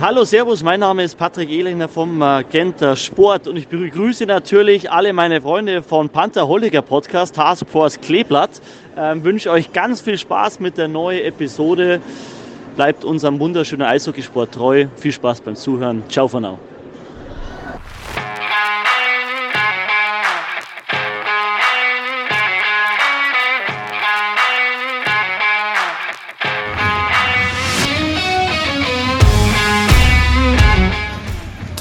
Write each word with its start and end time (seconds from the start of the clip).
Hallo, 0.00 0.24
Servus, 0.24 0.64
mein 0.64 0.80
Name 0.80 1.04
ist 1.04 1.16
Patrick 1.16 1.48
Ehlinger 1.50 1.88
vom 1.88 2.18
Magenta 2.18 2.96
Sport 2.96 3.46
und 3.46 3.56
ich 3.56 3.68
begrüße 3.68 4.26
natürlich 4.26 4.90
alle 4.90 5.12
meine 5.12 5.40
Freunde 5.40 5.84
von 5.84 6.08
Panther 6.08 6.48
Holliger 6.48 6.82
Podcast, 6.82 7.36
Taskforce 7.36 8.00
Kleeblatt. 8.00 8.60
Ähm, 8.96 9.22
wünsche 9.22 9.52
euch 9.52 9.72
ganz 9.72 10.00
viel 10.00 10.18
Spaß 10.18 10.58
mit 10.58 10.78
der 10.78 10.88
neuen 10.88 11.24
Episode. 11.24 12.00
Bleibt 12.74 13.04
unserem 13.04 13.38
wunderschönen 13.38 13.82
Eishockeysport 13.82 14.52
treu. 14.52 14.86
Viel 14.96 15.12
Spaß 15.12 15.40
beim 15.42 15.54
Zuhören. 15.54 16.02
Ciao 16.08 16.26
for 16.26 16.40
now. 16.40 16.58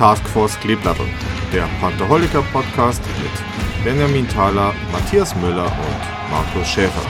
Taskforce 0.03 0.59
Kleeblattel, 0.59 1.05
der 1.53 1.65
Pantherholiker 1.79 2.41
Podcast 2.51 3.01
mit 3.21 3.85
Benjamin 3.85 4.27
Thaler, 4.27 4.73
Matthias 4.91 5.33
Müller 5.37 5.63
und 5.63 6.29
Markus 6.29 6.67
Schäfer. 6.67 7.01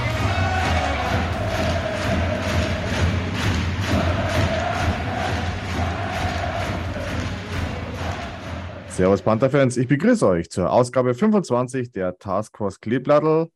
Servus 8.89 9.23
Pantherfans, 9.23 9.77
ich 9.77 9.87
begrüße 9.87 10.27
euch 10.27 10.51
zur 10.51 10.71
Ausgabe 10.71 11.15
25 11.15 11.91
der 11.91 12.19
Taskforce 12.19 12.79
Kleeblattel, 12.79 13.49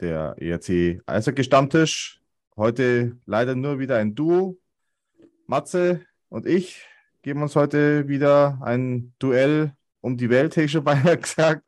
der 0.00 0.36
ERC 0.38 1.02
Eishockey 1.04 1.42
Stammtisch. 1.42 2.20
Heute 2.56 3.16
leider 3.26 3.56
nur 3.56 3.80
wieder 3.80 3.96
ein 3.96 4.14
Duo. 4.14 4.56
Matze 5.48 6.02
und 6.28 6.46
ich 6.46 6.86
geben 7.22 7.42
uns 7.42 7.56
heute 7.56 8.08
wieder 8.08 8.58
ein 8.62 9.14
Duell 9.18 9.72
um 10.00 10.16
die 10.16 10.28
Welt, 10.28 10.56
hätte 10.56 10.64
ich 10.64 10.72
schon 10.72 10.84
beinahe 10.84 11.16
gesagt. 11.16 11.64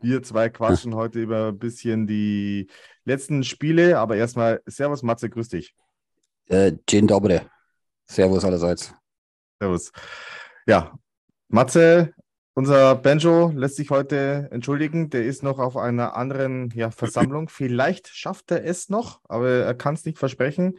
Wir 0.00 0.22
zwei 0.22 0.48
quatschen 0.50 0.94
heute 0.94 1.20
über 1.20 1.48
ein 1.48 1.58
bisschen 1.58 2.06
die 2.06 2.68
letzten 3.04 3.42
Spiele, 3.42 3.98
aber 3.98 4.16
erstmal 4.16 4.62
Servus 4.66 5.02
Matze, 5.02 5.28
grüß 5.28 5.48
dich. 5.48 5.74
Äh, 6.46 6.72
Dzień 6.88 7.06
dobry. 7.06 7.40
Servus 8.06 8.44
allerseits. 8.44 8.94
Servus. 9.60 9.90
Ja, 10.66 10.92
Matze, 11.48 12.12
unser 12.54 12.94
Benjo 12.94 13.50
lässt 13.54 13.76
sich 13.76 13.90
heute 13.90 14.48
entschuldigen. 14.50 15.10
Der 15.10 15.24
ist 15.24 15.42
noch 15.42 15.58
auf 15.58 15.76
einer 15.76 16.16
anderen 16.16 16.70
ja, 16.74 16.90
Versammlung. 16.90 17.48
Vielleicht 17.50 18.08
schafft 18.08 18.50
er 18.50 18.64
es 18.64 18.88
noch, 18.88 19.20
aber 19.24 19.48
er 19.48 19.74
kann 19.74 19.94
es 19.94 20.04
nicht 20.04 20.18
versprechen. 20.18 20.78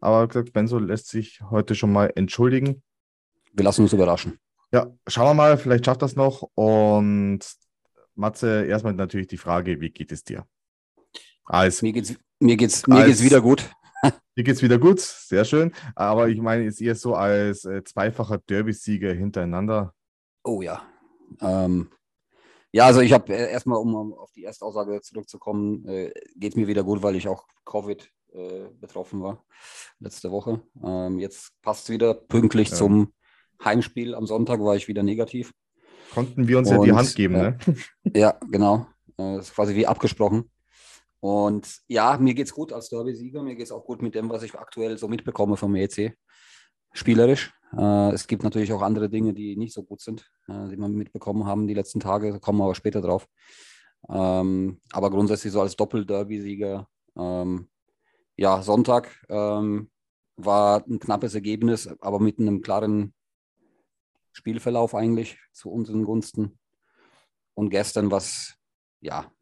Aber 0.00 0.26
gesagt, 0.28 0.52
Benzo 0.52 0.78
lässt 0.78 1.08
sich 1.08 1.40
heute 1.50 1.74
schon 1.74 1.92
mal 1.92 2.12
entschuldigen 2.14 2.82
wir 3.54 3.64
lassen 3.64 3.82
uns 3.82 3.92
überraschen. 3.92 4.38
Ja, 4.72 4.92
schauen 5.06 5.28
wir 5.28 5.34
mal, 5.34 5.56
vielleicht 5.56 5.86
schafft 5.86 6.02
das 6.02 6.16
noch. 6.16 6.42
Und 6.54 7.40
Matze, 8.14 8.64
erstmal 8.66 8.94
natürlich 8.94 9.28
die 9.28 9.36
Frage, 9.36 9.80
wie 9.80 9.90
geht 9.90 10.12
es 10.12 10.24
dir? 10.24 10.46
Als, 11.44 11.82
mir 11.82 11.92
geht's, 11.92 12.14
mir 12.40 12.56
geht's, 12.56 12.86
mir 12.86 12.96
als, 12.96 13.06
geht's 13.06 13.22
wieder 13.22 13.40
gut. 13.40 13.70
Mir 14.36 14.44
geht's 14.44 14.60
wieder 14.60 14.78
gut, 14.78 15.00
sehr 15.00 15.46
schön. 15.46 15.72
Aber 15.94 16.28
ich 16.28 16.38
meine, 16.38 16.64
ist 16.66 16.82
eher 16.82 16.94
so 16.94 17.14
als 17.14 17.64
äh, 17.64 17.82
zweifacher 17.84 18.36
Derby-Sieger 18.36 19.14
hintereinander. 19.14 19.94
Oh 20.42 20.60
ja. 20.60 20.82
Ähm, 21.40 21.88
ja, 22.70 22.84
also 22.84 23.00
ich 23.00 23.14
habe 23.14 23.32
äh, 23.32 23.50
erstmal, 23.50 23.78
um 23.78 24.12
auf 24.12 24.30
die 24.32 24.42
erste 24.42 24.66
Aussage 24.66 25.00
zurückzukommen, 25.00 25.86
äh, 25.88 26.12
geht 26.36 26.56
mir 26.56 26.66
wieder 26.66 26.82
gut, 26.82 27.02
weil 27.02 27.16
ich 27.16 27.28
auch 27.28 27.46
Covid 27.64 28.10
äh, 28.34 28.64
betroffen 28.78 29.22
war 29.22 29.44
letzte 30.00 30.30
Woche. 30.30 30.60
Ähm, 30.82 31.18
jetzt 31.18 31.52
passt 31.62 31.84
es 31.84 31.90
wieder 31.90 32.12
pünktlich 32.12 32.70
ja. 32.70 32.76
zum 32.76 33.14
Heimspiel 33.64 34.14
am 34.14 34.26
Sonntag 34.26 34.60
war 34.60 34.76
ich 34.76 34.88
wieder 34.88 35.02
negativ. 35.02 35.52
Konnten 36.12 36.46
wir 36.46 36.58
uns 36.58 36.70
und, 36.70 36.76
ja 36.76 36.82
die 36.82 36.92
Hand 36.92 37.14
geben, 37.14 37.34
ne? 37.34 37.58
Ja, 38.14 38.38
genau. 38.50 38.86
Das 39.16 39.48
ist 39.48 39.54
quasi 39.54 39.74
wie 39.74 39.86
abgesprochen. 39.86 40.50
Und 41.20 41.80
ja, 41.88 42.18
mir 42.18 42.34
geht 42.34 42.46
es 42.46 42.52
gut 42.52 42.72
als 42.72 42.90
Derby-Sieger. 42.90 43.42
Mir 43.42 43.54
geht 43.54 43.66
es 43.66 43.72
auch 43.72 43.84
gut 43.84 44.02
mit 44.02 44.14
dem, 44.14 44.28
was 44.28 44.42
ich 44.42 44.54
aktuell 44.54 44.98
so 44.98 45.08
mitbekomme 45.08 45.56
vom 45.56 45.74
EC. 45.74 46.16
Spielerisch. 46.92 47.52
Äh, 47.76 48.12
es 48.12 48.26
gibt 48.26 48.44
natürlich 48.44 48.72
auch 48.72 48.82
andere 48.82 49.08
Dinge, 49.08 49.32
die 49.32 49.56
nicht 49.56 49.72
so 49.72 49.82
gut 49.82 50.00
sind, 50.00 50.30
äh, 50.48 50.68
die 50.68 50.76
wir 50.76 50.88
mitbekommen 50.88 51.46
haben 51.46 51.66
die 51.66 51.74
letzten 51.74 52.00
Tage. 52.00 52.32
Da 52.32 52.38
kommen 52.38 52.58
wir 52.58 52.64
aber 52.64 52.74
später 52.74 53.00
drauf. 53.00 53.26
Ähm, 54.08 54.80
aber 54.92 55.10
grundsätzlich 55.10 55.52
so 55.52 55.60
als 55.60 55.76
Doppel-Derby-Sieger. 55.76 56.86
Ähm, 57.16 57.68
ja, 58.36 58.62
Sonntag 58.62 59.16
ähm, 59.28 59.90
war 60.36 60.84
ein 60.86 60.98
knappes 60.98 61.34
Ergebnis, 61.34 61.88
aber 62.00 62.20
mit 62.20 62.38
einem 62.38 62.60
klaren 62.60 63.14
Spielverlauf 64.34 64.94
eigentlich 64.94 65.38
zu 65.52 65.70
unseren 65.70 66.04
Gunsten. 66.04 66.58
Und 67.54 67.70
gestern 67.70 68.10
was, 68.10 68.56
ja, 69.00 69.32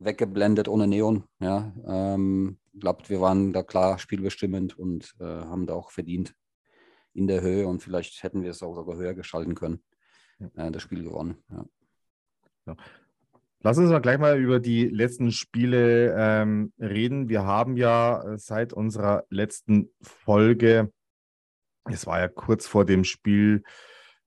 weggeblendet 0.00 0.68
ohne 0.68 0.88
Neon. 0.88 1.24
Ja, 1.40 1.72
ähm, 1.86 2.58
glaubt, 2.78 3.10
wir 3.10 3.20
waren 3.20 3.52
da 3.52 3.62
klar 3.62 3.98
spielbestimmend 3.98 4.78
und 4.78 5.14
äh, 5.20 5.24
haben 5.24 5.66
da 5.66 5.74
auch 5.74 5.90
verdient 5.90 6.34
in 7.14 7.26
der 7.26 7.42
Höhe 7.42 7.66
und 7.66 7.80
vielleicht 7.80 8.22
hätten 8.22 8.42
wir 8.42 8.50
es 8.50 8.62
auch 8.62 8.74
sogar 8.74 8.96
höher 8.96 9.14
geschalten 9.14 9.54
können, 9.54 9.82
äh, 10.56 10.70
das 10.70 10.82
Spiel 10.82 11.04
gewonnen. 11.04 11.36
Ja. 11.50 11.64
Ja. 12.66 12.76
Lass 13.64 13.78
uns 13.78 13.90
mal 13.90 14.00
gleich 14.00 14.18
mal 14.18 14.40
über 14.40 14.58
die 14.58 14.88
letzten 14.88 15.30
Spiele 15.30 16.16
ähm, 16.18 16.72
reden. 16.80 17.28
Wir 17.28 17.44
haben 17.44 17.76
ja 17.76 18.36
seit 18.36 18.72
unserer 18.72 19.24
letzten 19.30 19.90
Folge, 20.00 20.92
es 21.84 22.06
war 22.06 22.18
ja 22.18 22.26
kurz 22.26 22.66
vor 22.66 22.84
dem 22.84 23.04
Spiel 23.04 23.62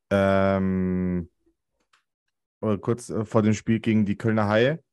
ähm, 0.10 1.30
kurz 2.82 3.10
äh, 3.10 3.26
vor 3.26 3.42
dem 3.42 3.54
Spiel 3.54 3.80
gegen 3.80 4.06
die 4.06 4.18
Kölner 4.18 4.48
Haie, 4.48 4.84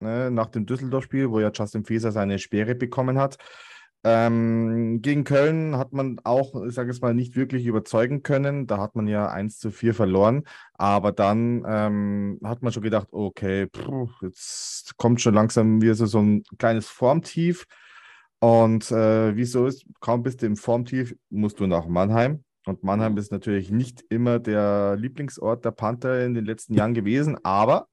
ne, 0.00 0.30
nach 0.30 0.46
dem 0.46 0.66
Düsseldorf-Spiel, 0.66 1.30
wo 1.30 1.40
ja 1.40 1.50
Justin 1.52 1.84
Feser 1.84 2.12
seine 2.12 2.38
Sperre 2.38 2.74
bekommen 2.74 3.18
hat. 3.18 3.38
Ähm, 4.04 5.02
gegen 5.02 5.24
Köln 5.24 5.76
hat 5.76 5.92
man 5.92 6.20
auch, 6.22 6.54
ich 6.64 6.74
sage 6.74 6.90
es 6.90 7.00
mal, 7.00 7.14
nicht 7.14 7.34
wirklich 7.34 7.66
überzeugen 7.66 8.22
können. 8.22 8.66
Da 8.66 8.78
hat 8.78 8.94
man 8.94 9.08
ja 9.08 9.28
1 9.28 9.58
zu 9.58 9.70
4 9.70 9.92
verloren. 9.92 10.44
Aber 10.74 11.12
dann 11.12 11.64
ähm, 11.66 12.38
hat 12.44 12.62
man 12.62 12.72
schon 12.72 12.84
gedacht, 12.84 13.08
okay, 13.10 13.66
pff, 13.66 14.22
jetzt 14.22 14.96
kommt 14.96 15.20
schon 15.20 15.34
langsam 15.34 15.82
wieder 15.82 15.94
so, 15.94 16.06
so 16.06 16.20
ein 16.20 16.44
kleines 16.58 16.88
Formtief. 16.88 17.66
Und 18.40 18.90
äh, 18.92 19.34
wie 19.36 19.44
so 19.44 19.66
ist, 19.66 19.84
kaum 20.00 20.22
bist 20.22 20.42
du 20.42 20.46
im 20.46 20.56
Formtief, 20.56 21.16
musst 21.28 21.58
du 21.58 21.66
nach 21.66 21.86
Mannheim. 21.86 22.44
Und 22.68 22.84
Mannheim 22.84 23.16
ist 23.16 23.32
natürlich 23.32 23.70
nicht 23.70 24.04
immer 24.10 24.38
der 24.38 24.94
Lieblingsort 24.96 25.64
der 25.64 25.70
Panther 25.70 26.24
in 26.26 26.34
den 26.34 26.44
letzten 26.44 26.74
Jahren 26.74 26.92
gewesen, 26.92 27.38
aber 27.42 27.88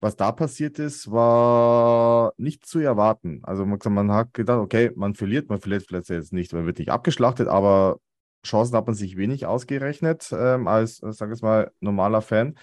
was 0.00 0.14
da 0.14 0.30
passiert 0.30 0.78
ist, 0.78 1.10
war 1.10 2.32
nicht 2.36 2.64
zu 2.64 2.78
erwarten. 2.78 3.40
Also 3.42 3.66
man 3.66 4.12
hat 4.12 4.34
gedacht, 4.34 4.58
okay, 4.58 4.92
man 4.94 5.14
verliert, 5.14 5.48
man 5.48 5.60
verliert 5.60 5.84
vielleicht 5.86 6.10
jetzt 6.10 6.32
nicht, 6.32 6.52
man 6.52 6.64
wird 6.64 6.78
nicht 6.78 6.90
abgeschlachtet, 6.90 7.48
aber 7.48 7.98
Chancen 8.46 8.76
hat 8.76 8.86
man 8.86 8.94
sich 8.94 9.16
wenig 9.16 9.46
ausgerechnet 9.46 10.30
ähm, 10.32 10.68
als, 10.68 10.98
sage 10.98 11.34
ich 11.34 11.42
mal, 11.42 11.72
normaler 11.80 12.22
Fan. 12.22 12.56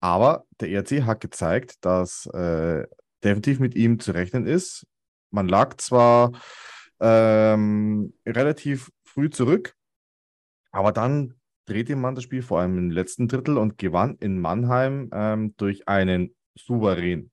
Aber 0.00 0.44
der 0.60 0.68
ERC 0.68 1.04
hat 1.04 1.20
gezeigt, 1.20 1.76
dass 1.84 2.26
äh, 2.26 2.86
definitiv 3.24 3.58
mit 3.58 3.74
ihm 3.74 4.00
zu 4.00 4.12
rechnen 4.12 4.46
ist. 4.46 4.86
Man 5.30 5.48
lag 5.48 5.76
zwar 5.78 6.32
ähm, 7.00 8.12
relativ 8.26 8.90
früh 9.02 9.30
zurück, 9.30 9.74
aber 10.72 10.92
dann 10.92 11.34
drehte 11.66 11.94
man 11.94 12.14
das 12.14 12.24
Spiel 12.24 12.42
vor 12.42 12.60
allem 12.60 12.76
im 12.78 12.90
letzten 12.90 13.28
Drittel 13.28 13.58
und 13.58 13.78
gewann 13.78 14.16
in 14.18 14.40
Mannheim 14.40 15.10
ähm, 15.12 15.54
durch 15.56 15.86
einen 15.86 16.34
souverän, 16.58 17.30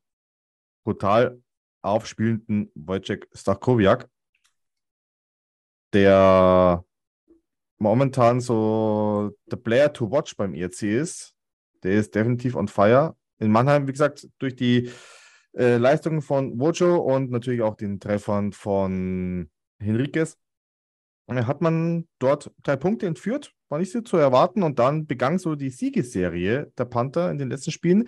brutal 0.83 1.41
aufspielenden 1.81 2.71
Wojciech 2.75 3.25
Stachowiak, 3.33 4.09
der 5.93 6.83
momentan 7.79 8.41
so 8.41 9.35
der 9.45 9.57
Player 9.57 9.91
to 9.91 10.11
watch 10.11 10.35
beim 10.35 10.53
ERC 10.53 10.83
ist. 10.83 11.33
Der 11.83 11.93
ist 11.93 12.13
definitiv 12.13 12.55
on 12.55 12.67
fire. 12.67 13.15
In 13.39 13.51
Mannheim, 13.51 13.87
wie 13.87 13.93
gesagt, 13.93 14.27
durch 14.37 14.55
die 14.55 14.91
äh, 15.53 15.77
Leistungen 15.77 16.21
von 16.21 16.59
Wojo 16.59 16.97
und 16.97 17.31
natürlich 17.31 17.61
auch 17.61 17.75
den 17.75 17.99
Treffern 17.99 18.51
von 18.51 19.49
Henriquez 19.79 20.37
hat 21.37 21.61
man 21.61 22.07
dort 22.19 22.51
drei 22.63 22.75
Punkte 22.75 23.05
entführt, 23.05 23.53
war 23.69 23.79
nicht 23.79 23.91
so 23.91 24.01
zu 24.01 24.17
erwarten. 24.17 24.63
Und 24.63 24.79
dann 24.79 25.05
begann 25.05 25.37
so 25.37 25.55
die 25.55 25.69
Siegesserie 25.69 26.71
der 26.77 26.85
Panther 26.85 27.29
in 27.31 27.37
den 27.37 27.49
letzten 27.49 27.71
Spielen. 27.71 28.07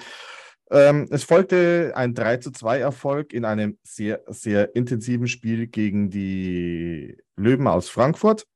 Ähm, 0.71 1.07
es 1.11 1.23
folgte 1.23 1.91
ein 1.95 2.13
3 2.13 2.37
zu 2.37 2.51
2 2.51 2.79
Erfolg 2.79 3.33
in 3.33 3.45
einem 3.45 3.77
sehr, 3.83 4.21
sehr 4.27 4.75
intensiven 4.75 5.27
Spiel 5.27 5.67
gegen 5.67 6.09
die 6.09 7.17
Löwen 7.35 7.67
aus 7.67 7.89
Frankfurt, 7.89 8.47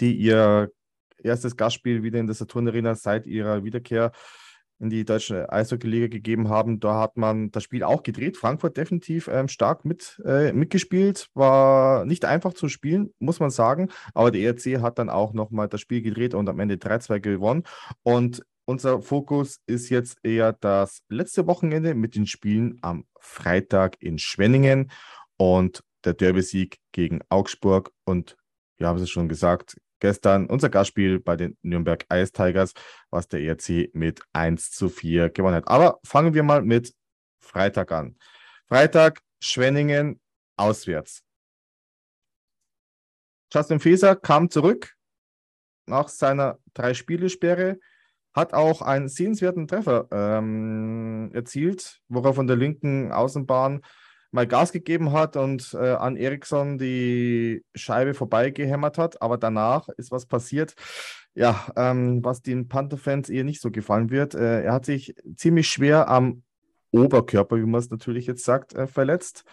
die 0.00 0.14
ihr 0.16 0.70
erstes 1.22 1.56
Gastspiel 1.56 2.02
wieder 2.02 2.18
in 2.18 2.26
der 2.26 2.34
Saturn 2.34 2.66
Arena 2.66 2.94
seit 2.94 3.26
ihrer 3.26 3.62
Wiederkehr 3.62 4.12
in 4.82 4.90
die 4.90 5.04
deutsche 5.04 5.50
Eishockey-Liga 5.50 6.08
gegeben 6.08 6.48
haben. 6.48 6.80
Da 6.80 6.98
hat 6.98 7.16
man 7.16 7.52
das 7.52 7.62
Spiel 7.62 7.84
auch 7.84 8.02
gedreht. 8.02 8.36
Frankfurt 8.36 8.76
definitiv 8.76 9.28
ähm, 9.28 9.46
stark 9.46 9.84
mit, 9.84 10.20
äh, 10.24 10.52
mitgespielt. 10.52 11.28
War 11.34 12.04
nicht 12.04 12.24
einfach 12.24 12.52
zu 12.52 12.68
spielen, 12.68 13.14
muss 13.20 13.38
man 13.38 13.50
sagen. 13.50 13.90
Aber 14.12 14.32
der 14.32 14.42
ERC 14.42 14.82
hat 14.82 14.98
dann 14.98 15.08
auch 15.08 15.34
nochmal 15.34 15.68
das 15.68 15.80
Spiel 15.80 16.02
gedreht 16.02 16.34
und 16.34 16.48
am 16.48 16.58
Ende 16.58 16.74
3-2 16.74 17.20
gewonnen. 17.20 17.62
Und 18.02 18.42
unser 18.64 19.00
Fokus 19.00 19.60
ist 19.66 19.88
jetzt 19.88 20.18
eher 20.24 20.52
das 20.52 21.02
letzte 21.08 21.46
Wochenende 21.46 21.94
mit 21.94 22.16
den 22.16 22.26
Spielen 22.26 22.78
am 22.82 23.04
Freitag 23.20 23.96
in 24.00 24.18
Schwenningen 24.18 24.90
und 25.36 25.84
der 26.04 26.14
Derby-Sieg 26.14 26.78
gegen 26.90 27.20
Augsburg. 27.28 27.92
Und 28.04 28.36
wir 28.78 28.88
haben 28.88 28.98
es 28.98 29.10
schon 29.10 29.28
gesagt, 29.28 29.76
gestern 30.02 30.46
unser 30.46 30.68
Gastspiel 30.68 31.20
bei 31.20 31.36
den 31.36 31.56
Nürnberg 31.62 32.04
Ice 32.12 32.32
Tigers, 32.32 32.74
was 33.10 33.28
der 33.28 33.40
ERC 33.40 33.94
mit 33.94 34.20
1 34.32 34.72
zu 34.72 34.88
4 34.88 35.30
gewonnen 35.30 35.54
hat. 35.54 35.68
Aber 35.68 36.00
fangen 36.04 36.34
wir 36.34 36.42
mal 36.42 36.62
mit 36.62 36.92
Freitag 37.38 37.92
an. 37.92 38.16
Freitag 38.66 39.20
Schwenningen 39.40 40.20
auswärts. 40.56 41.22
Justin 43.52 43.78
Feser 43.78 44.16
kam 44.16 44.50
zurück 44.50 44.96
nach 45.86 46.08
seiner 46.08 46.58
Drei-Spiele-Sperre, 46.74 47.78
hat 48.34 48.54
auch 48.54 48.82
einen 48.82 49.08
sehenswerten 49.08 49.68
Treffer 49.68 50.08
ähm, 50.10 51.30
erzielt, 51.32 52.00
wo 52.08 52.22
er 52.22 52.34
von 52.34 52.48
der 52.48 52.56
linken 52.56 53.12
Außenbahn 53.12 53.82
mal 54.32 54.46
Gas 54.46 54.72
gegeben 54.72 55.12
hat 55.12 55.36
und 55.36 55.74
äh, 55.74 55.92
an 55.92 56.16
Eriksson 56.16 56.78
die 56.78 57.64
Scheibe 57.74 58.14
vorbeigehämmert 58.14 58.98
hat. 58.98 59.22
Aber 59.22 59.38
danach 59.38 59.88
ist 59.90 60.10
was 60.10 60.26
passiert, 60.26 60.74
ja, 61.34 61.66
ähm, 61.76 62.24
was 62.24 62.42
den 62.42 62.68
Panther-Fans 62.68 63.28
eher 63.28 63.44
nicht 63.44 63.60
so 63.60 63.70
gefallen 63.70 64.10
wird. 64.10 64.34
Äh, 64.34 64.64
er 64.64 64.72
hat 64.72 64.86
sich 64.86 65.14
ziemlich 65.36 65.68
schwer 65.68 66.08
am 66.08 66.42
Oberkörper, 66.90 67.56
wie 67.56 67.66
man 67.66 67.78
es 67.78 67.90
natürlich 67.90 68.26
jetzt 68.26 68.44
sagt, 68.44 68.74
äh, 68.74 68.86
verletzt. 68.86 69.44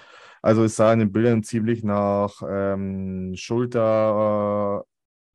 Also 0.42 0.64
es 0.64 0.76
sah 0.76 0.94
in 0.94 1.00
den 1.00 1.12
Bildern 1.12 1.44
ziemlich 1.44 1.84
nach 1.84 2.42
ähm, 2.48 3.34
Schulter, 3.36 4.84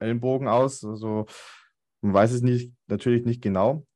äh, 0.01 0.05
Ellenbogen 0.05 0.49
aus. 0.49 0.85
Also 0.85 1.27
man 2.01 2.15
weiß 2.15 2.33
es 2.33 2.43
nicht, 2.43 2.73
natürlich 2.87 3.25
nicht 3.25 3.43
genau. 3.43 3.87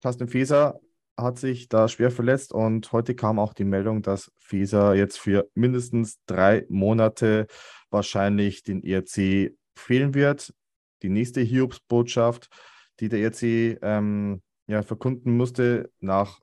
Tasten 0.00 0.28
Feser 0.28 0.80
hat 1.16 1.38
sich 1.38 1.68
da 1.68 1.88
schwer 1.88 2.10
verletzt 2.10 2.52
und 2.52 2.90
heute 2.92 3.14
kam 3.14 3.38
auch 3.38 3.54
die 3.54 3.64
Meldung, 3.64 4.02
dass 4.02 4.32
Feser 4.38 4.94
jetzt 4.94 5.18
für 5.18 5.48
mindestens 5.54 6.18
drei 6.26 6.66
Monate 6.68 7.46
wahrscheinlich 7.90 8.62
den 8.62 8.82
ERC 8.82 9.54
fehlen 9.76 10.14
wird. 10.14 10.52
Die 11.02 11.08
nächste 11.08 11.40
Hiobsbotschaft, 11.40 12.48
die 13.00 13.08
der 13.08 13.20
ERC 13.20 13.78
ähm, 13.82 14.42
ja, 14.66 14.82
verkunden 14.82 15.36
musste, 15.36 15.90
nach 16.00 16.40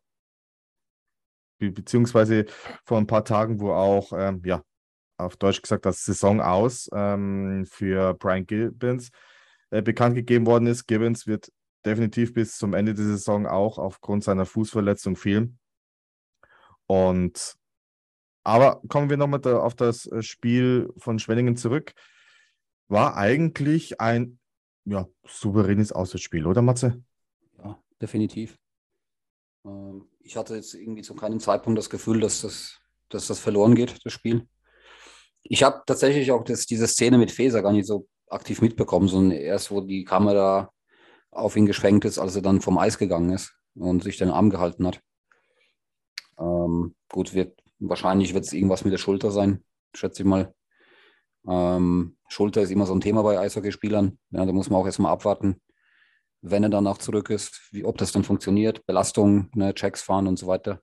beziehungsweise 1.59 2.45
vor 2.85 2.97
ein 2.97 3.07
paar 3.07 3.23
Tagen, 3.23 3.59
wo 3.59 3.71
auch, 3.71 4.13
ähm, 4.15 4.41
ja, 4.45 4.63
auf 5.17 5.37
Deutsch 5.37 5.61
gesagt, 5.61 5.85
das 5.85 6.03
Saison 6.03 6.41
aus 6.41 6.89
ähm, 6.93 7.65
für 7.69 8.15
Brian 8.15 8.45
Gibbons 8.47 9.11
äh, 9.69 9.81
bekannt 9.81 10.15
gegeben 10.15 10.47
worden 10.47 10.65
ist. 10.67 10.87
Gibbons 10.87 11.27
wird 11.27 11.51
definitiv 11.85 12.33
bis 12.33 12.57
zum 12.57 12.73
Ende 12.73 12.93
der 12.93 13.05
Saison 13.05 13.47
auch 13.47 13.77
aufgrund 13.77 14.23
seiner 14.23 14.45
Fußverletzung 14.45 15.15
fehlen. 15.15 15.59
Und 16.87 17.55
aber 18.43 18.81
kommen 18.87 19.09
wir 19.09 19.17
nochmal 19.17 19.39
da 19.39 19.59
auf 19.59 19.75
das 19.75 20.07
äh, 20.07 20.23
Spiel 20.23 20.91
von 20.97 21.19
Schwenningen 21.19 21.55
zurück. 21.55 21.93
War 22.87 23.15
eigentlich 23.15 24.01
ein 24.01 24.39
ja, 24.85 25.07
souveränes 25.25 25.91
Auswärtsspiel, 25.91 26.47
oder 26.47 26.61
Matze? 26.61 27.03
Ja, 27.59 27.79
definitiv. 28.01 28.57
Ähm, 29.63 30.09
ich 30.19 30.35
hatte 30.35 30.55
jetzt 30.55 30.73
irgendwie 30.73 31.03
zu 31.03 31.15
keinem 31.15 31.39
Zeitpunkt 31.39 31.77
das 31.77 31.89
Gefühl, 31.89 32.19
dass 32.19 32.41
das, 32.41 32.79
dass 33.09 33.27
das 33.27 33.39
verloren 33.39 33.75
geht, 33.75 34.03
das 34.03 34.13
Spiel. 34.13 34.47
Ich 35.43 35.63
habe 35.63 35.83
tatsächlich 35.85 36.31
auch 36.31 36.43
das, 36.43 36.65
diese 36.65 36.87
Szene 36.87 37.17
mit 37.17 37.31
Feser 37.31 37.61
gar 37.61 37.71
nicht 37.71 37.87
so 37.87 38.07
aktiv 38.27 38.61
mitbekommen, 38.61 39.07
sondern 39.07 39.37
erst, 39.37 39.71
wo 39.71 39.81
die 39.81 40.03
Kamera 40.03 40.71
auf 41.31 41.55
ihn 41.55 41.65
geschwenkt 41.65 42.05
ist, 42.05 42.19
als 42.19 42.35
er 42.35 42.41
dann 42.41 42.61
vom 42.61 42.77
Eis 42.77 42.97
gegangen 42.97 43.31
ist 43.31 43.53
und 43.75 44.03
sich 44.03 44.17
den 44.17 44.29
Arm 44.29 44.49
gehalten 44.49 44.85
hat. 44.85 45.01
Ähm, 46.37 46.95
gut, 47.09 47.33
wird, 47.33 47.61
wahrscheinlich 47.79 48.33
wird 48.33 48.45
es 48.45 48.53
irgendwas 48.53 48.83
mit 48.83 48.93
der 48.93 48.97
Schulter 48.97 49.31
sein, 49.31 49.63
schätze 49.95 50.23
ich 50.23 50.27
mal. 50.27 50.53
Ähm, 51.47 52.17
Schulter 52.27 52.61
ist 52.61 52.71
immer 52.71 52.85
so 52.85 52.93
ein 52.93 53.01
Thema 53.01 53.23
bei 53.23 53.39
Eishockeyspielern. 53.39 54.19
Ja, 54.31 54.45
da 54.45 54.51
muss 54.51 54.69
man 54.69 54.81
auch 54.81 54.85
erstmal 54.85 55.11
abwarten, 55.11 55.61
wenn 56.41 56.63
er 56.63 56.69
dann 56.69 56.87
auch 56.87 56.97
zurück 56.97 57.29
ist, 57.29 57.61
wie, 57.71 57.85
ob 57.85 57.97
das 57.97 58.11
dann 58.11 58.23
funktioniert, 58.23 58.85
Belastung, 58.85 59.49
ne, 59.55 59.73
Checks 59.73 60.01
fahren 60.01 60.27
und 60.27 60.37
so 60.37 60.47
weiter. 60.47 60.81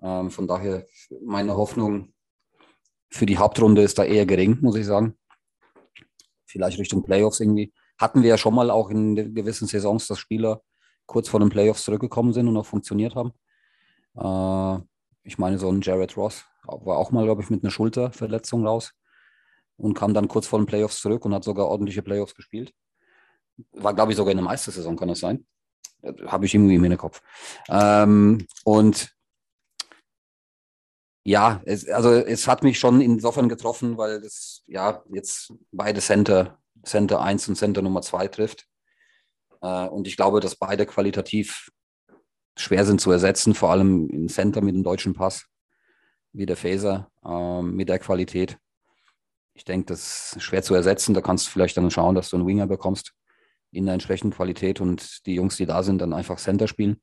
Ähm, 0.00 0.30
von 0.30 0.46
daher, 0.46 0.86
meine 1.24 1.56
Hoffnung 1.56 2.12
für 3.10 3.26
die 3.26 3.38
Hauptrunde 3.38 3.82
ist 3.82 3.98
da 3.98 4.04
eher 4.04 4.26
gering, 4.26 4.58
muss 4.60 4.76
ich 4.76 4.86
sagen. 4.86 5.16
Vielleicht 6.46 6.78
Richtung 6.78 7.02
Playoffs 7.02 7.40
irgendwie 7.40 7.72
hatten 7.98 8.22
wir 8.22 8.30
ja 8.30 8.38
schon 8.38 8.54
mal 8.54 8.70
auch 8.70 8.90
in 8.90 9.34
gewissen 9.34 9.66
Saisons, 9.66 10.06
dass 10.06 10.18
Spieler 10.18 10.62
kurz 11.06 11.28
vor 11.28 11.40
den 11.40 11.50
Playoffs 11.50 11.84
zurückgekommen 11.84 12.32
sind 12.32 12.48
und 12.48 12.56
auch 12.56 12.66
funktioniert 12.66 13.14
haben. 13.14 13.32
Äh, 14.16 14.84
ich 15.22 15.38
meine, 15.38 15.58
so 15.58 15.70
ein 15.70 15.80
Jared 15.80 16.16
Ross 16.16 16.44
war 16.66 16.98
auch 16.98 17.10
mal, 17.10 17.24
glaube 17.24 17.42
ich, 17.42 17.50
mit 17.50 17.62
einer 17.62 17.70
Schulterverletzung 17.70 18.66
raus 18.66 18.92
und 19.76 19.94
kam 19.94 20.14
dann 20.14 20.28
kurz 20.28 20.46
vor 20.46 20.58
den 20.58 20.66
Playoffs 20.66 21.00
zurück 21.00 21.24
und 21.24 21.34
hat 21.34 21.44
sogar 21.44 21.66
ordentliche 21.66 22.02
Playoffs 22.02 22.34
gespielt. 22.34 22.72
War, 23.72 23.94
glaube 23.94 24.12
ich, 24.12 24.16
sogar 24.16 24.32
in 24.32 24.38
der 24.38 24.44
Meistersaison, 24.44 24.96
kann 24.96 25.08
das 25.08 25.20
sein? 25.20 25.46
Habe 26.26 26.46
ich 26.46 26.54
irgendwie 26.54 26.74
im 26.74 26.82
Hinterkopf. 26.82 27.22
Ähm, 27.68 28.46
und 28.64 29.16
ja, 31.24 31.60
es, 31.64 31.88
also 31.88 32.12
es 32.12 32.46
hat 32.46 32.62
mich 32.62 32.78
schon 32.78 33.00
insofern 33.00 33.48
getroffen, 33.48 33.98
weil 33.98 34.20
das 34.20 34.62
ja 34.66 35.02
jetzt 35.12 35.52
beide 35.72 36.00
Center 36.00 36.58
Center 36.86 37.20
1 37.20 37.48
und 37.48 37.56
Center 37.56 37.82
Nummer 37.82 38.02
2 38.02 38.28
trifft. 38.28 38.66
Äh, 39.60 39.86
und 39.88 40.06
ich 40.06 40.16
glaube, 40.16 40.40
dass 40.40 40.56
beide 40.56 40.86
qualitativ 40.86 41.70
schwer 42.56 42.84
sind 42.84 43.00
zu 43.00 43.10
ersetzen, 43.10 43.54
vor 43.54 43.70
allem 43.70 44.08
im 44.10 44.28
Center 44.28 44.62
mit 44.62 44.74
dem 44.74 44.82
deutschen 44.82 45.14
Pass, 45.14 45.46
wie 46.32 46.46
der 46.46 46.56
Phaser, 46.56 47.10
äh, 47.24 47.62
mit 47.62 47.88
der 47.88 47.98
Qualität. 47.98 48.58
Ich 49.54 49.64
denke, 49.64 49.86
das 49.86 50.34
ist 50.36 50.42
schwer 50.42 50.62
zu 50.62 50.74
ersetzen. 50.74 51.14
Da 51.14 51.20
kannst 51.20 51.46
du 51.46 51.50
vielleicht 51.50 51.76
dann 51.76 51.90
schauen, 51.90 52.14
dass 52.14 52.30
du 52.30 52.36
einen 52.36 52.46
Winger 52.46 52.66
bekommst 52.66 53.12
in 53.72 53.86
der 53.86 53.94
entsprechenden 53.94 54.34
Qualität 54.34 54.80
und 54.80 55.26
die 55.26 55.34
Jungs, 55.34 55.56
die 55.56 55.66
da 55.66 55.82
sind, 55.82 55.98
dann 55.98 56.12
einfach 56.12 56.38
Center 56.38 56.68
spielen. 56.68 57.00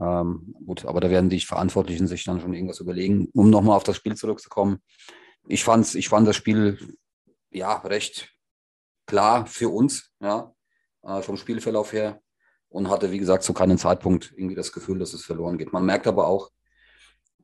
Ähm, 0.00 0.54
gut, 0.66 0.84
aber 0.84 1.00
da 1.00 1.08
werden 1.08 1.30
die 1.30 1.40
Verantwortlichen 1.40 2.06
sich 2.06 2.24
dann 2.24 2.40
schon 2.40 2.52
irgendwas 2.52 2.80
überlegen. 2.80 3.28
Um 3.32 3.50
nochmal 3.50 3.76
auf 3.76 3.84
das 3.84 3.96
Spiel 3.96 4.16
zurückzukommen. 4.16 4.78
Ich, 5.48 5.64
fand's, 5.64 5.94
ich 5.94 6.08
fand 6.08 6.26
das 6.26 6.36
Spiel 6.36 6.96
ja 7.50 7.74
recht 7.78 8.35
klar 9.06 9.46
für 9.46 9.68
uns, 9.68 10.12
ja, 10.20 10.52
äh, 11.02 11.22
vom 11.22 11.36
Spielverlauf 11.36 11.92
her 11.92 12.20
und 12.68 12.90
hatte, 12.90 13.10
wie 13.10 13.18
gesagt, 13.18 13.42
zu 13.42 13.54
keinem 13.54 13.78
Zeitpunkt 13.78 14.32
irgendwie 14.36 14.54
das 14.54 14.72
Gefühl, 14.72 14.98
dass 14.98 15.14
es 15.14 15.24
verloren 15.24 15.58
geht. 15.58 15.72
Man 15.72 15.86
merkt 15.86 16.06
aber 16.06 16.26
auch 16.26 16.50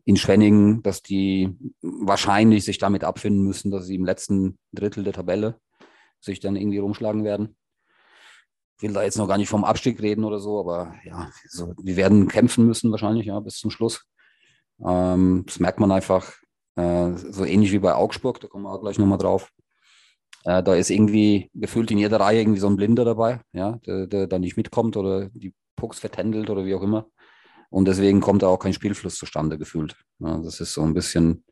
in 0.04 0.16
Schwenningen, 0.16 0.82
dass 0.82 1.02
die 1.02 1.56
wahrscheinlich 1.80 2.64
sich 2.64 2.78
damit 2.78 3.04
abfinden 3.04 3.44
müssen, 3.44 3.70
dass 3.70 3.86
sie 3.86 3.94
im 3.94 4.04
letzten 4.04 4.58
Drittel 4.72 5.04
der 5.04 5.12
Tabelle 5.12 5.60
sich 6.20 6.40
dann 6.40 6.56
irgendwie 6.56 6.78
rumschlagen 6.78 7.24
werden. 7.24 7.56
Ich 8.76 8.82
will 8.82 8.92
da 8.92 9.04
jetzt 9.04 9.16
noch 9.16 9.28
gar 9.28 9.38
nicht 9.38 9.48
vom 9.48 9.64
Abstieg 9.64 10.02
reden 10.02 10.24
oder 10.24 10.40
so, 10.40 10.58
aber 10.58 10.94
ja, 11.04 11.30
so, 11.48 11.72
die 11.78 11.96
werden 11.96 12.26
kämpfen 12.26 12.66
müssen 12.66 12.90
wahrscheinlich, 12.90 13.26
ja, 13.26 13.38
bis 13.38 13.58
zum 13.58 13.70
Schluss. 13.70 14.04
Ähm, 14.84 15.44
das 15.46 15.60
merkt 15.60 15.78
man 15.78 15.92
einfach, 15.92 16.32
äh, 16.74 17.12
so 17.14 17.44
ähnlich 17.44 17.70
wie 17.70 17.78
bei 17.78 17.94
Augsburg, 17.94 18.40
da 18.40 18.48
kommen 18.48 18.64
wir 18.64 18.72
auch 18.72 18.80
gleich 18.80 18.98
nochmal 18.98 19.18
drauf. 19.18 19.52
Äh, 20.44 20.62
da 20.62 20.74
ist 20.74 20.90
irgendwie 20.90 21.50
gefühlt 21.54 21.90
in 21.90 21.98
jeder 21.98 22.20
Reihe 22.20 22.40
irgendwie 22.40 22.60
so 22.60 22.68
ein 22.68 22.76
Blinder 22.76 23.04
dabei, 23.04 23.40
ja, 23.52 23.78
der, 23.86 24.06
der 24.06 24.26
da 24.26 24.38
nicht 24.38 24.56
mitkommt 24.56 24.96
oder 24.96 25.28
die 25.30 25.54
Pucks 25.76 25.98
vertändelt 25.98 26.50
oder 26.50 26.64
wie 26.64 26.74
auch 26.74 26.82
immer. 26.82 27.06
Und 27.70 27.88
deswegen 27.88 28.20
kommt 28.20 28.42
da 28.42 28.48
auch 28.48 28.58
kein 28.58 28.74
Spielfluss 28.74 29.16
zustande 29.16 29.58
gefühlt. 29.58 29.96
Ja, 30.18 30.38
das 30.38 30.60
ist 30.60 30.74
so 30.74 30.82
ein 30.82 30.94
bisschen, 30.94 31.44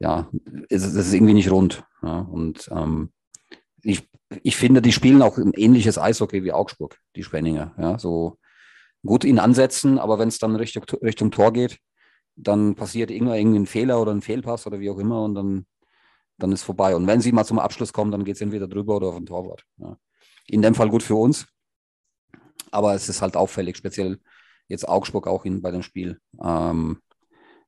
ja, 0.00 0.28
es, 0.68 0.84
es 0.84 0.94
ist 0.94 1.14
irgendwie 1.14 1.34
nicht 1.34 1.50
rund. 1.50 1.84
Ja, 2.02 2.20
und 2.20 2.68
ähm, 2.72 3.10
ich, 3.82 4.08
ich 4.42 4.56
finde, 4.56 4.82
die 4.82 4.92
spielen 4.92 5.22
auch 5.22 5.38
ein 5.38 5.52
ähnliches 5.52 5.98
Eishockey 5.98 6.42
wie 6.42 6.52
Augsburg, 6.52 6.98
die 7.14 7.22
Spenninger. 7.22 7.74
Ja, 7.78 7.98
so 7.98 8.38
gut 9.04 9.24
in 9.24 9.38
Ansätzen, 9.38 9.98
aber 9.98 10.18
wenn 10.18 10.28
es 10.28 10.38
dann 10.38 10.56
Richtung, 10.56 10.84
Richtung 11.02 11.30
Tor 11.30 11.52
geht, 11.52 11.78
dann 12.36 12.74
passiert 12.74 13.10
irgendwann 13.10 13.38
irgendwie 13.38 13.60
ein 13.60 13.66
Fehler 13.66 14.00
oder 14.00 14.12
ein 14.12 14.22
Fehlpass 14.22 14.66
oder 14.66 14.80
wie 14.80 14.90
auch 14.90 14.98
immer 14.98 15.22
und 15.22 15.34
dann 15.34 15.66
dann 16.38 16.52
ist 16.52 16.62
vorbei. 16.62 16.96
Und 16.96 17.06
wenn 17.06 17.20
sie 17.20 17.32
mal 17.32 17.44
zum 17.44 17.58
Abschluss 17.58 17.92
kommen, 17.92 18.10
dann 18.10 18.24
geht 18.24 18.36
es 18.36 18.40
entweder 18.40 18.68
drüber 18.68 18.96
oder 18.96 19.08
auf 19.08 19.16
den 19.16 19.26
Torwart. 19.26 19.64
Ja. 19.78 19.96
In 20.46 20.62
dem 20.62 20.74
Fall 20.74 20.90
gut 20.90 21.02
für 21.02 21.14
uns. 21.14 21.46
Aber 22.70 22.94
es 22.94 23.08
ist 23.08 23.22
halt 23.22 23.36
auffällig, 23.36 23.76
speziell 23.76 24.18
jetzt 24.68 24.88
Augsburg 24.88 25.26
auch 25.26 25.44
in, 25.44 25.62
bei 25.62 25.70
dem 25.70 25.82
Spiel. 25.82 26.20
Ähm, 26.42 26.98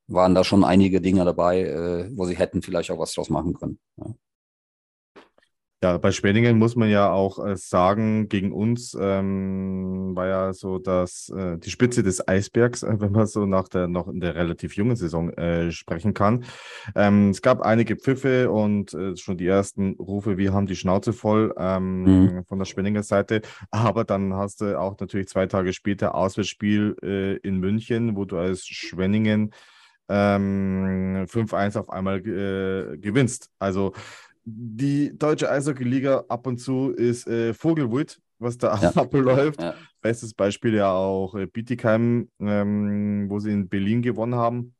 waren 0.09 0.35
da 0.35 0.45
schon 0.45 0.65
einige 0.65 1.01
Dinge 1.01 1.25
dabei, 1.25 1.63
äh, 1.63 2.11
wo 2.17 2.27
sie 2.27 2.37
hätten 2.37 2.63
vielleicht 2.63 2.91
auch 2.91 2.99
was 2.99 3.13
draus 3.13 3.29
machen 3.31 3.55
können. 3.55 3.79
Ja. 3.97 4.15
Ja, 5.87 5.99
bei 5.99 6.11
Schwenningen 6.11 6.59
muss 6.59 6.75
man 6.75 6.91
ja 6.91 7.13
auch 7.13 7.39
äh, 7.39 7.57
sagen, 7.57 8.29
gegen 8.29 8.51
uns 8.51 8.97
ähm, 9.01 10.17
war 10.17 10.27
ja 10.27 10.53
so 10.53 10.81
dass 10.81 11.29
äh, 11.29 11.59
die 11.59 11.71
Spitze 11.71 12.03
des 12.03 12.27
Eisbergs, 12.27 12.83
äh, 12.83 12.97
wenn 12.99 13.13
man 13.13 13.29
so 13.29 13.47
nach 13.47 13.69
der 13.69 13.87
noch 13.87 14.09
in 14.09 14.19
der 14.19 14.35
relativ 14.35 14.75
jungen 14.75 14.97
Saison 14.97 15.31
äh, 15.35 15.71
sprechen 15.71 16.13
kann. 16.13 16.45
Ähm, 16.97 17.31
es 17.31 17.41
gab 17.41 17.61
einige 17.61 17.95
Pfiffe 17.95 18.51
und 18.51 18.97
schon 19.15 19.39
die 19.39 19.47
ersten 19.47 19.93
Rufe, 19.93 20.39
wir 20.39 20.53
haben 20.53 20.67
die 20.67 20.75
Schnauze 20.75 21.13
voll 21.13 21.55
ähm, 21.57 22.03
mhm. 22.03 22.45
von 22.47 22.59
der 22.59 22.67
Schwenninger 22.67 23.05
Seite. 23.05 23.43
Aber 23.71 24.03
dann 24.03 24.35
hast 24.35 24.63
du 24.63 24.77
auch 24.81 24.99
natürlich 24.99 25.29
zwei 25.29 25.47
Tage 25.47 25.73
später 25.73 26.17
Auswärtsspiel 26.17 27.39
in 27.43 27.59
München, 27.59 28.17
wo 28.17 28.25
du 28.25 28.39
als 28.39 28.67
Schwenningen 28.67 29.53
ähm, 30.09 31.27
5-1 31.29 31.79
auf 31.79 31.91
einmal 31.91 32.23
gewinnst. 32.23 33.51
Also 33.59 33.93
die 34.47 35.19
deutsche 35.19 35.51
Eishockey-Liga 35.51 36.25
ab 36.29 36.47
und 36.47 36.59
zu 36.59 36.91
ist 36.91 37.27
äh, 37.27 37.53
Vogelwut, 37.53 38.21
was 38.39 38.57
da 38.57 38.79
ja. 38.81 38.91
abläuft. 38.95 39.61
Ja. 39.61 39.75
Bestes 40.01 40.33
Beispiel 40.35 40.75
ja 40.75 40.93
auch 40.93 41.35
äh, 41.35 41.47
Bietigheim, 41.47 42.31
ähm, 42.41 43.27
wo 43.29 43.41
sie 43.41 43.51
in 43.51 43.69
Berlin 43.69 44.03
gewonnen 44.03 44.37
haben. 44.37 44.75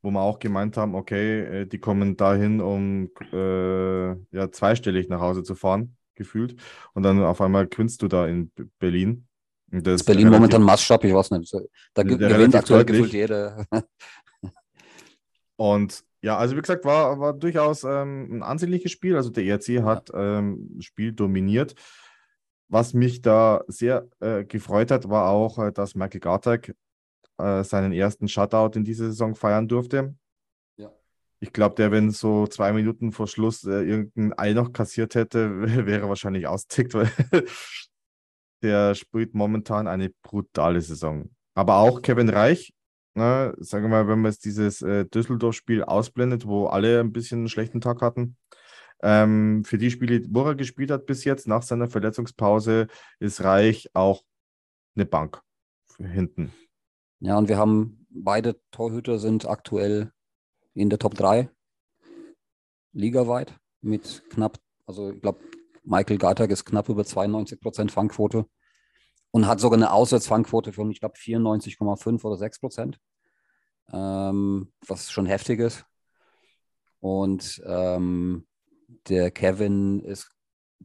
Wo 0.00 0.10
wir 0.10 0.20
auch 0.20 0.38
gemeint 0.38 0.76
haben, 0.76 0.94
okay, 0.94 1.40
äh, 1.40 1.66
die 1.66 1.78
kommen 1.78 2.16
dahin, 2.16 2.60
um 2.60 3.10
äh, 3.32 4.10
ja, 4.34 4.50
zweistellig 4.50 5.08
nach 5.08 5.20
Hause 5.20 5.42
zu 5.42 5.56
fahren, 5.56 5.96
gefühlt. 6.14 6.54
Und 6.94 7.02
dann 7.02 7.22
auf 7.22 7.40
einmal 7.40 7.66
gewinnst 7.66 8.00
du 8.00 8.08
da 8.08 8.28
in 8.28 8.52
Berlin. 8.78 9.26
Das, 9.66 9.82
das 9.82 9.94
ist 9.96 10.04
Berlin 10.06 10.28
relativ, 10.28 10.40
momentan 10.40 10.62
Maßstab, 10.62 11.04
ich 11.04 11.14
weiß 11.14 11.32
nicht. 11.32 11.54
Da 11.94 12.04
gewinnt 12.04 12.54
aktuell 12.54 12.84
gefühlt 12.84 13.12
jeder. 13.12 13.66
Und 15.56 16.04
ja, 16.22 16.36
also 16.36 16.56
wie 16.56 16.60
gesagt, 16.60 16.84
war, 16.84 17.18
war 17.18 17.32
durchaus 17.32 17.84
ähm, 17.84 18.28
ein 18.30 18.42
ansehnliches 18.42 18.92
Spiel. 18.92 19.16
Also 19.16 19.30
der 19.30 19.44
ERC 19.44 19.82
hat 19.82 20.10
ähm, 20.14 20.76
Spiel 20.80 21.12
dominiert. 21.12 21.74
Was 22.68 22.94
mich 22.94 23.22
da 23.22 23.64
sehr 23.66 24.06
äh, 24.20 24.44
gefreut 24.44 24.90
hat, 24.90 25.08
war 25.08 25.30
auch, 25.30 25.58
äh, 25.58 25.72
dass 25.72 25.94
Michael 25.94 26.20
Gartek 26.20 26.74
äh, 27.38 27.64
seinen 27.64 27.92
ersten 27.92 28.28
Shutout 28.28 28.78
in 28.78 28.84
dieser 28.84 29.06
Saison 29.06 29.34
feiern 29.34 29.66
durfte. 29.66 30.14
Ja. 30.76 30.92
Ich 31.40 31.52
glaube, 31.52 31.74
der, 31.76 31.90
wenn 31.90 32.10
so 32.10 32.46
zwei 32.46 32.72
Minuten 32.72 33.12
vor 33.12 33.26
Schluss 33.26 33.64
äh, 33.64 33.82
irgendein 33.82 34.38
Ei 34.38 34.52
noch 34.52 34.72
kassiert 34.72 35.14
hätte, 35.14 35.62
wäre 35.86 36.08
wahrscheinlich 36.08 36.46
austickt, 36.46 36.92
weil 36.92 37.10
der 38.62 38.94
spielt 38.94 39.34
momentan 39.34 39.88
eine 39.88 40.10
brutale 40.22 40.82
Saison. 40.82 41.30
Aber 41.54 41.78
auch 41.78 42.02
Kevin 42.02 42.28
Reich 42.28 42.74
Ne, 43.14 43.54
sagen 43.58 43.84
wir 43.84 43.88
mal, 43.88 44.08
wenn 44.08 44.20
man 44.20 44.30
jetzt 44.30 44.44
dieses 44.44 44.82
äh, 44.82 45.04
Düsseldorf-Spiel 45.04 45.82
ausblendet, 45.82 46.46
wo 46.46 46.66
alle 46.66 47.00
ein 47.00 47.12
bisschen 47.12 47.40
einen 47.40 47.48
schlechten 47.48 47.80
Tag 47.80 48.02
hatten, 48.02 48.36
ähm, 49.02 49.64
für 49.64 49.78
die 49.78 49.90
Spiele, 49.90 50.22
wo 50.30 50.44
er 50.44 50.54
gespielt 50.54 50.90
hat 50.90 51.06
bis 51.06 51.24
jetzt, 51.24 51.48
nach 51.48 51.62
seiner 51.62 51.88
Verletzungspause, 51.88 52.86
ist 53.18 53.42
Reich 53.42 53.90
auch 53.94 54.22
eine 54.94 55.06
Bank 55.06 55.40
hinten. 55.98 56.52
Ja, 57.18 57.36
und 57.36 57.48
wir 57.48 57.58
haben 57.58 58.06
beide 58.10 58.60
Torhüter 58.70 59.18
sind 59.18 59.46
aktuell 59.46 60.12
in 60.74 60.88
der 60.88 60.98
Top 60.98 61.14
3 61.14 61.50
ligaweit 62.92 63.58
mit 63.80 64.22
knapp, 64.30 64.58
also 64.86 65.10
ich 65.10 65.20
glaube, 65.20 65.40
Michael 65.82 66.18
Gartag 66.18 66.50
ist 66.50 66.64
knapp 66.64 66.88
über 66.88 67.02
92% 67.02 67.90
Fangquote 67.90 68.46
und 69.30 69.46
hat 69.46 69.60
sogar 69.60 69.78
eine 69.78 69.92
Auswärtsfangquote 69.92 70.72
von, 70.72 70.90
ich 70.90 71.00
glaube, 71.00 71.16
94,5 71.16 72.24
oder 72.24 72.36
6 72.36 72.60
Prozent, 72.60 72.98
ähm, 73.92 74.72
was 74.86 75.10
schon 75.10 75.26
heftig 75.26 75.60
ist. 75.60 75.84
Und 77.00 77.62
ähm, 77.64 78.46
der 79.08 79.30
Kevin 79.30 80.00
ist 80.00 80.30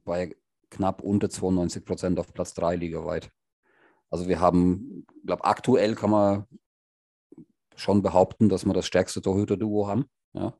bei 0.03 0.35
knapp 0.69 1.01
unter 1.01 1.29
92 1.29 1.85
Prozent 1.85 2.19
auf 2.19 2.33
Platz 2.33 2.53
3 2.53 2.75
ligaweit. 2.75 3.31
Also 4.09 4.27
wir 4.27 4.39
haben, 4.39 5.05
ich 5.19 5.25
glaube, 5.25 5.43
aktuell 5.43 5.95
kann 5.95 6.09
man 6.09 6.45
schon 7.75 8.01
behaupten, 8.01 8.49
dass 8.49 8.65
wir 8.65 8.73
das 8.73 8.85
stärkste 8.85 9.21
Torhüter-Duo 9.21 9.87
haben. 9.87 10.05
Ja. 10.33 10.53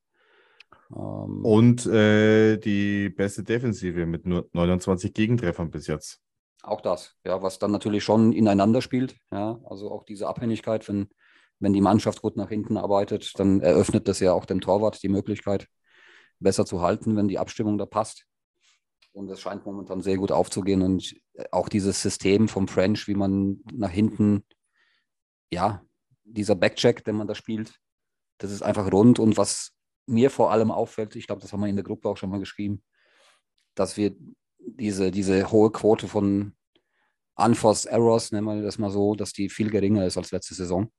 Ähm, 0.92 1.46
Und 1.46 1.86
äh, 1.86 2.58
die 2.58 3.10
beste 3.10 3.44
Defensive 3.44 4.06
mit 4.06 4.26
nur 4.26 4.50
29 4.52 5.14
Gegentreffern 5.14 5.72
bis 5.72 5.88
jetzt. 5.88 6.22
Auch 6.66 6.82
das, 6.82 7.16
ja, 7.24 7.42
was 7.44 7.60
dann 7.60 7.72
natürlich 7.72 8.04
schon 8.04 8.34
ineinander 8.34 8.82
spielt. 8.82 9.16
Ja, 9.32 9.60
also 9.66 9.92
auch 9.92 10.04
diese 10.04 10.28
Abhängigkeit, 10.28 10.88
wenn, 10.90 11.10
wenn 11.60 11.74
die 11.74 11.82
Mannschaft 11.82 12.22
gut 12.22 12.38
nach 12.38 12.50
hinten 12.50 12.78
arbeitet, 12.78 13.38
dann 13.40 13.62
eröffnet 13.62 14.08
das 14.08 14.20
ja 14.20 14.34
auch 14.34 14.46
dem 14.46 14.62
Torwart 14.62 15.02
die 15.04 15.10
Möglichkeit, 15.10 15.68
besser 16.40 16.66
zu 16.66 16.82
halten, 16.82 17.16
wenn 17.16 17.28
die 17.28 17.38
Abstimmung 17.38 17.78
da 17.78 17.86
passt. 17.86 18.26
Und 19.14 19.28
das 19.28 19.40
scheint 19.40 19.66
momentan 19.66 20.02
sehr 20.02 20.18
gut 20.18 20.32
aufzugehen. 20.32 20.82
Und 20.82 21.16
auch 21.52 21.70
dieses 21.70 22.02
System 22.02 22.48
vom 22.48 22.68
French, 22.68 23.08
wie 23.08 23.16
man 23.16 23.62
nach 23.72 23.92
hinten, 23.92 24.44
ja, 25.52 25.84
dieser 26.24 26.56
Backcheck, 26.56 27.06
den 27.06 27.16
man 27.16 27.28
da 27.28 27.36
spielt, 27.36 27.80
das 28.40 28.52
ist 28.52 28.64
einfach 28.64 28.92
rund. 28.92 29.20
Und 29.20 29.38
was 29.38 29.72
mir 30.08 30.32
vor 30.32 30.52
allem 30.52 30.72
auffällt, 30.72 31.16
ich 31.16 31.28
glaube, 31.28 31.42
das 31.42 31.54
haben 31.54 31.62
wir 31.62 31.68
in 31.68 31.76
der 31.76 31.86
Gruppe 31.86 32.10
auch 32.10 32.18
schon 32.18 32.32
mal 32.32 32.40
geschrieben, 32.40 32.84
dass 33.76 33.98
wir 33.98 34.16
diese, 34.66 35.12
diese 35.12 35.52
hohe 35.52 35.72
Quote 35.72 36.08
von 36.08 36.54
Unforced 37.36 37.92
Errors, 37.92 38.32
nennen 38.32 38.46
wir 38.46 38.62
das 38.62 38.78
mal 38.78 38.92
so, 38.92 39.16
dass 39.16 39.34
die 39.34 39.50
viel 39.50 39.70
geringer 39.70 40.06
ist 40.06 40.18
als 40.18 40.32
letzte 40.32 40.56
Saison. 40.56 40.92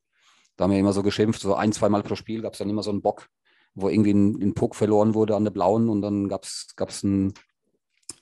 Da 0.56 0.64
haben 0.64 0.70
wir 0.70 0.78
immer 0.78 0.92
so 0.92 1.02
geschimpft, 1.02 1.40
so 1.40 1.54
ein, 1.54 1.72
zweimal 1.72 2.02
pro 2.02 2.14
Spiel 2.14 2.42
gab 2.42 2.52
es 2.52 2.58
dann 2.58 2.70
immer 2.70 2.82
so 2.82 2.90
einen 2.90 3.02
Bock, 3.02 3.28
wo 3.74 3.88
irgendwie 3.88 4.12
ein, 4.12 4.42
ein 4.42 4.54
Puck 4.54 4.74
verloren 4.74 5.14
wurde 5.14 5.36
an 5.36 5.44
der 5.44 5.50
blauen 5.50 5.88
und 5.88 6.02
dann 6.02 6.28
gab 6.28 6.44
es 6.44 7.02
ein, 7.02 7.34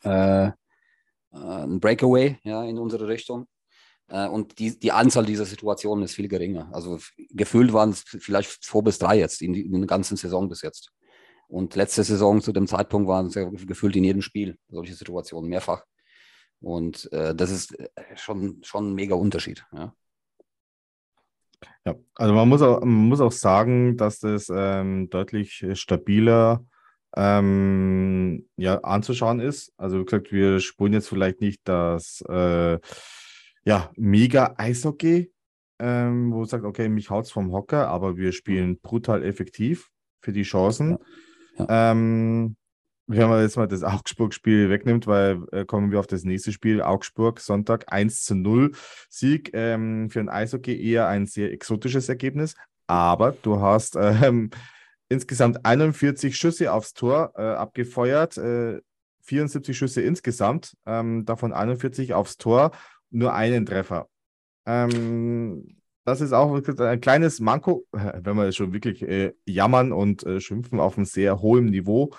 äh, 0.02 0.50
ein 1.32 1.80
Breakaway 1.80 2.38
ja, 2.42 2.64
in 2.64 2.78
unsere 2.78 3.08
Richtung. 3.08 3.46
Äh, 4.08 4.28
und 4.28 4.58
die, 4.58 4.78
die 4.78 4.92
Anzahl 4.92 5.24
dieser 5.24 5.44
Situationen 5.44 6.04
ist 6.04 6.14
viel 6.14 6.28
geringer. 6.28 6.68
Also 6.72 6.98
gefühlt 7.30 7.72
waren 7.72 7.90
es 7.90 8.04
vielleicht 8.06 8.62
zwei 8.62 8.82
bis 8.82 8.98
drei 8.98 9.18
jetzt 9.18 9.42
in, 9.42 9.54
in 9.54 9.72
der 9.72 9.86
ganzen 9.86 10.16
Saison 10.16 10.48
bis 10.48 10.62
jetzt. 10.62 10.90
Und 11.48 11.76
letzte 11.76 12.02
Saison 12.02 12.40
zu 12.40 12.52
dem 12.52 12.66
Zeitpunkt 12.66 13.08
waren 13.08 13.26
es 13.26 13.34
ja 13.34 13.44
gefühlt 13.48 13.96
in 13.96 14.04
jedem 14.04 14.22
Spiel 14.22 14.58
solche 14.68 14.94
Situationen 14.94 15.48
mehrfach. 15.48 15.84
Und 16.60 17.12
äh, 17.12 17.34
das 17.34 17.50
ist 17.50 17.78
äh, 17.78 17.88
schon, 18.16 18.60
schon 18.62 18.90
ein 18.90 18.94
mega 18.94 19.14
Unterschied. 19.14 19.64
Ja. 19.72 19.94
Ja, 21.86 21.94
also 22.14 22.34
man 22.34 22.48
muss 22.48 22.62
auch, 22.62 22.80
man 22.80 23.08
muss 23.08 23.20
auch 23.20 23.32
sagen, 23.32 23.96
dass 23.96 24.18
das 24.18 24.50
ähm, 24.54 25.08
deutlich 25.10 25.66
stabiler 25.74 26.64
ähm, 27.16 28.48
ja, 28.56 28.78
anzuschauen 28.80 29.40
ist. 29.40 29.72
Also 29.76 30.00
wie 30.00 30.04
gesagt, 30.04 30.32
wir 30.32 30.60
spulen 30.60 30.94
jetzt 30.94 31.08
vielleicht 31.08 31.40
nicht 31.40 31.60
das 31.64 32.22
äh, 32.28 32.78
ja, 33.64 33.90
mega 33.96 34.54
Eishockey, 34.56 35.32
ähm, 35.78 36.32
wo 36.32 36.42
es 36.42 36.50
sagt, 36.50 36.64
okay, 36.64 36.88
mich 36.88 37.10
haut's 37.10 37.30
vom 37.30 37.52
Hocker, 37.52 37.88
aber 37.88 38.16
wir 38.16 38.32
spielen 38.32 38.78
brutal 38.80 39.22
effektiv 39.22 39.90
für 40.20 40.32
die 40.32 40.42
Chancen. 40.42 40.92
Ja. 40.92 40.98
Ähm, 41.58 42.56
wenn 43.06 43.28
man 43.28 43.42
jetzt 43.42 43.56
mal 43.56 43.68
das 43.68 43.82
Augsburg-Spiel 43.82 44.70
wegnimmt, 44.70 45.06
weil 45.06 45.42
äh, 45.52 45.64
kommen 45.64 45.90
wir 45.90 46.00
auf 46.00 46.06
das 46.06 46.24
nächste 46.24 46.52
Spiel, 46.52 46.80
Augsburg, 46.80 47.40
Sonntag 47.40 47.92
1 47.92 48.24
zu 48.24 48.34
0 48.34 48.72
Sieg. 49.10 49.50
Ähm, 49.52 50.08
für 50.10 50.20
ein 50.20 50.28
Eishockey 50.28 50.80
eher 50.82 51.08
ein 51.08 51.26
sehr 51.26 51.52
exotisches 51.52 52.08
Ergebnis, 52.08 52.54
aber 52.86 53.32
du 53.32 53.60
hast 53.60 53.96
ähm, 54.00 54.50
insgesamt 55.08 55.64
41 55.66 56.36
Schüsse 56.36 56.72
aufs 56.72 56.94
Tor 56.94 57.32
äh, 57.36 57.42
abgefeuert, 57.42 58.38
äh, 58.38 58.80
74 59.22 59.76
Schüsse 59.76 60.02
insgesamt, 60.02 60.76
ähm, 60.86 61.24
davon 61.24 61.52
41 61.52 62.14
aufs 62.14 62.36
Tor, 62.36 62.72
nur 63.10 63.34
einen 63.34 63.66
Treffer. 63.66 64.08
Ähm, 64.66 65.76
das 66.04 66.20
ist 66.20 66.32
auch 66.32 66.54
ein 66.54 67.00
kleines 67.00 67.40
Manko, 67.40 67.86
wenn 67.92 68.36
wir 68.36 68.52
schon 68.52 68.72
wirklich 68.72 69.02
äh, 69.02 69.32
jammern 69.46 69.92
und 69.92 70.24
äh, 70.24 70.40
schimpfen 70.40 70.80
auf 70.80 70.96
einem 70.96 71.06
sehr 71.06 71.40
hohen 71.40 71.66
Niveau 71.66 72.10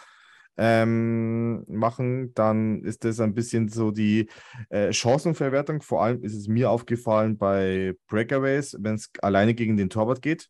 ähm, 0.58 1.65
machen, 1.68 2.34
dann 2.34 2.82
ist 2.84 3.04
das 3.04 3.20
ein 3.20 3.34
bisschen 3.34 3.68
so 3.68 3.92
die 3.92 4.30
äh, 4.70 4.94
Chancenverwertung. 4.94 5.82
Vor 5.82 6.04
allem 6.04 6.24
ist 6.24 6.36
es 6.36 6.48
mir 6.48 6.70
aufgefallen 6.72 7.38
bei 7.38 7.94
Breakaways, 8.08 8.77
wenn 8.80 8.96
es 8.96 9.12
alleine 9.22 9.54
gegen 9.54 9.77
den 9.77 9.89
Torwart 9.89 10.22
geht. 10.22 10.50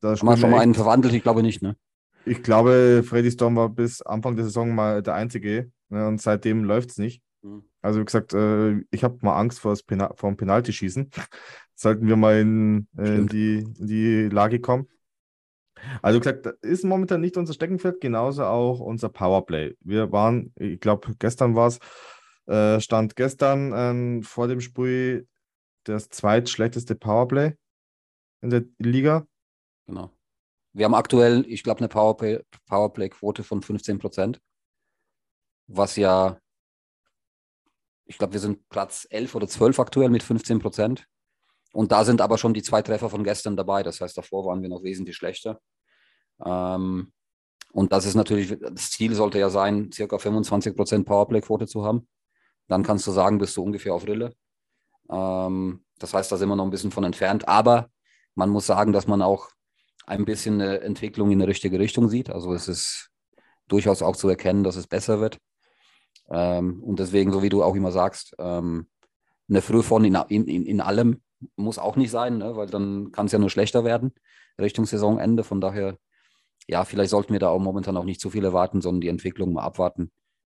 Da 0.00 0.10
Haben 0.10 0.26
wir 0.26 0.36
schon 0.36 0.50
mal 0.50 0.60
einen 0.60 0.74
verwandelt? 0.74 1.14
Ich 1.14 1.22
glaube 1.22 1.42
nicht, 1.42 1.62
ne? 1.62 1.76
Ich 2.24 2.42
glaube, 2.42 3.02
Freddy 3.04 3.30
Storm 3.30 3.56
war 3.56 3.68
bis 3.68 4.02
Anfang 4.02 4.36
der 4.36 4.44
Saison 4.44 4.74
mal 4.74 5.02
der 5.02 5.14
Einzige 5.14 5.70
ne, 5.88 6.06
und 6.08 6.20
seitdem 6.20 6.64
läuft 6.64 6.90
es 6.90 6.98
nicht. 6.98 7.22
Mhm. 7.46 7.64
Also 7.80 8.00
wie 8.00 8.04
gesagt, 8.04 8.34
äh, 8.34 8.80
ich 8.90 9.04
habe 9.04 9.18
mal 9.22 9.38
Angst 9.38 9.60
vor, 9.60 9.72
das 9.72 9.82
Pena 9.82 10.12
vor 10.14 10.30
dem 10.30 10.36
Penaltyschießen. 10.36 11.10
Sollten 11.74 12.08
wir 12.08 12.16
mal 12.16 12.40
in, 12.40 12.88
äh, 12.96 13.24
die, 13.24 13.64
die 13.78 14.28
Lage 14.28 14.60
kommen. 14.60 14.88
Also 16.02 16.16
wie 16.16 16.22
gesagt, 16.22 16.46
ist 16.62 16.84
momentan 16.84 17.20
nicht 17.20 17.36
unser 17.36 17.52
Steckenpferd, 17.52 18.00
genauso 18.00 18.44
auch 18.44 18.80
unser 18.80 19.10
Powerplay. 19.10 19.76
Wir 19.80 20.10
waren, 20.10 20.52
ich 20.56 20.80
glaube, 20.80 21.14
gestern 21.18 21.54
war 21.54 21.68
es, 21.68 21.78
äh, 22.46 22.80
stand 22.80 23.14
gestern 23.14 23.72
ähm, 23.76 24.22
vor 24.22 24.48
dem 24.48 24.60
Spiel 24.60 25.28
das 25.84 26.08
zweitschlechteste 26.08 26.94
Powerplay 26.94 27.52
in 28.40 28.50
der 28.50 28.64
Liga. 28.78 29.26
Genau. 29.86 30.10
Wir 30.72 30.86
haben 30.86 30.94
aktuell, 30.94 31.44
ich 31.46 31.62
glaube, 31.62 31.80
eine 31.80 31.88
Powerplay-Quote 31.88 33.44
von 33.44 33.62
15 33.62 33.98
Prozent. 33.98 34.40
was 35.68 35.96
ja, 35.96 36.38
ich 38.06 38.18
glaube, 38.18 38.32
wir 38.34 38.40
sind 38.40 38.68
Platz 38.68 39.06
11 39.10 39.34
oder 39.34 39.48
12 39.48 39.78
aktuell 39.80 40.08
mit 40.08 40.22
15 40.22 40.60
Prozent. 40.60 41.06
Und 41.72 41.92
da 41.92 42.04
sind 42.04 42.20
aber 42.20 42.38
schon 42.38 42.54
die 42.54 42.62
zwei 42.62 42.80
Treffer 42.82 43.10
von 43.10 43.24
gestern 43.24 43.56
dabei. 43.56 43.82
Das 43.82 44.00
heißt, 44.00 44.16
davor 44.16 44.46
waren 44.46 44.62
wir 44.62 44.68
noch 44.68 44.82
wesentlich 44.82 45.16
schlechter. 45.16 45.60
Ähm, 46.44 47.12
und 47.72 47.92
das 47.92 48.06
ist 48.06 48.14
natürlich, 48.14 48.56
das 48.58 48.90
Ziel 48.90 49.14
sollte 49.14 49.38
ja 49.38 49.50
sein, 49.50 49.90
circa 49.92 50.18
25 50.18 50.74
Prozent 50.74 51.06
Powerplay-Quote 51.06 51.66
zu 51.66 51.84
haben. 51.84 52.08
Dann 52.68 52.82
kannst 52.82 53.06
du 53.06 53.12
sagen, 53.12 53.38
bist 53.38 53.56
du 53.56 53.62
ungefähr 53.62 53.94
auf 53.94 54.06
Rille. 54.06 54.32
Ähm, 55.10 55.84
das 55.98 56.14
heißt, 56.14 56.30
da 56.30 56.36
sind 56.36 56.48
wir 56.48 56.56
noch 56.56 56.64
ein 56.64 56.70
bisschen 56.70 56.92
von 56.92 57.04
entfernt. 57.04 57.48
Aber 57.48 57.90
man 58.34 58.50
muss 58.50 58.66
sagen, 58.66 58.92
dass 58.92 59.06
man 59.06 59.20
auch 59.20 59.50
ein 60.06 60.24
bisschen 60.24 60.60
eine 60.60 60.80
Entwicklung 60.80 61.30
in 61.30 61.40
die 61.40 61.44
richtige 61.44 61.78
Richtung 61.78 62.08
sieht. 62.08 62.30
Also 62.30 62.54
es 62.54 62.68
ist 62.68 63.10
durchaus 63.68 64.02
auch 64.02 64.16
zu 64.16 64.28
erkennen, 64.28 64.62
dass 64.62 64.76
es 64.76 64.86
besser 64.86 65.20
wird. 65.20 65.38
Ähm, 66.30 66.82
und 66.82 66.98
deswegen, 66.98 67.32
so 67.32 67.42
wie 67.42 67.48
du 67.48 67.62
auch 67.62 67.74
immer 67.74 67.92
sagst, 67.92 68.34
ähm, 68.38 68.88
eine 69.48 69.62
Frühform 69.62 70.04
in, 70.04 70.14
in, 70.14 70.66
in 70.66 70.80
allem 70.80 71.22
muss 71.56 71.78
auch 71.78 71.96
nicht 71.96 72.10
sein, 72.10 72.38
ne? 72.38 72.56
weil 72.56 72.66
dann 72.66 73.12
kann 73.12 73.26
es 73.26 73.32
ja 73.32 73.38
nur 73.38 73.50
schlechter 73.50 73.84
werden 73.84 74.12
Richtung 74.58 74.86
Saisonende. 74.86 75.44
Von 75.44 75.60
daher, 75.60 75.98
ja, 76.66 76.84
vielleicht 76.84 77.10
sollten 77.10 77.32
wir 77.32 77.40
da 77.40 77.48
auch 77.48 77.60
momentan 77.60 77.96
auch 77.96 78.04
nicht 78.04 78.20
zu 78.20 78.30
viel 78.30 78.44
erwarten, 78.44 78.80
sondern 78.80 79.00
die 79.02 79.08
Entwicklung 79.08 79.52
mal 79.52 79.62
abwarten 79.62 80.10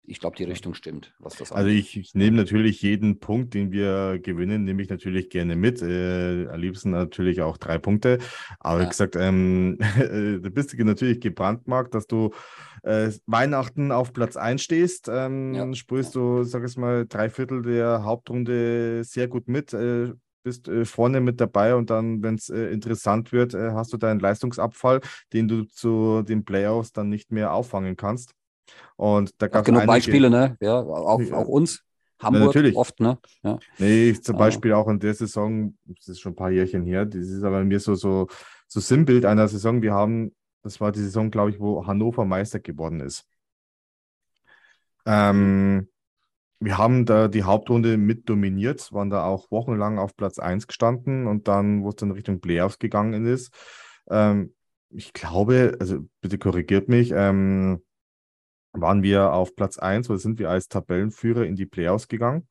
ich 0.09 0.19
glaube, 0.19 0.35
die 0.35 0.43
Richtung 0.43 0.73
stimmt, 0.73 1.13
was 1.19 1.35
das 1.35 1.51
Also 1.51 1.69
ich, 1.69 1.95
ich, 1.95 2.15
nehme 2.15 2.37
natürlich 2.37 2.81
jeden 2.81 3.19
Punkt, 3.19 3.53
den 3.53 3.71
wir 3.71 4.19
gewinnen, 4.19 4.63
nehme 4.63 4.81
ich 4.81 4.89
natürlich 4.89 5.29
gerne 5.29 5.55
mit. 5.55 5.81
Äh, 5.81 6.47
am 6.47 6.59
liebsten 6.59 6.91
natürlich 6.91 7.41
auch 7.41 7.57
drei 7.57 7.77
Punkte. 7.77 8.17
Aber 8.59 8.79
ja. 8.79 8.85
wie 8.85 8.89
gesagt, 8.89 9.15
ähm, 9.15 9.77
du 9.99 10.49
bist 10.49 10.77
natürlich 10.77 11.21
gebrandmarkt, 11.21 11.93
dass 11.93 12.07
du 12.07 12.31
äh, 12.83 13.11
Weihnachten 13.27 13.91
auf 13.91 14.11
Platz 14.11 14.35
1 14.35 14.61
stehst. 14.61 15.07
Ähm, 15.09 15.53
ja. 15.53 15.73
Sprühst 15.75 16.15
du, 16.15 16.43
sag 16.43 16.65
ich 16.65 16.75
mal, 16.77 17.05
drei 17.07 17.29
Viertel 17.29 17.61
der 17.61 18.03
Hauptrunde 18.03 19.03
sehr 19.03 19.27
gut 19.27 19.47
mit. 19.47 19.73
Äh, 19.73 20.13
bist 20.41 20.67
äh, 20.67 20.85
vorne 20.85 21.21
mit 21.21 21.39
dabei 21.41 21.75
und 21.75 21.89
dann, 21.89 22.23
wenn 22.23 22.35
es 22.35 22.49
äh, 22.49 22.71
interessant 22.71 23.31
wird, 23.31 23.53
äh, 23.53 23.71
hast 23.71 23.93
du 23.93 23.97
deinen 23.97 24.19
Leistungsabfall, 24.19 25.01
den 25.33 25.47
du 25.47 25.63
zu 25.63 26.23
den 26.23 26.45
Playoffs 26.45 26.91
dann 26.93 27.09
nicht 27.09 27.31
mehr 27.31 27.53
auffangen 27.53 27.95
kannst. 27.95 28.33
Und 28.95 29.31
da 29.41 29.47
gab 29.47 29.61
es 29.61 29.65
genug 29.65 29.85
Beispiele, 29.85 30.29
ne? 30.29 30.57
Ja, 30.59 30.79
auch, 30.79 31.19
auch 31.31 31.47
uns. 31.47 31.83
Hamburg 32.21 32.53
ja, 32.53 32.73
oft, 32.73 32.99
ne? 32.99 33.17
Ja. 33.43 33.59
Nee, 33.77 34.13
zum 34.13 34.37
Beispiel 34.37 34.73
auch 34.73 34.89
in 34.89 34.99
der 34.99 35.13
Saison, 35.13 35.77
das 35.85 36.09
ist 36.09 36.19
schon 36.19 36.33
ein 36.33 36.35
paar 36.35 36.51
Jährchen 36.51 36.85
her, 36.85 37.05
das 37.05 37.27
ist 37.27 37.43
aber 37.43 37.63
mir 37.63 37.79
so, 37.79 37.95
so, 37.95 38.27
so 38.67 38.79
Sinnbild 38.81 39.25
einer 39.25 39.47
Saison. 39.47 39.81
Wir 39.81 39.93
haben, 39.93 40.35
das 40.61 40.81
war 40.81 40.91
die 40.91 40.99
Saison, 40.99 41.31
glaube 41.31 41.51
ich, 41.51 41.59
wo 41.61 41.87
Hannover 41.87 42.25
Meister 42.25 42.59
geworden 42.59 42.99
ist. 42.99 43.25
Ähm, 45.05 45.87
wir 46.59 46.77
haben 46.77 47.05
da 47.05 47.29
die 47.29 47.43
Hauptrunde 47.43 47.97
mit 47.97 48.27
dominiert, 48.27 48.91
waren 48.91 49.09
da 49.09 49.23
auch 49.23 49.49
wochenlang 49.49 49.97
auf 49.97 50.17
Platz 50.17 50.39
1 50.39 50.67
gestanden 50.67 51.25
und 51.25 51.47
dann, 51.47 51.83
wo 51.83 51.89
es 51.89 51.95
dann 51.95 52.11
Richtung 52.11 52.41
Playoffs 52.41 52.79
gegangen 52.79 53.25
ist, 53.25 53.53
ähm, 54.09 54.53
ich 54.89 55.13
glaube, 55.13 55.77
also 55.79 55.99
bitte 56.21 56.37
korrigiert 56.37 56.89
mich, 56.89 57.11
ähm, 57.15 57.81
waren 58.73 59.03
wir 59.03 59.33
auf 59.33 59.55
Platz 59.55 59.77
1 59.77 60.09
oder 60.09 60.19
sind 60.19 60.39
wir 60.39 60.49
als 60.49 60.67
Tabellenführer 60.67 61.45
in 61.45 61.55
die 61.55 61.65
Playoffs 61.65 62.07
gegangen. 62.07 62.47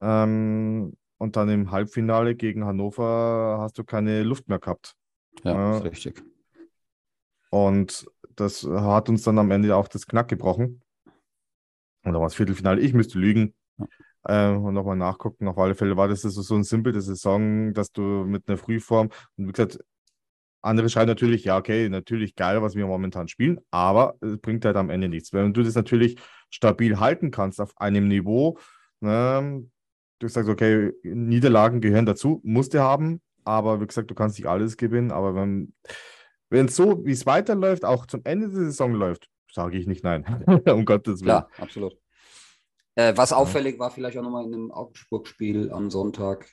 Ähm, 0.00 0.96
und 1.18 1.36
dann 1.36 1.48
im 1.48 1.70
Halbfinale 1.70 2.34
gegen 2.36 2.64
Hannover 2.64 3.58
hast 3.60 3.78
du 3.78 3.84
keine 3.84 4.22
Luft 4.22 4.48
mehr 4.48 4.58
gehabt. 4.58 4.94
Ja, 5.42 5.78
äh, 5.78 5.78
richtig. 5.78 6.22
Und 7.50 8.06
das 8.36 8.62
hat 8.64 9.08
uns 9.08 9.22
dann 9.22 9.38
am 9.38 9.50
Ende 9.50 9.74
auch 9.74 9.88
das 9.88 10.06
Knack 10.06 10.28
gebrochen. 10.28 10.82
Und 12.04 12.12
da 12.12 12.20
war 12.20 12.26
das 12.26 12.34
Viertelfinale. 12.34 12.80
Ich 12.80 12.94
müsste 12.94 13.18
lügen 13.18 13.54
ja. 13.78 14.52
äh, 14.52 14.56
und 14.56 14.74
nochmal 14.74 14.96
nachgucken. 14.96 15.48
Auf 15.48 15.58
alle 15.58 15.74
Fälle 15.74 15.96
war 15.96 16.08
das 16.08 16.22
so 16.22 16.54
ein 16.54 16.62
simpel 16.62 16.98
Saison, 17.00 17.72
dass 17.72 17.90
du 17.90 18.02
mit 18.02 18.48
einer 18.48 18.58
Frühform, 18.58 19.10
und 19.36 19.48
wie 19.48 19.52
gesagt, 19.52 19.80
andere 20.62 20.88
schreiben 20.88 21.08
natürlich, 21.08 21.44
ja, 21.44 21.56
okay, 21.56 21.88
natürlich 21.88 22.34
geil, 22.34 22.62
was 22.62 22.74
wir 22.74 22.86
momentan 22.86 23.28
spielen, 23.28 23.58
aber 23.70 24.16
es 24.20 24.38
bringt 24.38 24.64
halt 24.64 24.76
am 24.76 24.90
Ende 24.90 25.08
nichts. 25.08 25.32
Wenn 25.32 25.52
du 25.52 25.62
das 25.62 25.74
natürlich 25.74 26.18
stabil 26.50 26.98
halten 26.98 27.30
kannst 27.30 27.60
auf 27.60 27.72
einem 27.76 28.08
Niveau, 28.08 28.58
ne, 29.00 29.64
du 30.18 30.28
sagst, 30.28 30.48
okay, 30.48 30.92
Niederlagen 31.02 31.80
gehören 31.80 32.06
dazu, 32.06 32.40
musst 32.44 32.74
du 32.74 32.80
haben, 32.80 33.20
aber 33.44 33.80
wie 33.80 33.86
gesagt, 33.86 34.10
du 34.10 34.14
kannst 34.14 34.38
nicht 34.38 34.48
alles 34.48 34.76
gewinnen, 34.76 35.12
aber 35.12 35.34
wenn 35.34 35.72
es 36.50 36.76
so, 36.76 37.04
wie 37.04 37.12
es 37.12 37.26
weiterläuft, 37.26 37.84
auch 37.84 38.06
zum 38.06 38.22
Ende 38.24 38.48
der 38.48 38.64
Saison 38.64 38.92
läuft, 38.92 39.28
sage 39.52 39.78
ich 39.78 39.86
nicht 39.86 40.04
nein, 40.04 40.24
um 40.66 40.84
Gottes 40.84 41.20
Willen. 41.20 41.28
Ja, 41.28 41.48
absolut. 41.58 41.96
Äh, 42.94 43.16
was 43.16 43.32
auffällig 43.32 43.78
war, 43.78 43.90
vielleicht 43.90 44.18
auch 44.18 44.22
nochmal 44.22 44.44
in 44.44 44.52
dem 44.52 44.72
Augsburg-Spiel 44.72 45.70
am 45.70 45.88
Sonntag, 45.88 46.50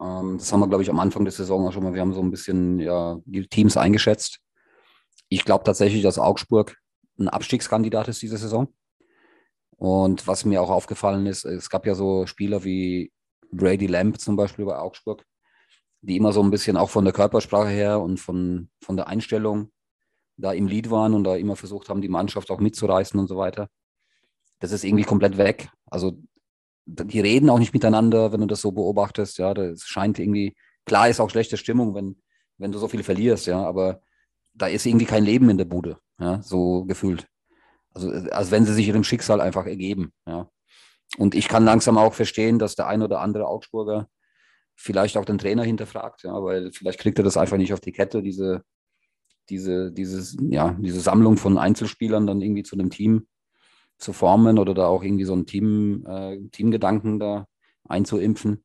ähm, 0.00 0.38
das 0.38 0.52
haben 0.52 0.60
wir, 0.60 0.68
glaube 0.68 0.82
ich, 0.82 0.90
am 0.90 1.00
Anfang 1.00 1.24
der 1.24 1.32
Saison 1.32 1.66
auch 1.66 1.72
schon 1.72 1.82
mal. 1.82 1.94
Wir 1.94 2.00
haben 2.00 2.14
so 2.14 2.20
ein 2.20 2.30
bisschen 2.30 2.78
ja, 2.78 3.18
die 3.24 3.46
Teams 3.46 3.76
eingeschätzt. 3.76 4.40
Ich 5.28 5.44
glaube 5.44 5.64
tatsächlich, 5.64 6.02
dass 6.02 6.18
Augsburg 6.18 6.76
ein 7.18 7.28
Abstiegskandidat 7.28 8.08
ist 8.08 8.22
diese 8.22 8.36
Saison. 8.36 8.68
Und 9.76 10.26
was 10.26 10.44
mir 10.44 10.62
auch 10.62 10.70
aufgefallen 10.70 11.26
ist, 11.26 11.44
es 11.44 11.70
gab 11.70 11.86
ja 11.86 11.94
so 11.94 12.26
Spieler 12.26 12.64
wie 12.64 13.12
Brady 13.50 13.86
Lamb 13.86 14.20
zum 14.20 14.36
Beispiel 14.36 14.64
bei 14.64 14.78
Augsburg, 14.78 15.24
die 16.00 16.16
immer 16.16 16.32
so 16.32 16.42
ein 16.42 16.50
bisschen 16.50 16.76
auch 16.76 16.90
von 16.90 17.04
der 17.04 17.12
Körpersprache 17.12 17.68
her 17.68 18.00
und 18.00 18.18
von, 18.18 18.70
von 18.80 18.96
der 18.96 19.08
Einstellung 19.08 19.70
da 20.36 20.52
im 20.52 20.66
Lied 20.66 20.90
waren 20.90 21.14
und 21.14 21.24
da 21.24 21.36
immer 21.36 21.56
versucht 21.56 21.88
haben, 21.88 22.02
die 22.02 22.08
Mannschaft 22.08 22.50
auch 22.50 22.60
mitzureißen 22.60 23.18
und 23.18 23.28
so 23.28 23.36
weiter. 23.36 23.68
Das 24.58 24.72
ist 24.72 24.84
irgendwie 24.84 25.04
komplett 25.04 25.38
weg. 25.38 25.68
Also 25.86 26.18
die 26.86 27.20
reden 27.20 27.50
auch 27.50 27.58
nicht 27.58 27.74
miteinander, 27.74 28.32
wenn 28.32 28.40
du 28.40 28.46
das 28.46 28.60
so 28.60 28.72
beobachtest. 28.72 29.38
Ja, 29.38 29.54
das 29.54 29.82
scheint 29.82 30.18
irgendwie, 30.18 30.54
klar 30.84 31.08
ist 31.08 31.20
auch 31.20 31.30
schlechte 31.30 31.56
Stimmung, 31.56 31.94
wenn, 31.94 32.16
wenn 32.58 32.72
du 32.72 32.78
so 32.78 32.88
viel 32.88 33.02
verlierst, 33.02 33.46
ja, 33.46 33.64
aber 33.64 34.02
da 34.52 34.66
ist 34.66 34.86
irgendwie 34.86 35.06
kein 35.06 35.24
Leben 35.24 35.50
in 35.50 35.58
der 35.58 35.64
Bude, 35.64 35.98
ja, 36.18 36.40
so 36.42 36.84
gefühlt. 36.84 37.26
Also, 37.92 38.10
als 38.10 38.50
wenn 38.50 38.64
sie 38.64 38.74
sich 38.74 38.88
ihrem 38.88 39.04
Schicksal 39.04 39.40
einfach 39.40 39.66
ergeben, 39.66 40.12
ja. 40.26 40.48
Und 41.18 41.34
ich 41.34 41.48
kann 41.48 41.64
langsam 41.64 41.98
auch 41.98 42.14
verstehen, 42.14 42.58
dass 42.58 42.74
der 42.74 42.88
ein 42.88 43.02
oder 43.02 43.20
andere 43.20 43.46
Augsburger 43.46 44.08
vielleicht 44.74 45.16
auch 45.16 45.24
den 45.24 45.38
Trainer 45.38 45.62
hinterfragt, 45.62 46.24
ja, 46.24 46.42
weil 46.42 46.72
vielleicht 46.72 46.98
kriegt 46.98 47.18
er 47.18 47.24
das 47.24 47.36
einfach 47.36 47.56
nicht 47.56 47.72
auf 47.72 47.80
die 47.80 47.92
Kette, 47.92 48.22
diese, 48.22 48.64
diese, 49.48 49.92
dieses, 49.92 50.36
ja, 50.40 50.76
diese 50.80 51.00
Sammlung 51.00 51.36
von 51.36 51.58
Einzelspielern 51.58 52.26
dann 52.26 52.40
irgendwie 52.40 52.62
zu 52.62 52.76
einem 52.76 52.90
Team 52.90 53.26
zu 54.04 54.12
formen 54.12 54.58
oder 54.58 54.74
da 54.74 54.86
auch 54.86 55.02
irgendwie 55.02 55.24
so 55.24 55.32
einen 55.32 55.46
Team, 55.46 56.04
äh, 56.06 56.38
Teamgedanken 56.52 57.18
da 57.18 57.46
einzuimpfen. 57.88 58.62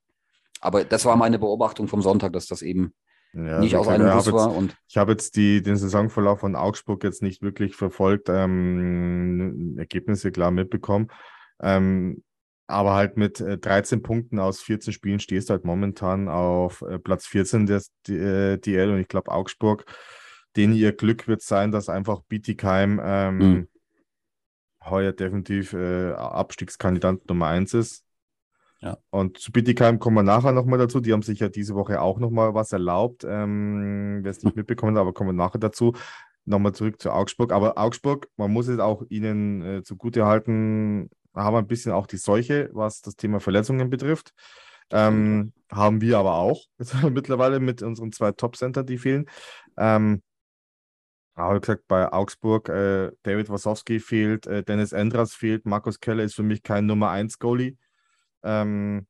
Aber 0.62 0.84
das 0.84 1.06
war 1.06 1.16
meine 1.16 1.40
Beobachtung 1.40 1.88
vom 1.88 2.02
Sonntag, 2.02 2.34
dass 2.34 2.48
das 2.48 2.62
eben 2.62 2.94
ja, 3.34 3.60
nicht 3.60 3.76
aus 3.76 3.88
einem 3.88 4.12
Bus 4.12 4.32
war. 4.32 4.56
Und 4.56 4.76
ich 4.88 4.98
habe 4.98 5.12
jetzt 5.12 5.36
die, 5.36 5.62
den 5.62 5.78
Saisonverlauf 5.78 6.42
von 6.42 6.56
Augsburg 6.56 7.04
jetzt 7.04 7.24
nicht 7.24 7.42
wirklich 7.42 7.76
verfolgt, 7.76 8.28
ähm, 8.30 9.76
Ergebnisse 9.78 10.32
klar 10.32 10.52
mitbekommen. 10.52 11.08
Ähm, 11.62 12.24
aber 12.68 12.94
halt 12.94 13.18
mit 13.18 13.40
13 13.40 14.00
äh, 14.00 14.02
Punkten 14.02 14.40
aus 14.40 14.62
14 14.62 14.94
Spielen 14.94 15.20
stehst 15.20 15.50
du 15.50 15.54
halt 15.54 15.66
momentan 15.66 16.28
auf 16.28 16.82
äh, 16.82 17.00
Platz 17.00 17.26
14 17.26 17.66
der 17.66 18.58
DL 18.58 18.92
und 18.92 19.00
ich 19.00 19.08
glaube 19.08 19.32
Augsburg, 19.32 19.86
denen 20.56 20.74
ihr 20.74 20.92
Glück 20.92 21.28
wird 21.28 21.42
sein, 21.42 21.72
dass 21.72 21.90
einfach 21.90 22.22
Bietigheim 22.28 23.02
ähm, 23.04 23.38
mhm 23.38 23.68
heuer 24.90 25.12
definitiv 25.12 25.74
äh, 25.74 26.12
Abstiegskandidat 26.14 27.28
Nummer 27.28 27.48
eins 27.48 27.74
ist. 27.74 28.04
Ja. 28.82 28.98
Und 29.10 29.38
zu 29.38 29.52
Bittigheim 29.52 30.00
kommen 30.00 30.16
wir 30.16 30.24
nachher 30.24 30.52
nochmal 30.52 30.80
dazu. 30.80 31.02
Die 31.02 31.12
haben 31.12 31.22
sich 31.22 31.40
ja 31.40 31.50
diese 31.50 31.76
Woche 31.76 32.02
auch 32.02 32.18
nochmal 32.20 32.54
was 32.54 32.72
erlaubt. 32.72 33.26
Ähm, 33.28 34.20
Wer 34.24 34.32
es 34.32 34.44
nicht 34.44 34.56
mitbekommen 34.56 34.96
hat, 34.96 35.02
aber 35.02 35.14
kommen 35.14 35.30
wir 35.30 35.34
nachher 35.34 35.60
dazu. 35.60 35.94
Nochmal 36.46 36.74
zurück 36.74 37.02
zu 37.02 37.12
Augsburg. 37.12 37.52
Aber 37.52 37.78
Augsburg, 37.78 38.28
man 38.38 38.52
muss 38.52 38.68
es 38.68 38.80
auch 38.80 39.04
ihnen 39.10 39.62
äh, 39.62 39.84
zugute 39.84 40.26
halten, 40.26 41.10
haben 41.36 41.56
ein 41.56 41.68
bisschen 41.68 41.92
auch 41.92 42.08
die 42.08 42.18
Seuche, 42.18 42.70
was 42.74 43.02
das 43.02 43.16
Thema 43.16 43.40
Verletzungen 43.40 43.90
betrifft. 43.90 44.34
Ähm, 44.92 45.54
haben 45.72 46.02
wir 46.02 46.18
aber 46.18 46.36
auch 46.36 46.66
mittlerweile 47.10 47.60
mit 47.60 47.82
unseren 47.82 48.12
zwei 48.12 48.32
Top-Center, 48.32 48.84
die 48.84 48.98
fehlen. 48.98 49.30
Ähm, 49.78 50.22
aber 51.40 51.56
wie 51.56 51.62
gesagt, 51.62 51.88
bei 51.88 52.12
Augsburg, 52.12 52.70
äh, 52.70 53.12
David 53.24 53.50
Wasowski 53.50 54.00
fehlt, 54.00 54.46
äh, 54.48 54.64
Dennis 54.64 54.92
Endras 54.92 55.34
fehlt, 55.34 55.66
Markus 55.66 56.00
Keller 56.00 56.24
ist 56.24 56.36
für 56.36 56.44
mich 56.44 56.64
kein 56.64 56.86
Nummer 56.86 57.10
1 57.10 57.40
Goalie. 57.40 57.78
Ähm, 58.44 59.08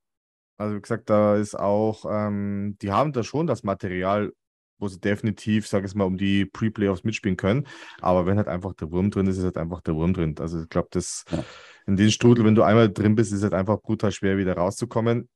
also 0.58 0.76
wie 0.76 0.82
gesagt, 0.82 1.10
da 1.10 1.38
ist 1.38 1.56
auch, 1.56 2.06
ähm, 2.10 2.78
die 2.82 2.92
haben 2.92 3.14
da 3.14 3.24
schon 3.24 3.48
das 3.48 3.64
Material, 3.64 4.32
wo 4.78 4.88
sie 4.88 5.00
definitiv, 5.00 5.68
sage 5.68 5.88
ich 5.88 5.96
mal, 5.96 6.06
um 6.06 6.18
die 6.18 6.46
Pre-Playoffs 6.46 7.04
mitspielen 7.04 7.38
können. 7.38 7.68
Aber 8.02 8.26
wenn 8.26 8.38
halt 8.38 8.48
einfach 8.48 8.74
der 8.74 8.92
Wurm 8.92 9.10
drin 9.10 9.28
ist, 9.28 9.38
ist 9.38 9.44
halt 9.44 9.58
einfach 9.58 9.82
der 9.82 9.96
Wurm 9.96 10.14
drin. 10.14 10.36
Also 10.40 10.62
ich 10.62 10.70
glaube, 10.70 10.90
das 10.92 11.26
ja. 11.32 11.44
in 11.88 11.96
den 11.96 12.12
Strudel, 12.12 12.46
wenn 12.46 12.56
du 12.56 12.64
einmal 12.64 12.92
drin 12.92 13.16
bist, 13.16 13.34
ist 13.34 13.44
halt 13.44 13.54
einfach 13.54 13.82
brutal 13.82 14.12
schwer, 14.12 14.38
wieder 14.38 14.56
rauszukommen. 14.56 15.30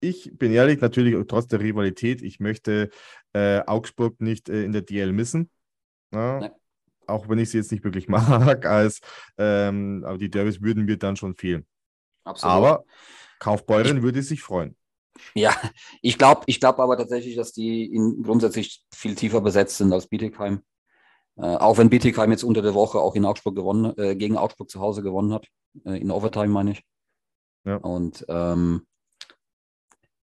Ich 0.00 0.30
bin 0.34 0.52
ehrlich, 0.52 0.80
natürlich 0.80 1.16
trotz 1.26 1.48
der 1.48 1.60
Rivalität, 1.60 2.22
ich 2.22 2.38
möchte 2.40 2.90
äh, 3.32 3.60
Augsburg 3.66 4.20
nicht 4.20 4.48
äh, 4.48 4.62
in 4.64 4.72
der 4.72 4.82
DL 4.82 5.12
missen. 5.12 5.50
Ja. 6.12 6.50
auch 7.06 7.28
wenn 7.28 7.38
ich 7.38 7.50
sie 7.50 7.58
jetzt 7.58 7.72
nicht 7.72 7.84
wirklich 7.84 8.08
mag, 8.08 8.64
als 8.66 9.00
ähm, 9.36 10.04
aber 10.06 10.18
die 10.18 10.30
Derbys 10.30 10.62
würden 10.62 10.84
mir 10.84 10.96
dann 10.96 11.16
schon 11.16 11.34
fehlen. 11.34 11.66
Absolut. 12.24 12.54
Aber 12.54 12.84
Kaufbeuren 13.38 14.02
würde 14.02 14.22
sich 14.22 14.42
freuen. 14.42 14.76
Ja, 15.34 15.54
ich 16.00 16.18
glaube 16.18 16.42
ich 16.46 16.60
glaub 16.60 16.78
aber 16.78 16.96
tatsächlich, 16.96 17.36
dass 17.36 17.52
die 17.52 17.84
in, 17.86 18.22
grundsätzlich 18.22 18.84
viel 18.94 19.14
tiefer 19.14 19.40
besetzt 19.40 19.78
sind 19.78 19.92
als 19.92 20.06
Bietigheim. 20.06 20.62
Äh, 21.36 21.56
auch 21.56 21.78
wenn 21.78 21.90
Bietigheim 21.90 22.30
jetzt 22.30 22.44
unter 22.44 22.62
der 22.62 22.74
Woche 22.74 22.98
auch 22.98 23.14
in 23.14 23.24
Augsburg 23.24 23.54
gewonnen, 23.54 23.96
äh, 23.96 24.16
gegen 24.16 24.36
Augsburg 24.36 24.70
zu 24.70 24.80
Hause 24.80 25.02
gewonnen 25.02 25.32
hat. 25.32 25.46
Äh, 25.84 26.00
in 26.00 26.10
Overtime, 26.10 26.48
meine 26.48 26.72
ich. 26.72 26.82
Ja. 27.64 27.76
Und 27.76 28.24
ähm, 28.28 28.86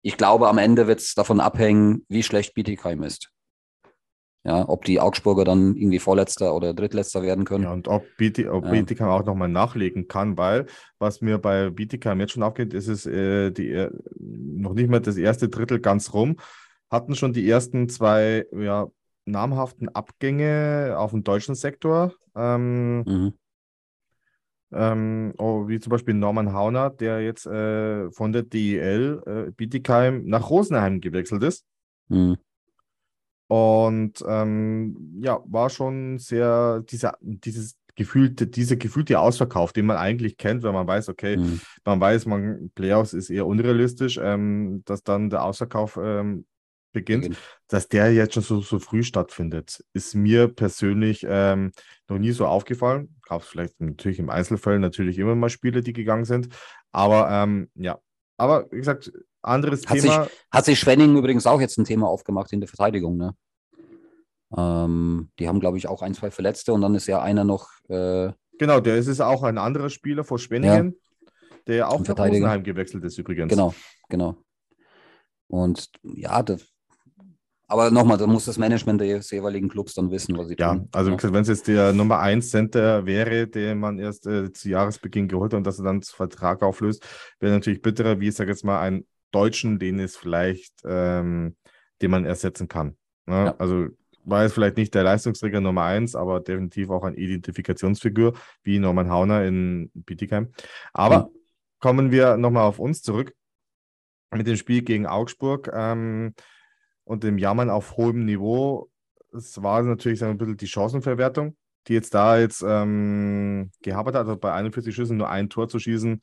ich 0.01 0.17
glaube, 0.17 0.49
am 0.49 0.57
Ende 0.57 0.87
wird 0.87 0.99
es 0.99 1.13
davon 1.13 1.39
abhängen, 1.39 2.05
wie 2.09 2.23
schlecht 2.23 2.53
Bietigheim 2.53 3.03
ist. 3.03 3.31
Ja, 4.45 4.69
ob 4.69 4.85
die 4.85 4.99
Augsburger 4.99 5.43
dann 5.43 5.75
irgendwie 5.75 5.97
Vorletzter 5.97 6.55
oder 6.55 6.75
Drittletzter 6.75 7.23
werden 7.23 7.45
können. 7.45 7.63
Ja, 7.63 7.73
und 7.73 7.87
ob, 7.87 8.05
BT, 8.17 8.47
ob 8.47 8.65
ja. 8.65 8.71
Bietigheim 8.71 9.09
auch 9.09 9.25
nochmal 9.25 9.49
nachlegen 9.49 10.07
kann, 10.07 10.37
weil 10.37 10.67
was 10.99 11.19
mir 11.21 11.39
bei 11.39 11.71
Bietigheim 11.71 12.19
jetzt 12.19 12.33
schon 12.33 12.43
aufgeht, 12.43 12.75
ist 12.75 12.87
es 12.87 13.07
äh, 13.07 13.49
die, 13.49 13.71
äh, 13.71 13.89
noch 14.19 14.75
nicht 14.75 14.87
mal 14.87 15.01
das 15.01 15.17
erste 15.17 15.49
Drittel 15.49 15.79
ganz 15.79 16.13
rum, 16.13 16.35
hatten 16.91 17.15
schon 17.15 17.33
die 17.33 17.49
ersten 17.49 17.89
zwei 17.89 18.45
ja, 18.55 18.85
namhaften 19.25 19.89
Abgänge 19.89 20.93
auf 20.95 21.09
dem 21.09 21.23
deutschen 21.23 21.55
Sektor. 21.55 22.13
Ähm, 22.35 22.99
mhm. 22.99 23.33
ähm, 24.73 25.33
oh, 25.39 25.67
wie 25.67 25.79
zum 25.79 25.89
Beispiel 25.89 26.13
Norman 26.13 26.53
Hauner, 26.53 26.91
der 26.91 27.19
jetzt 27.21 27.47
äh, 27.47 28.11
von 28.11 28.31
der 28.31 28.43
DEL 28.43 29.23
äh, 29.25 29.51
Bietigheim 29.51 30.23
nach 30.25 30.51
Rosenheim 30.51 31.01
gewechselt 31.01 31.41
ist. 31.41 31.65
Mhm. 32.09 32.37
Und 33.47 34.23
ähm, 34.27 35.19
ja, 35.21 35.39
war 35.45 35.69
schon 35.69 36.17
sehr, 36.17 36.81
dieser, 36.81 37.17
dieses 37.21 37.75
gefühlte, 37.95 38.47
dieser 38.47 38.75
gefühlte 38.75 39.19
Ausverkauf, 39.19 39.71
den 39.73 39.85
man 39.85 39.97
eigentlich 39.97 40.37
kennt, 40.37 40.63
wenn 40.63 40.73
man 40.73 40.87
weiß, 40.87 41.09
okay, 41.09 41.37
mhm. 41.37 41.61
man 41.85 41.99
weiß, 41.99 42.25
man 42.25 42.71
Playoffs 42.75 43.13
ist 43.13 43.29
eher 43.29 43.45
unrealistisch, 43.45 44.19
ähm, 44.21 44.83
dass 44.85 45.03
dann 45.03 45.29
der 45.29 45.43
Ausverkauf 45.43 45.97
ähm, 46.01 46.45
beginnt, 46.91 47.23
beginnt, 47.23 47.41
dass 47.67 47.87
der 47.87 48.13
jetzt 48.13 48.33
schon 48.33 48.43
so, 48.43 48.61
so 48.61 48.79
früh 48.79 49.03
stattfindet, 49.03 49.83
ist 49.93 50.15
mir 50.15 50.47
persönlich 50.47 51.25
ähm, 51.27 51.71
noch 52.09 52.17
nie 52.17 52.31
so 52.31 52.45
aufgefallen. 52.47 53.15
Gab 53.27 53.41
es 53.41 53.47
vielleicht 53.47 53.79
natürlich 53.79 54.19
im 54.19 54.29
Einzelfall 54.29 54.79
natürlich 54.79 55.17
immer 55.17 55.35
mal 55.35 55.49
Spiele, 55.49 55.81
die 55.81 55.93
gegangen 55.93 56.25
sind, 56.25 56.49
aber 56.91 57.29
ähm, 57.31 57.69
ja, 57.75 57.99
aber 58.37 58.69
wie 58.71 58.77
gesagt, 58.77 59.11
anderes 59.45 59.87
hat 59.87 59.99
Thema. 59.99 60.23
Sich, 60.25 60.33
hat 60.51 60.65
sich 60.65 60.79
Schwenning 60.79 61.15
übrigens 61.17 61.45
auch 61.45 61.61
jetzt 61.61 61.77
ein 61.77 61.85
Thema 61.85 62.07
aufgemacht 62.07 62.51
in 62.53 62.61
der 62.61 62.67
Verteidigung, 62.67 63.17
ne? 63.17 63.35
Ähm, 64.55 65.29
die 65.39 65.47
haben, 65.47 65.59
glaube 65.59 65.77
ich, 65.77 65.87
auch 65.87 66.01
ein, 66.01 66.13
zwei 66.13 66.31
Verletzte 66.31 66.73
und 66.73 66.81
dann 66.81 66.95
ist 66.95 67.07
ja 67.07 67.21
einer 67.21 67.43
noch. 67.43 67.69
Äh, 67.89 68.31
genau, 68.57 68.79
der 68.79 68.97
ist 68.97 69.07
es 69.07 69.21
auch 69.21 69.43
ein 69.43 69.57
anderer 69.57 69.89
Spieler 69.89 70.23
vor 70.23 70.39
Schwenningen, 70.39 70.95
ja. 70.95 71.27
der 71.67 71.89
auch 71.89 71.99
nach 71.99 72.17
Rosenheim 72.17 72.63
gewechselt 72.63 73.03
ist 73.03 73.17
übrigens. 73.17 73.49
Genau, 73.49 73.73
genau. 74.09 74.37
Und 75.47 75.89
ja, 76.03 76.41
das, 76.41 76.65
aber 77.67 77.89
nochmal, 77.89 78.17
da 78.17 78.27
muss 78.27 78.45
das 78.45 78.57
Management 78.57 79.01
des 79.01 79.31
jeweiligen 79.31 79.69
Clubs 79.69 79.95
dann 79.95 80.11
wissen, 80.11 80.37
was 80.37 80.47
sie 80.47 80.55
ja, 80.57 80.73
tun. 80.73 80.87
Also, 80.91 81.09
ja, 81.09 81.17
also 81.17 81.33
wenn 81.33 81.41
es 81.41 81.47
jetzt 81.47 81.67
der 81.67 81.93
Nummer 81.93 82.19
1 82.19 82.51
Center 82.51 83.05
wäre, 83.05 83.47
den 83.47 83.79
man 83.79 83.97
erst 83.97 84.27
äh, 84.27 84.51
zu 84.51 84.69
Jahresbeginn 84.69 85.27
geholt 85.27 85.53
hat 85.53 85.57
und 85.57 85.67
dass 85.67 85.79
er 85.79 85.85
dann 85.85 86.01
Vertrag 86.03 86.61
auflöst, 86.61 87.03
wäre 87.39 87.53
natürlich 87.53 87.81
bitterer, 87.81 88.19
wie 88.19 88.27
ich 88.27 88.35
sage 88.35 88.51
jetzt 88.51 88.63
mal, 88.63 88.79
einen 88.79 89.05
Deutschen, 89.35 89.79
den 89.79 89.99
es 89.99 90.15
vielleicht, 90.15 90.73
ähm, 90.85 91.55
den 92.01 92.11
man 92.11 92.25
ersetzen 92.25 92.67
kann. 92.67 92.97
Ne? 93.25 93.45
Ja. 93.45 93.55
Also 93.57 93.87
war 94.23 94.43
jetzt 94.43 94.53
vielleicht 94.53 94.77
nicht 94.77 94.93
der 94.95 95.03
Leistungsträger 95.03 95.61
Nummer 95.61 95.83
1, 95.83 96.15
aber 96.15 96.39
definitiv 96.39 96.89
auch 96.89 97.03
eine 97.03 97.15
Identifikationsfigur 97.15 98.33
wie 98.63 98.79
Norman 98.79 99.09
Hauner 99.09 99.45
in 99.45 99.91
Bietigheim. 99.93 100.51
Aber 100.93 101.27
mhm. 101.27 101.35
kommen 101.79 102.11
wir 102.11 102.37
nochmal 102.37 102.63
auf 102.63 102.79
uns 102.79 103.01
zurück 103.01 103.33
mit 104.31 104.47
dem 104.47 104.55
Spiel 104.55 104.81
gegen 104.81 105.05
Augsburg. 105.05 105.69
Ähm, 105.73 106.33
und 107.05 107.23
dem 107.23 107.37
Jammern 107.37 107.69
auf 107.69 107.95
hohem 107.95 108.25
Niveau. 108.25 108.89
Es 109.31 109.61
war 109.63 109.81
natürlich 109.83 110.19
so 110.19 110.25
ein 110.25 110.37
bisschen 110.37 110.57
die 110.57 110.67
Chancenverwertung, 110.67 111.55
die 111.87 111.93
jetzt 111.93 112.13
da 112.13 112.37
jetzt 112.37 112.63
ähm, 112.67 113.71
gehabt 113.81 114.07
hat, 114.07 114.15
also 114.15 114.35
bei 114.35 114.51
41 114.51 114.93
Schüssen 114.93 115.17
nur 115.17 115.29
ein 115.29 115.49
Tor 115.49 115.69
zu 115.69 115.79
schießen, 115.79 116.21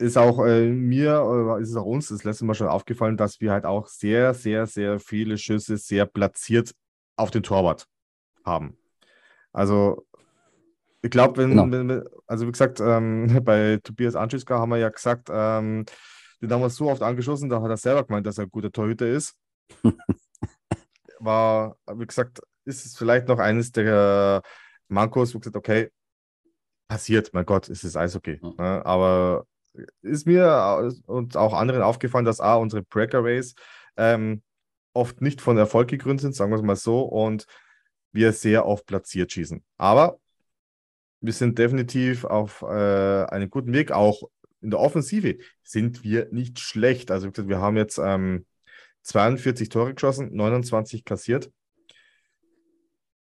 ist 0.00 0.16
auch 0.16 0.44
äh, 0.44 0.68
mir, 0.68 1.22
oder 1.22 1.58
ist 1.58 1.70
es 1.70 1.76
auch 1.76 1.84
uns 1.84 2.08
das 2.08 2.24
letzte 2.24 2.44
Mal 2.44 2.54
schon 2.54 2.68
aufgefallen, 2.68 3.16
dass 3.16 3.40
wir 3.40 3.52
halt 3.52 3.64
auch 3.64 3.86
sehr, 3.86 4.34
sehr, 4.34 4.66
sehr 4.66 4.98
viele 4.98 5.38
Schüsse 5.38 5.76
sehr 5.76 6.06
platziert 6.06 6.74
auf 7.16 7.30
den 7.30 7.42
Torwart 7.42 7.86
haben. 8.44 8.76
Also 9.52 10.06
ich 11.02 11.10
glaube, 11.10 11.38
wenn, 11.38 11.50
genau. 11.50 11.70
wenn, 11.70 12.04
also 12.26 12.46
wie 12.46 12.52
gesagt, 12.52 12.80
ähm, 12.80 13.40
bei 13.44 13.78
Tobias 13.82 14.16
Anschiska 14.16 14.58
haben 14.58 14.70
wir 14.70 14.78
ja 14.78 14.88
gesagt, 14.88 15.28
ähm, 15.30 15.84
den 16.40 16.50
haben 16.50 16.62
wir 16.62 16.70
so 16.70 16.90
oft 16.90 17.02
angeschossen, 17.02 17.50
da 17.50 17.60
hat 17.60 17.70
er 17.70 17.76
selber 17.76 18.04
gemeint, 18.04 18.26
dass 18.26 18.38
er 18.38 18.44
ein 18.44 18.50
guter 18.50 18.72
Torhüter 18.72 19.06
ist. 19.06 19.36
War, 21.18 21.76
wie 21.92 22.06
gesagt, 22.06 22.40
ist 22.64 22.86
es 22.86 22.96
vielleicht 22.96 23.28
noch 23.28 23.38
eines 23.38 23.72
der 23.72 24.42
Mankos, 24.88 25.34
wo 25.34 25.38
gesagt, 25.38 25.56
okay, 25.56 25.90
passiert, 26.88 27.32
mein 27.34 27.44
Gott, 27.44 27.68
ist 27.68 27.84
es 27.84 27.96
Eishockey. 27.96 28.40
Ja. 28.42 28.52
Ne? 28.56 28.86
Aber 28.86 29.46
ist 30.02 30.26
mir 30.26 30.90
und 31.06 31.36
auch 31.36 31.54
anderen 31.54 31.82
aufgefallen, 31.82 32.24
dass 32.24 32.40
A, 32.40 32.56
unsere 32.56 32.82
Breakaways 32.82 33.54
ähm, 33.96 34.42
oft 34.92 35.20
nicht 35.20 35.40
von 35.40 35.56
Erfolg 35.56 35.88
gegründet 35.88 36.22
sind, 36.22 36.34
sagen 36.34 36.50
wir 36.50 36.56
es 36.56 36.62
mal 36.62 36.76
so, 36.76 37.02
und 37.02 37.46
wir 38.12 38.32
sehr 38.32 38.66
oft 38.66 38.86
platziert 38.86 39.32
schießen. 39.32 39.62
Aber 39.78 40.18
wir 41.20 41.32
sind 41.32 41.58
definitiv 41.58 42.24
auf 42.24 42.62
äh, 42.62 42.66
einem 42.66 43.50
guten 43.50 43.72
Weg, 43.72 43.92
auch 43.92 44.22
in 44.60 44.70
der 44.70 44.80
Offensive 44.80 45.38
sind 45.62 46.04
wir 46.04 46.28
nicht 46.30 46.58
schlecht. 46.58 47.10
Also 47.10 47.30
wir 47.34 47.60
haben 47.60 47.76
jetzt 47.76 47.98
ähm, 47.98 48.46
42 49.02 49.68
Tore 49.68 49.94
geschossen, 49.94 50.34
29 50.34 51.04
kassiert. 51.04 51.50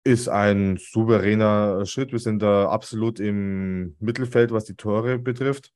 Ist 0.04 0.28
ein 0.28 0.78
souveräner 0.78 1.84
Schritt. 1.84 2.12
Wir 2.12 2.20
sind 2.20 2.40
da 2.40 2.68
absolut 2.68 3.18
im 3.18 3.96
Mittelfeld, 3.98 4.52
was 4.52 4.64
die 4.64 4.76
Tore 4.76 5.18
betrifft. 5.18 5.72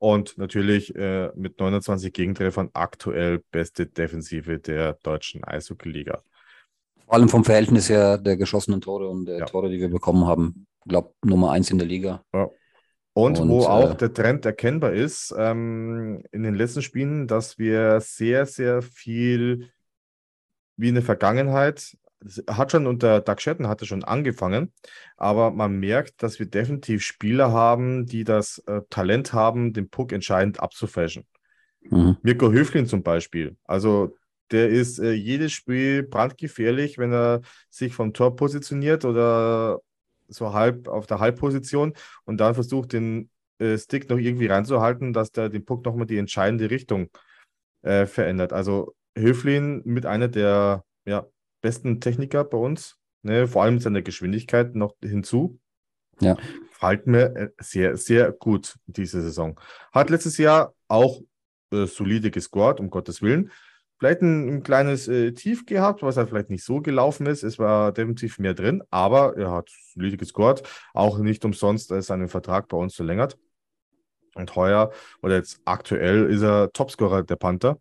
Und 0.00 0.38
natürlich 0.38 0.94
äh, 0.96 1.30
mit 1.36 1.60
29 1.60 2.10
Gegentreffern 2.14 2.70
aktuell 2.72 3.42
beste 3.50 3.86
Defensive 3.86 4.58
der 4.58 4.94
deutschen 5.02 5.44
Eishockey-Liga. 5.44 6.22
Vor 7.04 7.14
allem 7.14 7.28
vom 7.28 7.44
Verhältnis 7.44 7.90
her 7.90 8.16
der 8.16 8.38
geschossenen 8.38 8.80
Tore 8.80 9.08
und 9.08 9.26
der 9.26 9.40
ja. 9.40 9.44
Tore, 9.44 9.68
die 9.68 9.78
wir 9.78 9.90
bekommen 9.90 10.26
haben. 10.26 10.66
Ich 10.84 10.88
glaube, 10.88 11.12
Nummer 11.22 11.52
eins 11.52 11.70
in 11.70 11.76
der 11.76 11.86
Liga. 11.86 12.24
Ja. 12.32 12.48
Und, 13.12 13.40
und 13.40 13.50
wo 13.50 13.64
äh, 13.64 13.66
auch 13.66 13.94
der 13.94 14.14
Trend 14.14 14.46
erkennbar 14.46 14.94
ist 14.94 15.34
ähm, 15.36 16.22
in 16.32 16.44
den 16.44 16.54
letzten 16.54 16.80
Spielen, 16.80 17.26
dass 17.26 17.58
wir 17.58 18.00
sehr, 18.00 18.46
sehr 18.46 18.80
viel 18.80 19.70
wie 20.76 20.88
in 20.88 20.94
der 20.94 21.04
Vergangenheit, 21.04 21.94
hat 22.48 22.72
schon 22.72 22.86
unter 22.86 23.20
Doug 23.20 23.40
Shetton 23.40 23.68
hatte 23.68 23.86
schon 23.86 24.04
angefangen, 24.04 24.72
aber 25.16 25.50
man 25.50 25.78
merkt, 25.78 26.22
dass 26.22 26.38
wir 26.38 26.46
definitiv 26.46 27.02
Spieler 27.02 27.52
haben, 27.52 28.06
die 28.06 28.24
das 28.24 28.58
äh, 28.66 28.82
Talent 28.90 29.32
haben, 29.32 29.72
den 29.72 29.88
Puck 29.88 30.12
entscheidend 30.12 30.60
abzufälschen. 30.60 31.24
Mhm. 31.82 32.18
Mirko 32.22 32.52
Höflin 32.52 32.86
zum 32.86 33.02
Beispiel. 33.02 33.56
Also 33.64 34.16
der 34.50 34.68
ist 34.68 34.98
äh, 34.98 35.12
jedes 35.12 35.52
Spiel 35.52 36.02
brandgefährlich, 36.02 36.98
wenn 36.98 37.12
er 37.12 37.40
sich 37.70 37.94
vom 37.94 38.12
Tor 38.12 38.36
positioniert 38.36 39.04
oder 39.04 39.80
so 40.28 40.52
halb 40.52 40.88
auf 40.88 41.06
der 41.06 41.20
Halbposition 41.20 41.94
und 42.24 42.38
dann 42.38 42.54
versucht, 42.54 42.92
den 42.92 43.30
äh, 43.58 43.78
Stick 43.78 44.10
noch 44.10 44.18
irgendwie 44.18 44.46
reinzuhalten, 44.46 45.12
dass 45.12 45.32
der 45.32 45.48
den 45.48 45.64
Puck 45.64 45.84
nochmal 45.84 46.06
die 46.06 46.18
entscheidende 46.18 46.70
Richtung 46.70 47.10
äh, 47.82 48.06
verändert. 48.06 48.52
Also 48.52 48.94
Höflin 49.16 49.82
mit 49.84 50.06
einer 50.06 50.28
der 50.28 50.84
ja, 51.06 51.26
besten 51.60 52.00
Techniker 52.00 52.44
bei 52.44 52.58
uns, 52.58 52.98
ne, 53.22 53.46
vor 53.46 53.62
allem 53.62 53.74
mit 53.74 53.82
seiner 53.82 54.02
Geschwindigkeit 54.02 54.74
noch 54.74 54.94
hinzu. 55.02 55.58
Ja. 56.20 56.36
Fällt 56.70 57.06
mir 57.06 57.34
äh, 57.36 57.48
sehr, 57.58 57.96
sehr 57.96 58.32
gut 58.32 58.76
diese 58.86 59.22
Saison. 59.22 59.58
Hat 59.92 60.10
letztes 60.10 60.38
Jahr 60.38 60.74
auch 60.88 61.20
äh, 61.72 61.86
solide 61.86 62.30
gescored, 62.30 62.80
um 62.80 62.90
Gottes 62.90 63.22
Willen 63.22 63.50
vielleicht 64.00 64.22
ein, 64.22 64.48
ein 64.48 64.62
kleines 64.62 65.06
äh, 65.08 65.32
Tief 65.32 65.66
gehabt, 65.66 66.02
was 66.02 66.16
halt 66.16 66.30
vielleicht 66.30 66.50
nicht 66.50 66.64
so 66.64 66.80
gelaufen 66.80 67.26
ist. 67.26 67.44
Es 67.44 67.58
war 67.58 67.92
definitiv 67.92 68.38
mehr 68.38 68.54
drin, 68.54 68.82
aber 68.90 69.36
er 69.36 69.52
hat 69.52 69.70
solide 69.94 70.16
gescored. 70.16 70.62
Auch 70.94 71.18
nicht 71.18 71.44
umsonst 71.44 71.92
äh, 71.92 72.02
seinen 72.02 72.28
Vertrag 72.28 72.66
bei 72.68 72.78
uns 72.78 72.94
verlängert. 72.94 73.38
Und 74.34 74.56
heuer 74.56 74.90
oder 75.22 75.36
jetzt 75.36 75.60
aktuell 75.66 76.30
ist 76.30 76.42
er 76.42 76.72
Topscorer 76.72 77.24
der 77.24 77.36
Panther 77.36 77.78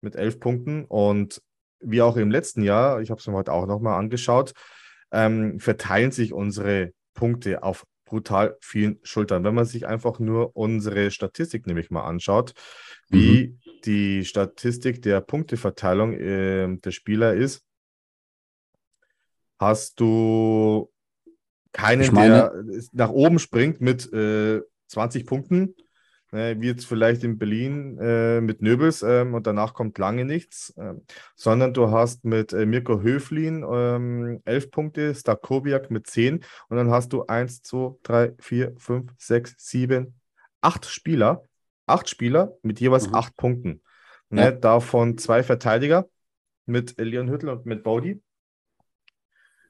mit 0.00 0.16
elf 0.16 0.40
Punkten. 0.40 0.84
Und 0.84 1.40
wie 1.84 2.02
auch 2.02 2.16
im 2.16 2.30
letzten 2.30 2.62
Jahr, 2.62 3.00
ich 3.00 3.10
habe 3.10 3.20
es 3.20 3.26
mir 3.26 3.34
heute 3.34 3.52
auch 3.52 3.66
nochmal 3.66 3.98
angeschaut, 3.98 4.52
ähm, 5.12 5.60
verteilen 5.60 6.10
sich 6.10 6.32
unsere 6.32 6.92
Punkte 7.14 7.62
auf 7.62 7.84
brutal 8.04 8.56
vielen 8.60 8.98
Schultern. 9.02 9.44
Wenn 9.44 9.54
man 9.54 9.64
sich 9.64 9.86
einfach 9.86 10.18
nur 10.18 10.56
unsere 10.56 11.10
Statistik 11.10 11.66
nämlich 11.66 11.90
mal 11.90 12.04
anschaut, 12.04 12.54
wie 13.08 13.48
mhm. 13.48 13.80
die 13.84 14.24
Statistik 14.24 15.02
der 15.02 15.20
Punkteverteilung 15.20 16.12
äh, 16.14 16.76
der 16.76 16.90
Spieler 16.90 17.34
ist, 17.34 17.62
hast 19.58 20.00
du 20.00 20.90
keinen, 21.72 22.12
meine- 22.14 22.64
der 22.66 22.82
nach 22.92 23.10
oben 23.10 23.38
springt 23.38 23.80
mit 23.80 24.12
äh, 24.12 24.60
20 24.88 25.26
Punkten, 25.26 25.74
äh, 26.34 26.56
wie 26.60 26.66
jetzt 26.66 26.86
vielleicht 26.86 27.24
in 27.24 27.38
Berlin 27.38 27.98
äh, 27.98 28.40
mit 28.40 28.60
Nöbels 28.60 29.02
ähm, 29.02 29.34
und 29.34 29.46
danach 29.46 29.72
kommt 29.74 29.96
lange 29.98 30.24
nichts, 30.24 30.74
ähm, 30.76 31.02
sondern 31.36 31.72
du 31.72 31.90
hast 31.90 32.24
mit 32.24 32.52
äh, 32.52 32.66
Mirko 32.66 33.00
Höflin 33.00 33.64
ähm, 33.70 34.42
11 34.44 34.70
Punkte, 34.70 35.14
Stakowiak 35.14 35.90
mit 35.90 36.06
10 36.06 36.44
und 36.68 36.76
dann 36.76 36.90
hast 36.90 37.12
du 37.12 37.24
1, 37.26 37.62
2, 37.62 37.96
3, 38.02 38.32
4, 38.38 38.74
5, 38.76 39.12
6, 39.16 39.54
7, 39.58 40.14
8 40.60 40.86
Spieler, 40.86 41.44
8 41.86 42.08
Spieler 42.08 42.56
mit 42.62 42.80
jeweils 42.80 43.08
Mhm. 43.08 43.14
8 43.14 43.36
Punkten. 43.36 43.82
Ne? 44.30 44.42
Ja. 44.42 44.50
Davon 44.50 45.16
zwei 45.18 45.42
Verteidiger 45.42 46.08
mit 46.66 46.98
Leon 46.98 47.30
Hüttel 47.30 47.50
und 47.50 47.66
mit 47.66 47.82
Body. 47.84 48.20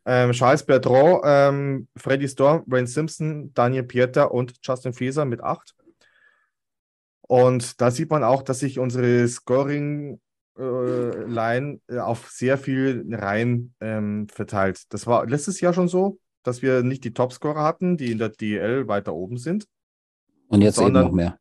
Ähm, 0.06 0.32
Charles 0.32 0.64
Bertrand, 0.64 1.22
ähm, 1.24 1.88
Freddy 1.96 2.28
Storm, 2.28 2.62
Wayne 2.66 2.86
Simpson, 2.86 3.52
Daniel 3.54 3.84
Pieter 3.84 4.32
und 4.32 4.54
Justin 4.62 4.92
Feser 4.92 5.24
mit 5.24 5.42
8. 5.42 5.74
Und 7.34 7.80
da 7.80 7.90
sieht 7.90 8.10
man 8.10 8.22
auch, 8.22 8.42
dass 8.42 8.60
sich 8.60 8.78
unsere 8.78 9.26
Scoring-Line 9.26 10.20
äh, 11.88 11.98
auf 11.98 12.28
sehr 12.30 12.58
viel 12.58 13.04
Reihen 13.10 13.74
ähm, 13.80 14.28
verteilt. 14.28 14.82
Das 14.90 15.06
war 15.08 15.26
letztes 15.26 15.60
Jahr 15.60 15.72
schon 15.74 15.88
so, 15.88 16.18
dass 16.44 16.62
wir 16.62 16.82
nicht 16.84 17.02
die 17.02 17.12
Topscorer 17.12 17.64
hatten, 17.64 17.96
die 17.96 18.12
in 18.12 18.18
der 18.18 18.28
DL 18.28 18.86
weiter 18.86 19.14
oben 19.14 19.36
sind. 19.38 19.66
Und 20.48 20.60
jetzt 20.62 20.76
Sondern- 20.76 21.06
eben 21.06 21.10
noch 21.10 21.16
mehr. 21.16 21.38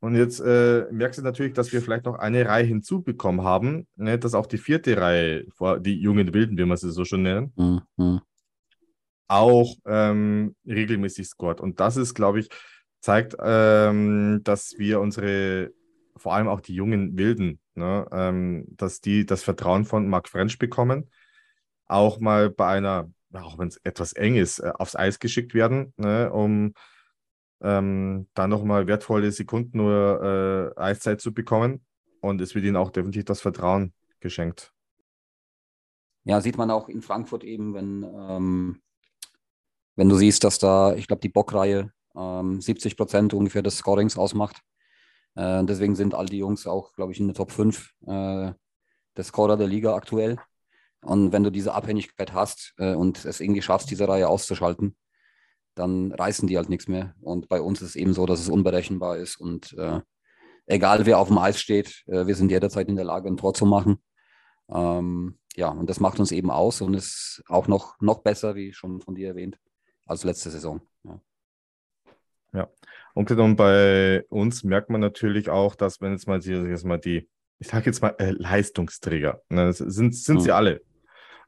Und 0.00 0.14
jetzt 0.16 0.40
äh, 0.40 0.86
merkst 0.90 1.18
du 1.18 1.22
natürlich, 1.22 1.52
dass 1.52 1.72
wir 1.74 1.82
vielleicht 1.82 2.06
noch 2.06 2.14
eine 2.18 2.46
Reihe 2.46 2.64
hinzubekommen 2.64 3.44
haben, 3.44 3.86
ne, 3.96 4.18
dass 4.18 4.32
auch 4.34 4.46
die 4.46 4.56
vierte 4.56 4.96
Reihe, 4.98 5.44
die 5.80 6.00
jungen 6.00 6.32
Wilden, 6.32 6.56
wie 6.56 6.64
wir 6.64 6.76
sie 6.78 6.90
so 6.90 7.04
schon 7.04 7.22
nennen, 7.22 7.52
Mhm. 7.54 7.82
Mhm. 7.98 8.20
auch 9.28 9.74
ähm, 9.84 10.54
regelmäßig 10.66 11.26
scored. 11.28 11.60
Und 11.60 11.80
das 11.80 11.98
ist, 11.98 12.14
glaube 12.14 12.40
ich, 12.40 12.48
zeigt, 13.00 13.36
ähm, 13.40 14.40
dass 14.44 14.74
wir 14.78 15.00
unsere, 15.00 15.70
vor 16.16 16.34
allem 16.34 16.48
auch 16.48 16.60
die 16.60 16.74
jungen 16.74 17.16
Wilden, 17.16 17.60
ne, 17.74 18.06
ähm, 18.12 18.66
dass 18.70 19.00
die 19.00 19.26
das 19.26 19.42
Vertrauen 19.42 19.84
von 19.84 20.08
Marc 20.08 20.28
French 20.28 20.58
bekommen, 20.58 21.10
auch 21.86 22.20
mal 22.20 22.50
bei 22.50 22.66
einer, 22.66 23.10
auch 23.32 23.58
wenn 23.58 23.68
es 23.68 23.78
etwas 23.84 24.12
eng 24.12 24.36
ist, 24.36 24.58
äh, 24.58 24.72
aufs 24.74 24.96
Eis 24.96 25.18
geschickt 25.18 25.54
werden, 25.54 25.92
ne, 25.96 26.30
um 26.32 26.74
ähm, 27.60 28.28
da 28.34 28.46
nochmal 28.46 28.86
wertvolle 28.86 29.32
Sekunden 29.32 29.78
nur 29.78 30.74
äh, 30.76 30.80
Eiszeit 30.80 31.20
zu 31.20 31.32
bekommen. 31.32 31.84
Und 32.20 32.40
es 32.40 32.54
wird 32.54 32.64
ihnen 32.64 32.76
auch 32.76 32.90
definitiv 32.90 33.24
das 33.24 33.40
Vertrauen 33.40 33.92
geschenkt. 34.20 34.72
Ja, 36.24 36.40
sieht 36.40 36.58
man 36.58 36.70
auch 36.70 36.88
in 36.88 37.00
Frankfurt 37.00 37.44
eben, 37.44 37.74
wenn, 37.74 38.02
ähm, 38.02 38.82
wenn 39.96 40.08
du 40.08 40.16
siehst, 40.16 40.44
dass 40.44 40.58
da, 40.58 40.94
ich 40.94 41.06
glaube, 41.06 41.20
die 41.20 41.28
Bockreihe 41.28 41.92
ähm, 42.18 42.60
70 42.60 42.96
Prozent 42.96 43.34
ungefähr 43.34 43.62
des 43.62 43.78
Scorings 43.78 44.18
ausmacht. 44.18 44.60
Äh, 45.34 45.64
deswegen 45.64 45.94
sind 45.94 46.14
all 46.14 46.26
die 46.26 46.38
Jungs 46.38 46.66
auch, 46.66 46.92
glaube 46.94 47.12
ich, 47.12 47.20
in 47.20 47.28
der 47.28 47.34
Top 47.34 47.52
5 47.52 47.92
äh, 48.06 48.52
der 49.16 49.24
Scorer 49.24 49.56
der 49.56 49.68
Liga 49.68 49.94
aktuell. 49.94 50.38
Und 51.02 51.32
wenn 51.32 51.44
du 51.44 51.50
diese 51.50 51.74
Abhängigkeit 51.74 52.32
hast 52.32 52.74
äh, 52.78 52.94
und 52.94 53.24
es 53.24 53.40
irgendwie 53.40 53.62
schaffst, 53.62 53.90
diese 53.90 54.08
Reihe 54.08 54.28
auszuschalten, 54.28 54.96
dann 55.74 56.12
reißen 56.12 56.48
die 56.48 56.56
halt 56.56 56.68
nichts 56.68 56.88
mehr. 56.88 57.14
Und 57.20 57.48
bei 57.48 57.60
uns 57.60 57.80
ist 57.82 57.90
es 57.90 57.96
eben 57.96 58.14
so, 58.14 58.26
dass 58.26 58.40
es 58.40 58.48
unberechenbar 58.48 59.16
ist 59.16 59.36
und 59.36 59.72
äh, 59.78 60.00
egal 60.66 61.06
wer 61.06 61.18
auf 61.18 61.28
dem 61.28 61.38
Eis 61.38 61.60
steht, 61.60 62.04
äh, 62.06 62.26
wir 62.26 62.34
sind 62.34 62.50
jederzeit 62.50 62.88
in 62.88 62.96
der 62.96 63.04
Lage, 63.04 63.28
ein 63.28 63.36
Tor 63.36 63.54
zu 63.54 63.66
machen. 63.66 63.98
Ähm, 64.68 65.38
ja, 65.56 65.70
und 65.70 65.88
das 65.88 66.00
macht 66.00 66.20
uns 66.20 66.30
eben 66.30 66.50
aus 66.50 66.80
und 66.80 66.94
ist 66.94 67.42
auch 67.48 67.68
noch, 67.68 68.00
noch 68.00 68.18
besser, 68.22 68.54
wie 68.54 68.72
schon 68.72 69.00
von 69.00 69.14
dir 69.14 69.28
erwähnt, 69.28 69.58
als 70.06 70.24
letzte 70.24 70.50
Saison. 70.50 70.80
Ja. 71.04 71.20
Und 73.14 73.26
genommen 73.28 73.56
bei 73.56 74.24
uns 74.28 74.64
merkt 74.64 74.90
man 74.90 75.00
natürlich 75.00 75.50
auch, 75.50 75.74
dass 75.74 76.00
wenn 76.00 76.12
jetzt 76.12 76.28
mal 76.28 76.38
die, 76.38 76.52
jetzt 76.52 76.84
mal 76.84 76.98
die 76.98 77.28
ich 77.58 77.68
sage 77.68 77.86
jetzt 77.86 78.02
mal 78.02 78.14
äh, 78.18 78.30
Leistungsträger, 78.30 79.42
ne, 79.48 79.72
sind, 79.72 80.14
sind 80.14 80.40
sie 80.40 80.48
Mhm. 80.48 80.54
alle. 80.54 80.82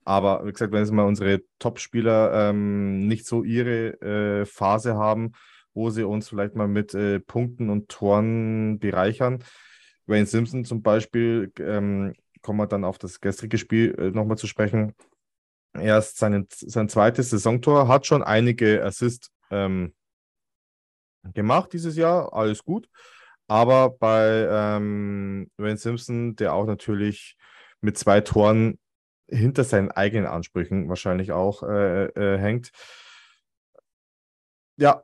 Aber 0.05 0.45
wie 0.47 0.53
gesagt, 0.53 0.73
wenn 0.73 0.81
jetzt 0.81 0.93
mal 0.93 1.07
unsere 1.07 1.43
Top-Spieler 1.59 2.51
ähm, 2.51 3.07
nicht 3.07 3.27
so 3.27 3.45
ihre 3.45 4.01
äh, 4.01 4.47
Phase 4.47 4.97
haben, 4.97 5.33
wo 5.75 5.91
sie 5.91 6.03
uns 6.05 6.29
vielleicht 6.29 6.57
mal 6.57 6.67
mit 6.69 6.95
äh, 6.95 7.21
Punkten 7.21 7.71
und 7.71 7.89
Toren 7.89 8.79
bereichern. 8.79 9.45
Wayne 10.07 10.27
Simpson 10.27 10.65
zum 10.65 10.83
Beispiel, 10.83 11.53
ähm, 11.61 12.15
kommen 12.43 12.59
wir 12.59 12.67
dann 12.67 12.85
auf 12.85 12.99
das 12.99 13.21
gestrige 13.21 13.59
Spiel 13.59 13.95
äh, 13.99 14.11
nochmal 14.11 14.39
zu 14.39 14.49
sprechen. 14.49 14.95
Erst 15.75 16.19
seinen, 16.19 16.49
sein 16.51 16.89
zweites 16.89 17.31
Saisontor, 17.31 17.87
hat 17.87 18.07
schon 18.07 18.25
einige 18.25 18.85
Assists 18.85 19.31
ähm, 19.53 19.95
gemacht 21.35 21.73
dieses 21.73 21.97
Jahr, 21.97 22.33
alles 22.33 22.65
gut. 22.65 22.89
Aber 23.47 23.91
bei 23.91 24.47
ähm, 24.49 25.51
Simpson, 25.77 26.37
der 26.37 26.55
auch 26.55 26.67
natürlich 26.67 27.37
mit 27.81 27.99
zwei 27.99 28.21
Toren 28.21 28.79
hinter 29.29 29.65
seinen 29.65 29.91
eigenen 29.91 30.27
Ansprüchen 30.27 30.89
wahrscheinlich 30.89 31.33
auch 31.33 31.63
äh, 31.63 32.07
äh, 32.07 32.39
hängt. 32.39 32.71
Ja, 34.77 35.03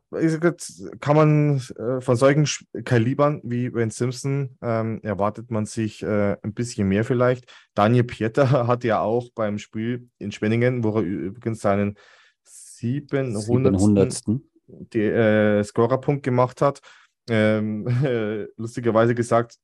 kann 1.01 1.17
man 1.17 1.61
äh, 1.77 2.01
von 2.01 2.17
solchen 2.17 2.47
Kalibern 2.85 3.43
wie 3.45 3.75
Wayne 3.75 3.91
Simpson 3.91 4.57
ähm, 4.63 5.01
erwartet 5.03 5.51
man 5.51 5.67
sich 5.67 6.03
äh, 6.03 6.37
ein 6.43 6.55
bisschen 6.55 6.89
mehr 6.89 7.05
vielleicht. 7.05 7.53
Daniel 7.75 8.05
Pieter 8.05 8.51
hat 8.67 8.85
ja 8.85 9.01
auch 9.01 9.29
beim 9.35 9.59
Spiel 9.59 10.09
in 10.19 10.33
Spenningen, 10.33 10.83
wo 10.83 10.97
er 10.97 11.03
übrigens 11.03 11.61
seinen 11.61 11.99
700. 12.45 13.43
700. 13.43 14.23
die, 14.67 15.03
äh, 15.03 15.63
Scorerpunkt 15.65 16.23
gemacht 16.23 16.61
hat. 16.63 16.81
Ähm, 17.29 17.87
äh, 18.05 18.47
lustigerweise 18.57 19.15
gesagt, 19.15 19.57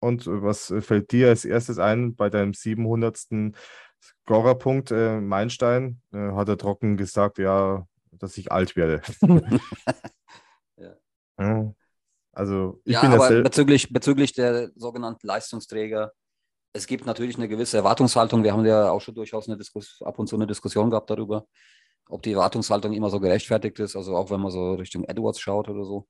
und 0.00 0.26
was 0.26 0.72
fällt 0.80 1.10
dir 1.10 1.28
als 1.28 1.44
erstes 1.44 1.78
ein 1.78 2.14
bei 2.14 2.30
deinem 2.30 2.54
700. 2.54 3.54
Scorerpunkt, 4.00 4.92
äh, 4.92 5.20
Meilenstein? 5.20 6.00
Äh, 6.12 6.32
hat 6.32 6.48
er 6.48 6.56
trocken 6.56 6.96
gesagt, 6.96 7.38
ja, 7.38 7.86
dass 8.12 8.38
ich 8.38 8.52
alt 8.52 8.76
werde. 8.76 9.02
Ja. 10.76 10.94
Ja. 11.40 11.74
Also, 12.32 12.80
ich 12.84 12.92
ja, 12.92 13.00
bin 13.00 13.12
aber 13.12 13.42
bezüglich, 13.42 13.92
bezüglich 13.92 14.32
der 14.32 14.70
sogenannten 14.76 15.26
Leistungsträger, 15.26 16.12
es 16.72 16.86
gibt 16.86 17.04
natürlich 17.04 17.36
eine 17.36 17.48
gewisse 17.48 17.78
Erwartungshaltung. 17.78 18.44
Wir 18.44 18.52
haben 18.52 18.64
ja 18.64 18.90
auch 18.90 19.00
schon 19.00 19.16
durchaus 19.16 19.48
eine 19.48 19.56
Diskus 19.56 20.00
ab 20.04 20.18
und 20.20 20.28
zu 20.28 20.36
eine 20.36 20.46
Diskussion 20.46 20.88
gehabt 20.90 21.10
darüber, 21.10 21.46
ob 22.08 22.22
die 22.22 22.32
Erwartungshaltung 22.32 22.92
immer 22.92 23.10
so 23.10 23.20
gerechtfertigt 23.20 23.78
ist, 23.80 23.96
also 23.96 24.16
auch 24.16 24.30
wenn 24.30 24.40
man 24.40 24.50
so 24.50 24.74
Richtung 24.74 25.04
Edwards 25.04 25.40
schaut 25.40 25.68
oder 25.68 25.84
so. 25.84 26.06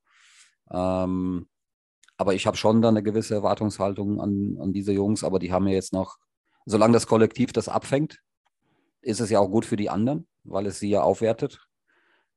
Ähm, 0.71 1.47
aber 2.17 2.33
ich 2.33 2.47
habe 2.47 2.57
schon 2.57 2.81
da 2.81 2.89
eine 2.89 3.03
gewisse 3.03 3.35
Erwartungshaltung 3.35 4.19
an, 4.19 4.57
an 4.59 4.73
diese 4.73 4.91
Jungs, 4.91 5.23
aber 5.23 5.39
die 5.39 5.51
haben 5.51 5.67
ja 5.67 5.73
jetzt 5.73 5.93
noch, 5.93 6.17
solange 6.65 6.93
das 6.93 7.07
Kollektiv 7.07 7.53
das 7.53 7.69
abfängt, 7.69 8.19
ist 9.01 9.21
es 9.21 9.29
ja 9.29 9.39
auch 9.39 9.49
gut 9.49 9.65
für 9.65 9.77
die 9.77 9.89
anderen, 9.89 10.27
weil 10.43 10.65
es 10.65 10.79
sie 10.79 10.89
ja 10.89 11.01
aufwertet. 11.01 11.65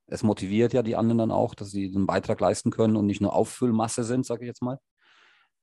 Es 0.07 0.23
motiviert 0.23 0.73
ja 0.73 0.83
die 0.83 0.97
anderen 0.97 1.19
dann 1.19 1.31
auch, 1.31 1.55
dass 1.55 1.71
sie 1.71 1.87
einen 1.87 2.07
Beitrag 2.07 2.41
leisten 2.41 2.71
können 2.71 2.97
und 2.97 3.07
nicht 3.07 3.21
nur 3.21 3.35
Auffüllmasse 3.35 4.05
sind, 4.05 4.27
sage 4.27 4.45
ich 4.45 4.49
jetzt 4.49 4.63
mal. 4.63 4.79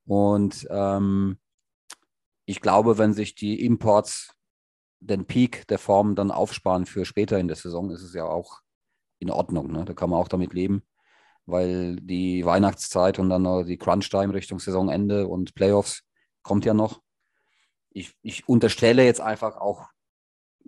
Und 0.06 0.68
ähm, 0.70 1.38
ich 2.46 2.62
glaube, 2.62 2.98
wenn 2.98 3.14
sich 3.14 3.36
die 3.36 3.64
Imports 3.64 4.34
den 5.00 5.26
Peak 5.26 5.68
der 5.68 5.80
Form 5.80 6.16
dann 6.16 6.32
aufsparen 6.32 6.86
für 6.86 7.06
später 7.06 7.40
in 7.40 7.48
der 7.48 7.56
Saison, 7.56 7.90
ist 7.92 8.04
es 8.04 8.14
ja 8.14 8.26
auch 8.26 8.62
in 9.20 9.32
Ordnung. 9.32 9.72
Ne? 9.72 9.86
Da 9.86 9.94
kann 9.94 10.10
man 10.10 10.20
auch 10.20 10.28
damit 10.28 10.54
leben, 10.54 10.84
weil 11.46 11.98
die 11.98 12.46
Weihnachtszeit 12.46 13.20
und 13.20 13.30
dann 13.30 13.66
die 13.66 13.78
Crunch-Time 13.78 14.34
Richtung 14.34 14.60
Saisonende 14.60 15.28
und 15.28 15.56
Playoffs 15.56 16.04
kommt 16.42 16.66
ja 16.66 16.74
noch. 16.74 17.02
Ich, 17.92 18.14
ich 18.22 18.48
unterstelle 18.48 19.04
jetzt 19.04 19.22
einfach 19.22 19.58
auch 19.58 19.88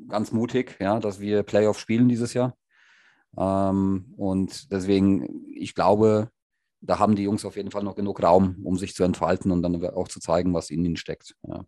ganz 0.08 0.32
mutig, 0.32 0.78
ja, 0.80 1.00
dass 1.00 1.20
wir 1.20 1.44
Playoffs 1.44 1.80
spielen 1.80 2.10
dieses 2.10 2.34
Jahr. 2.34 2.56
Ähm, 3.38 4.14
und 4.18 4.72
deswegen, 4.72 5.52
ich 5.54 5.76
glaube, 5.76 6.30
da 6.82 7.00
haben 7.00 7.16
die 7.16 7.24
Jungs 7.24 7.46
auf 7.46 7.56
jeden 7.56 7.72
Fall 7.72 7.84
noch 7.84 7.96
genug 7.96 8.24
Raum, 8.24 8.58
um 8.64 8.78
sich 8.78 8.96
zu 8.96 9.04
entfalten 9.04 9.52
und 9.52 9.62
dann 9.62 9.84
auch 9.86 10.08
zu 10.08 10.20
zeigen, 10.20 10.54
was 10.54 10.70
in 10.72 10.84
ihnen 10.84 10.98
steckt. 10.98 11.36
Ja. 11.44 11.64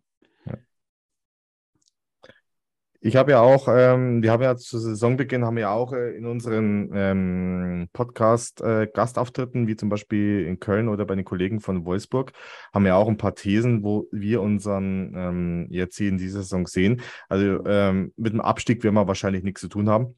Ich 3.06 3.16
habe 3.16 3.32
ja 3.32 3.40
auch, 3.42 3.68
ähm, 3.68 4.22
wir 4.22 4.32
haben 4.32 4.42
ja 4.42 4.56
zu 4.56 4.78
Saisonbeginn 4.78 5.44
haben 5.44 5.56
wir 5.56 5.60
ja 5.64 5.72
auch 5.72 5.92
äh, 5.92 6.16
in 6.16 6.24
unseren 6.24 6.90
ähm, 6.94 7.88
Podcast 7.92 8.62
äh, 8.62 8.86
Gastauftritten, 8.90 9.66
wie 9.66 9.76
zum 9.76 9.90
Beispiel 9.90 10.46
in 10.46 10.58
Köln 10.58 10.88
oder 10.88 11.04
bei 11.04 11.14
den 11.14 11.26
Kollegen 11.26 11.60
von 11.60 11.84
Wolfsburg, 11.84 12.32
haben 12.72 12.86
wir 12.86 12.96
auch 12.96 13.06
ein 13.06 13.18
paar 13.18 13.34
Thesen, 13.34 13.82
wo 13.82 14.08
wir 14.10 14.40
unseren 14.40 15.12
ähm, 15.14 15.66
hier 15.68 15.86
in 15.98 16.16
dieser 16.16 16.40
Saison 16.40 16.66
sehen. 16.66 17.02
Also 17.28 17.62
ähm, 17.66 18.14
mit 18.16 18.32
dem 18.32 18.40
Abstieg 18.40 18.82
werden 18.82 18.94
wir 18.94 19.06
wahrscheinlich 19.06 19.42
nichts 19.42 19.60
zu 19.60 19.68
tun 19.68 19.90
haben. 19.90 20.16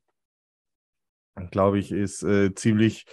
Glaube 1.51 1.81
ich, 1.81 1.91
ist 1.91 2.23
äh, 2.23 2.55
ziemlich, 2.55 3.05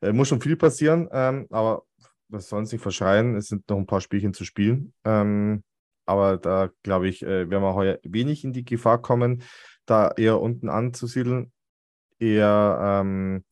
äh, 0.00 0.12
muss 0.12 0.28
schon 0.28 0.40
viel 0.40 0.56
passieren, 0.56 1.10
ähm, 1.12 1.46
aber 1.50 1.82
das 2.30 2.48
soll 2.48 2.60
uns 2.60 2.72
nicht 2.72 2.80
verschreien. 2.80 3.36
Es 3.36 3.48
sind 3.48 3.68
noch 3.68 3.76
ein 3.76 3.86
paar 3.86 4.00
Spielchen 4.00 4.32
zu 4.32 4.46
spielen. 4.46 4.94
Ähm, 5.04 5.62
aber 6.10 6.38
da 6.38 6.70
glaube 6.82 7.08
ich, 7.08 7.22
äh, 7.22 7.48
werden 7.48 7.62
wir 7.62 7.74
heuer 7.74 8.00
wenig 8.02 8.42
in 8.42 8.52
die 8.52 8.64
Gefahr 8.64 9.00
kommen, 9.00 9.44
da 9.86 10.10
eher 10.16 10.40
unten 10.40 10.68
anzusiedeln. 10.68 11.52
Eher, 12.18 12.78
ähm, 12.82 13.44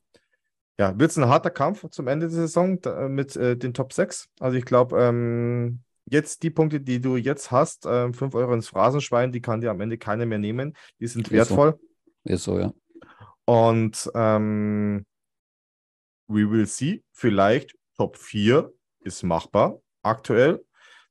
ja, 0.76 0.98
wird 0.98 1.12
es 1.12 1.18
ein 1.18 1.28
harter 1.28 1.50
Kampf 1.50 1.88
zum 1.90 2.08
Ende 2.08 2.26
der 2.26 2.34
Saison 2.34 2.80
da, 2.80 3.08
mit 3.08 3.36
äh, 3.36 3.56
den 3.56 3.74
Top 3.74 3.92
6. 3.92 4.28
Also 4.40 4.56
ich 4.56 4.64
glaube, 4.64 5.00
ähm, 5.00 5.82
jetzt 6.06 6.42
die 6.42 6.50
Punkte, 6.50 6.80
die 6.80 7.00
du 7.00 7.16
jetzt 7.16 7.52
hast, 7.52 7.86
äh, 7.86 8.12
5 8.12 8.34
Euro 8.34 8.54
ins 8.54 8.68
Phrasenschwein, 8.68 9.30
die 9.30 9.40
kann 9.40 9.60
dir 9.60 9.70
am 9.70 9.80
Ende 9.80 9.96
keiner 9.96 10.26
mehr 10.26 10.38
nehmen. 10.38 10.76
Die 10.98 11.06
sind 11.06 11.28
Ist 11.28 11.32
wertvoll. 11.32 11.78
Ist 12.24 12.42
so, 12.42 12.58
ja. 12.58 12.72
Und 13.44 14.10
ähm, 14.14 15.06
we 16.26 16.50
will 16.50 16.66
see. 16.66 17.04
Vielleicht 17.12 17.76
Top 17.96 18.16
4 18.16 18.72
ist 19.04 19.22
machbar 19.22 19.80
aktuell. 20.02 20.64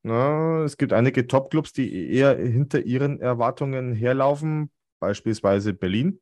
Na, 0.07 0.63
es 0.63 0.77
gibt 0.77 0.93
einige 0.93 1.27
Top-Clubs, 1.27 1.73
die 1.73 2.11
eher 2.13 2.37
hinter 2.37 2.81
ihren 2.85 3.19
Erwartungen 3.19 3.93
herlaufen, 3.93 4.71
beispielsweise 5.01 5.73
Berlin. 5.73 6.21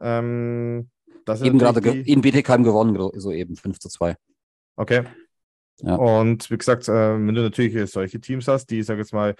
Ähm, 0.00 0.90
Eben 1.42 1.58
gerade 1.58 1.80
ge- 1.80 2.02
in 2.02 2.20
Bietigheim 2.20 2.62
gewonnen, 2.64 2.94
gro- 2.94 3.12
soeben 3.16 3.56
5 3.56 3.78
zu 3.78 3.88
2. 3.88 4.16
Okay. 4.76 5.04
Ja. 5.82 5.94
Und 5.96 6.50
wie 6.50 6.58
gesagt, 6.58 6.88
äh, 6.88 6.92
wenn 7.14 7.34
du 7.34 7.42
natürlich 7.42 7.90
solche 7.90 8.20
Teams 8.20 8.48
hast, 8.48 8.66
die, 8.70 8.82
sag 8.82 8.98
jetzt 8.98 9.12
mal, 9.12 9.34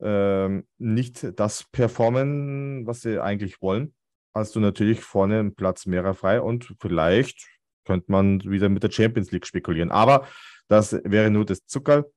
ähm, 0.00 0.66
nicht 0.78 1.38
das 1.38 1.64
performen, 1.72 2.86
was 2.86 3.00
sie 3.02 3.20
eigentlich 3.22 3.60
wollen, 3.60 3.92
hast 4.34 4.54
du 4.54 4.60
natürlich 4.60 5.00
vorne 5.00 5.38
einen 5.40 5.54
Platz 5.54 5.84
mehrer 5.86 6.14
frei 6.14 6.40
und 6.40 6.74
vielleicht 6.80 7.46
könnte 7.84 8.10
man 8.12 8.40
wieder 8.44 8.68
mit 8.68 8.82
der 8.84 8.90
Champions 8.90 9.30
League 9.32 9.46
spekulieren. 9.46 9.90
Aber 9.90 10.26
das 10.68 10.92
wäre 11.04 11.30
nur 11.30 11.44
das 11.44 11.66
Zuckerl. 11.66 12.10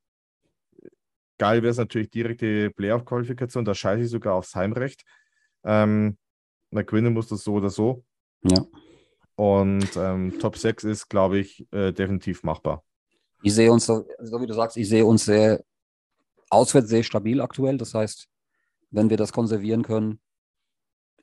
Geil 1.44 1.62
wäre 1.62 1.72
es 1.72 1.78
natürlich 1.78 2.10
direkte 2.10 2.72
Playoff-Qualifikation, 2.72 3.66
da 3.66 3.76
scheiße 3.76 4.04
ich 4.06 4.10
sogar 4.10 4.36
aufs 4.36 4.56
Heimrecht. 4.56 5.04
Ähm, 5.66 6.18
na, 6.72 6.84
gewinnen 6.84 7.14
muss 7.14 7.28
das 7.28 7.44
so 7.44 7.56
oder 7.56 7.70
so. 7.70 8.06
Ja. 8.44 8.66
Und 9.36 9.90
ähm, 9.98 10.40
Top 10.40 10.56
6 10.58 10.86
ist, 10.86 11.10
glaube 11.10 11.40
ich, 11.40 11.68
äh, 11.74 11.92
definitiv 11.92 12.44
machbar. 12.44 12.86
Ich 13.42 13.54
sehe 13.54 13.70
uns, 13.74 13.88
so 13.88 14.06
wie 14.42 14.48
du 14.48 14.54
sagst, 14.54 14.78
ich 14.78 14.88
sehe 14.88 15.06
uns 15.06 15.26
sehr 15.26 15.62
auswärts 16.50 16.88
sehr 16.88 17.04
stabil 17.04 17.42
aktuell. 17.42 17.78
Das 17.78 17.94
heißt, 17.94 18.30
wenn 18.92 19.10
wir 19.10 19.18
das 19.18 19.34
konservieren 19.34 19.84
können, 19.84 20.22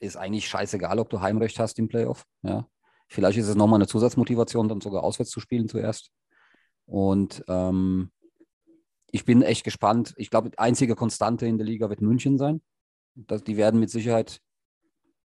ist 0.00 0.18
eigentlich 0.18 0.46
scheißegal, 0.46 0.98
ob 0.98 1.09
du 1.09 1.22
Heimrecht 1.22 1.59
hast 1.59 1.78
im 1.78 1.88
Playoff. 1.88 2.26
Ja. 2.42 2.68
Vielleicht 3.09 3.38
ist 3.38 3.48
es 3.48 3.54
nochmal 3.54 3.78
eine 3.78 3.87
Zusatzmotivation, 3.87 4.68
dann 4.68 4.83
sogar 4.83 5.02
auswärts 5.02 5.30
zu 5.30 5.40
spielen 5.40 5.66
zuerst. 5.66 6.11
Und 6.85 7.42
ähm, 7.48 8.11
ich 9.12 9.24
bin 9.24 9.42
echt 9.42 9.64
gespannt. 9.64 10.14
Ich 10.16 10.30
glaube, 10.30 10.50
die 10.50 10.58
einzige 10.58 10.94
Konstante 10.94 11.46
in 11.46 11.58
der 11.58 11.66
Liga 11.66 11.88
wird 11.88 12.00
München 12.00 12.38
sein. 12.38 12.62
Das, 13.14 13.42
die 13.42 13.56
werden 13.56 13.80
mit 13.80 13.90
Sicherheit 13.90 14.40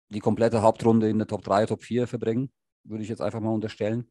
die 0.10 0.20
komplette 0.20 0.62
Hauptrunde 0.62 1.10
in 1.10 1.18
der 1.18 1.28
Top 1.28 1.44
3, 1.44 1.66
Top 1.66 1.84
4 1.84 2.08
verbringen, 2.08 2.52
würde 2.84 3.04
ich 3.04 3.10
jetzt 3.10 3.22
einfach 3.22 3.40
mal 3.40 3.54
unterstellen. 3.54 4.10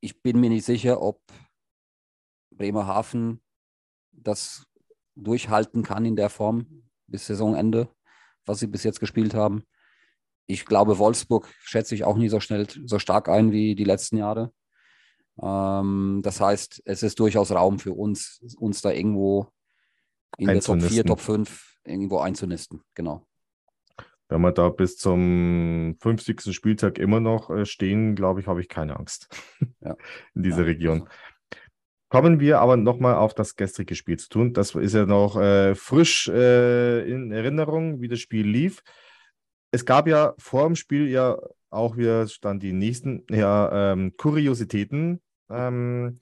Ich 0.00 0.22
bin 0.22 0.40
mir 0.40 0.50
nicht 0.50 0.64
sicher, 0.64 1.00
ob 1.02 1.20
Bremerhaven 2.50 3.40
das 4.12 4.66
durchhalten 5.14 5.82
kann 5.82 6.04
in 6.04 6.16
der 6.16 6.30
Form 6.30 6.84
bis 7.06 7.26
Saisonende, 7.26 7.88
was 8.44 8.60
sie 8.60 8.66
bis 8.66 8.84
jetzt 8.84 9.00
gespielt 9.00 9.34
haben. 9.34 9.64
Ich 10.46 10.66
glaube, 10.66 10.98
Wolfsburg 10.98 11.48
schätze 11.60 11.94
ich 11.94 12.04
auch 12.04 12.16
nie 12.16 12.28
so 12.28 12.40
schnell, 12.40 12.66
so 12.84 12.98
stark 12.98 13.28
ein 13.28 13.52
wie 13.52 13.74
die 13.74 13.84
letzten 13.84 14.16
Jahre. 14.16 14.52
Ähm, 15.42 16.20
das 16.22 16.40
heißt, 16.40 16.82
es 16.84 17.02
ist 17.02 17.18
durchaus 17.18 17.50
Raum 17.50 17.78
für 17.78 17.92
uns, 17.92 18.40
uns 18.58 18.82
da 18.82 18.90
irgendwo 18.90 19.48
in 20.38 20.48
der 20.48 20.60
Top 20.60 20.76
4, 20.80 20.84
Einzunisten. 20.84 21.06
Top 21.06 21.20
5 21.20 21.76
irgendwo 21.84 22.18
einzunisten. 22.18 22.82
Genau. 22.94 23.26
Wenn 24.28 24.42
wir 24.42 24.52
da 24.52 24.68
bis 24.68 24.96
zum 24.96 25.96
50. 26.00 26.54
Spieltag 26.54 26.98
immer 26.98 27.18
noch 27.20 27.50
äh, 27.50 27.66
stehen, 27.66 28.14
glaube 28.14 28.40
ich, 28.40 28.46
habe 28.46 28.60
ich 28.60 28.68
keine 28.68 28.96
Angst 28.96 29.28
Ja. 29.80 29.96
in 30.34 30.42
dieser 30.42 30.60
Ja, 30.60 30.64
Region. 30.66 31.00
also- 31.02 31.12
Kommen 32.12 32.40
wir 32.40 32.58
aber 32.58 32.76
nochmal 32.76 33.14
auf 33.14 33.34
das 33.34 33.54
gestrige 33.54 33.94
Spiel 33.94 34.18
zu 34.18 34.28
tun. 34.28 34.52
Das 34.52 34.74
ist 34.74 34.94
ja 34.94 35.06
noch 35.06 35.36
äh, 35.36 35.76
frisch 35.76 36.26
äh, 36.26 37.08
in 37.08 37.30
Erinnerung, 37.30 38.00
wie 38.00 38.08
das 38.08 38.18
Spiel 38.18 38.48
lief. 38.48 38.82
Es 39.70 39.84
gab 39.84 40.08
ja 40.08 40.34
vor 40.36 40.66
dem 40.66 40.74
Spiel 40.74 41.08
ja 41.08 41.38
auch 41.70 41.96
wieder 41.96 42.26
stand 42.26 42.64
die 42.64 42.72
nächsten 42.72 43.24
ja, 43.30 43.92
ähm, 43.92 44.14
Kuriositäten. 44.16 45.20
Ähm, 45.50 46.20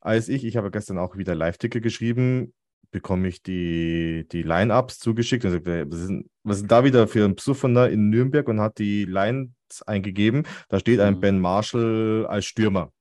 als 0.00 0.28
ich, 0.28 0.44
ich 0.44 0.56
habe 0.56 0.70
gestern 0.70 0.98
auch 0.98 1.16
wieder 1.16 1.34
Live-Ticker 1.34 1.80
geschrieben, 1.80 2.54
bekomme 2.90 3.28
ich 3.28 3.42
die, 3.42 4.26
die 4.30 4.42
Line-Ups 4.42 4.98
zugeschickt 4.98 5.44
und 5.44 5.52
sagte, 5.52 5.86
was 5.90 6.00
ist, 6.00 6.08
denn- 6.08 6.30
was 6.42 6.58
denn 6.58 6.68
da 6.68 6.84
wieder 6.84 7.08
für 7.08 7.24
ein 7.24 7.36
Psufferner 7.36 7.88
in 7.88 8.10
Nürnberg 8.10 8.48
und 8.48 8.60
hat 8.60 8.78
die 8.78 9.04
Lines 9.04 9.50
eingegeben. 9.86 10.42
Da 10.68 10.78
steht 10.78 11.00
ein 11.00 11.14
Mhm. 11.14 11.20
Ben 11.20 11.38
Marshall 11.40 12.26
als 12.28 12.44
Stürmer. 12.44 12.92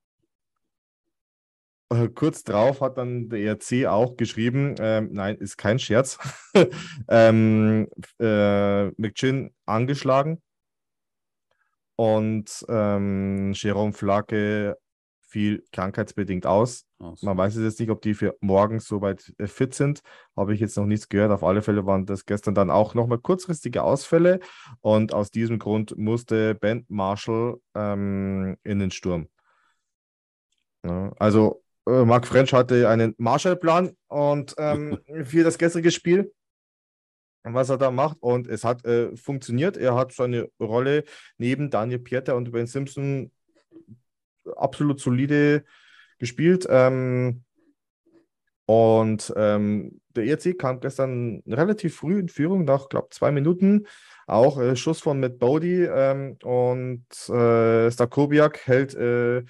Äh, 1.89 2.07
Kurz 2.09 2.43
drauf 2.43 2.79
hat 2.79 2.97
dann 2.97 3.27
der 3.29 3.39
ERC 3.39 3.85
auch 3.87 4.15
geschrieben, 4.15 4.75
ähm, 4.79 5.09
nein, 5.11 5.35
ist 5.37 5.57
kein 5.57 5.77
Scherz. 5.79 6.17
ähm, 7.09 7.87
äh, 8.19 8.85
McChin 8.91 9.51
angeschlagen 9.65 10.41
und 11.97 12.65
ähm, 12.69 13.51
Jerome 13.53 13.91
Flake 13.93 14.77
fiel 15.31 15.63
krankheitsbedingt 15.71 16.45
aus. 16.45 16.85
Aus. 16.99 17.23
Man 17.23 17.37
weiß 17.37 17.55
es 17.55 17.63
jetzt 17.63 17.79
nicht, 17.79 17.89
ob 17.89 18.01
die 18.01 18.13
für 18.13 18.35
morgen 18.41 18.79
soweit 18.79 19.33
äh, 19.37 19.47
fit 19.47 19.73
sind. 19.73 20.01
Habe 20.35 20.53
ich 20.53 20.59
jetzt 20.59 20.77
noch 20.77 20.85
nichts 20.85 21.07
gehört. 21.07 21.31
Auf 21.31 21.43
alle 21.43 21.61
Fälle 21.61 21.85
waren 21.85 22.05
das 22.05 22.25
gestern 22.25 22.53
dann 22.53 22.69
auch 22.69 22.93
nochmal 22.93 23.17
kurzfristige 23.17 23.81
Ausfälle. 23.81 24.39
Und 24.81 25.13
aus 25.13 25.31
diesem 25.31 25.57
Grund 25.57 25.97
musste 25.97 26.53
Ben 26.55 26.85
Marshall 26.89 27.55
ähm, 27.75 28.57
in 28.63 28.79
den 28.79 28.91
Sturm. 28.91 29.29
Ja, 30.85 31.13
also 31.17 31.63
äh, 31.87 32.03
Marc 32.03 32.27
French 32.27 32.53
hatte 32.53 32.89
einen 32.89 33.15
Marshall-Plan 33.17 33.95
und 34.07 34.53
ähm, 34.57 34.99
für 35.23 35.43
das 35.43 35.57
gestrige 35.57 35.91
Spiel, 35.91 36.33
was 37.43 37.69
er 37.69 37.77
da 37.77 37.89
macht. 37.89 38.17
Und 38.19 38.47
es 38.47 38.65
hat 38.65 38.83
äh, 38.85 39.15
funktioniert. 39.15 39.77
Er 39.77 39.95
hat 39.95 40.11
seine 40.11 40.49
Rolle 40.59 41.05
neben 41.37 41.69
Daniel 41.69 41.99
Pieter 41.99 42.35
und 42.35 42.51
Ben 42.51 42.67
Simpson 42.67 43.31
absolut 44.55 44.99
solide 44.99 45.63
gespielt. 46.19 46.67
Ähm, 46.69 47.43
und 48.65 49.33
ähm, 49.35 50.01
der 50.15 50.25
ERC 50.25 50.57
kam 50.57 50.79
gestern 50.79 51.43
relativ 51.45 51.95
früh 51.95 52.19
in 52.19 52.29
Führung, 52.29 52.63
nach, 52.63 52.89
glaube 52.89 53.09
zwei 53.11 53.31
Minuten. 53.31 53.87
Auch 54.27 54.59
äh, 54.59 54.75
Schuss 54.75 55.01
von 55.01 55.19
Matt 55.19 55.39
Bodie 55.39 55.83
ähm, 55.83 56.37
und 56.43 57.05
äh, 57.29 57.91
Stakowiak 57.91 58.65
hält 58.65 58.95
ein 58.95 59.49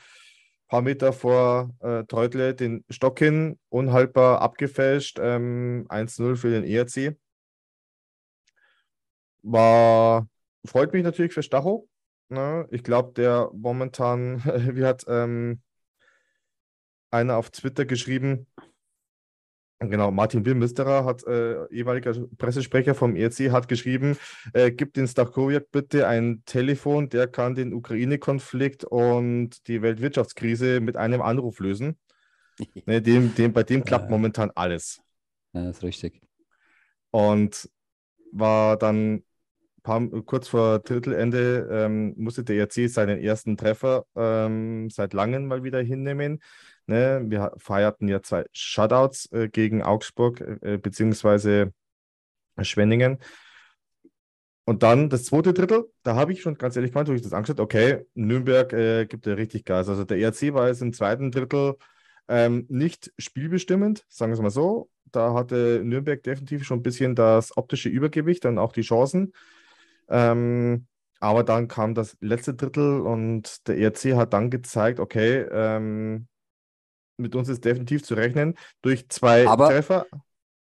paar 0.67 0.81
Meter 0.81 1.13
vor 1.13 1.71
äh, 1.81 2.03
Teutle 2.05 2.55
den 2.55 2.83
Stock 2.89 3.19
hin, 3.19 3.59
unhaltbar 3.69 4.41
abgefälscht. 4.41 5.19
Ähm, 5.21 5.85
1-0 5.89 6.35
für 6.35 6.49
den 6.49 6.63
ERC. 6.63 7.17
War, 9.43 10.27
freut 10.65 10.93
mich 10.93 11.03
natürlich 11.03 11.33
für 11.33 11.43
Stacho. 11.43 11.87
Ne? 12.31 12.65
Ich 12.71 12.83
glaube, 12.83 13.11
der 13.13 13.49
momentan, 13.53 14.41
wie 14.75 14.85
hat 14.85 15.03
ähm, 15.07 15.61
einer 17.11 17.35
auf 17.35 17.49
Twitter 17.51 17.85
geschrieben, 17.85 18.47
genau, 19.79 20.11
Martin 20.11 20.45
Wilmüsterer 20.45 21.03
hat, 21.03 21.25
äh, 21.25 21.65
ehemaliger 21.67 22.13
Pressesprecher 22.37 22.95
vom 22.95 23.17
ERC, 23.17 23.51
hat 23.51 23.67
geschrieben, 23.67 24.17
äh, 24.53 24.71
gib 24.71 24.93
den 24.93 25.09
Stachowiak 25.09 25.71
bitte 25.71 26.07
ein 26.07 26.43
Telefon, 26.45 27.09
der 27.09 27.27
kann 27.27 27.53
den 27.53 27.73
Ukraine-Konflikt 27.73 28.85
und 28.85 29.67
die 29.67 29.81
Weltwirtschaftskrise 29.81 30.79
mit 30.79 30.95
einem 30.95 31.21
Anruf 31.21 31.59
lösen. 31.59 31.97
Ne, 32.85 33.01
dem, 33.01 33.33
dem, 33.33 33.53
bei 33.53 33.63
dem 33.63 33.83
klappt 33.83 34.09
momentan 34.09 34.51
alles. 34.53 35.01
Ja, 35.53 35.69
ist 35.69 35.81
richtig. 35.81 36.21
Und 37.09 37.69
war 38.31 38.77
dann 38.77 39.23
paar, 39.83 40.07
kurz 40.25 40.47
vor 40.47 40.79
Drittelende 40.79 41.67
ähm, 41.71 42.13
musste 42.17 42.43
der 42.43 42.57
ERC 42.57 42.89
seinen 42.89 43.19
ersten 43.19 43.57
Treffer 43.57 44.05
ähm, 44.15 44.89
seit 44.89 45.13
langem 45.13 45.47
mal 45.47 45.63
wieder 45.63 45.81
hinnehmen. 45.81 46.41
Ne? 46.87 47.23
Wir 47.27 47.53
feierten 47.57 48.07
ja 48.07 48.21
zwei 48.21 48.45
Shutouts 48.53 49.31
äh, 49.31 49.49
gegen 49.49 49.81
Augsburg 49.83 50.41
äh, 50.61 50.77
beziehungsweise 50.77 51.73
Schwenningen. 52.61 53.19
Und 54.65 54.83
dann 54.83 55.09
das 55.09 55.25
zweite 55.25 55.53
Drittel, 55.53 55.91
da 56.03 56.15
habe 56.15 56.33
ich 56.33 56.41
schon 56.41 56.55
ganz 56.55 56.75
ehrlich 56.75 56.91
gemeint, 56.91 57.09
wo 57.09 57.13
ich 57.13 57.21
das 57.21 57.33
angeschaut 57.33 57.59
okay, 57.59 58.05
Nürnberg 58.13 58.71
äh, 58.73 59.05
gibt 59.05 59.25
ja 59.25 59.33
richtig 59.33 59.65
Gas. 59.65 59.89
Also 59.89 60.03
der 60.05 60.17
ERC 60.17 60.53
war 60.53 60.67
jetzt 60.67 60.81
im 60.81 60.93
zweiten 60.93 61.31
Drittel 61.31 61.75
ähm, 62.27 62.65
nicht 62.69 63.11
spielbestimmend, 63.17 64.05
sagen 64.07 64.31
wir 64.31 64.35
es 64.35 64.41
mal 64.41 64.49
so. 64.51 64.89
Da 65.11 65.33
hatte 65.33 65.81
Nürnberg 65.83 66.21
definitiv 66.23 66.63
schon 66.63 66.79
ein 66.79 66.83
bisschen 66.83 67.15
das 67.15 67.57
optische 67.57 67.89
Übergewicht 67.89 68.45
und 68.45 68.59
auch 68.59 68.71
die 68.71 68.81
Chancen. 68.81 69.33
Ähm, 70.11 70.87
aber 71.19 71.43
dann 71.43 71.67
kam 71.67 71.95
das 71.95 72.17
letzte 72.19 72.53
Drittel 72.53 73.01
und 73.01 73.67
der 73.67 73.77
ERC 73.77 74.15
hat 74.15 74.33
dann 74.33 74.49
gezeigt, 74.49 74.99
okay, 74.99 75.41
ähm, 75.51 76.27
mit 77.17 77.35
uns 77.35 77.47
ist 77.47 77.63
definitiv 77.63 78.03
zu 78.03 78.15
rechnen 78.15 78.57
durch 78.81 79.07
zwei 79.09 79.47
Aber- 79.47 79.69
Treffer. 79.69 80.05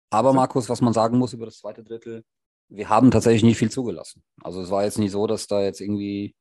Aber. 0.10 0.34
Markus, 0.34 0.68
was 0.68 0.82
man 0.82 0.94
sagen 0.94 1.18
muss 1.18 1.32
über 1.34 1.46
das 1.46 1.60
zweite 1.60 1.84
Drittel, 1.84 2.26
wir 2.68 2.90
haben 2.90 3.12
tatsächlich 3.12 3.44
nicht 3.44 3.58
viel 3.58 3.72
zugelassen. 3.72 4.24
Also 4.42 4.62
es 4.62 4.70
war 4.70 4.84
jetzt 4.84 5.00
nicht 5.00 5.12
so, 5.12 5.26
dass 5.26 5.48
da 5.48 5.62
jetzt 5.62 5.80
irgendwie 5.80 6.36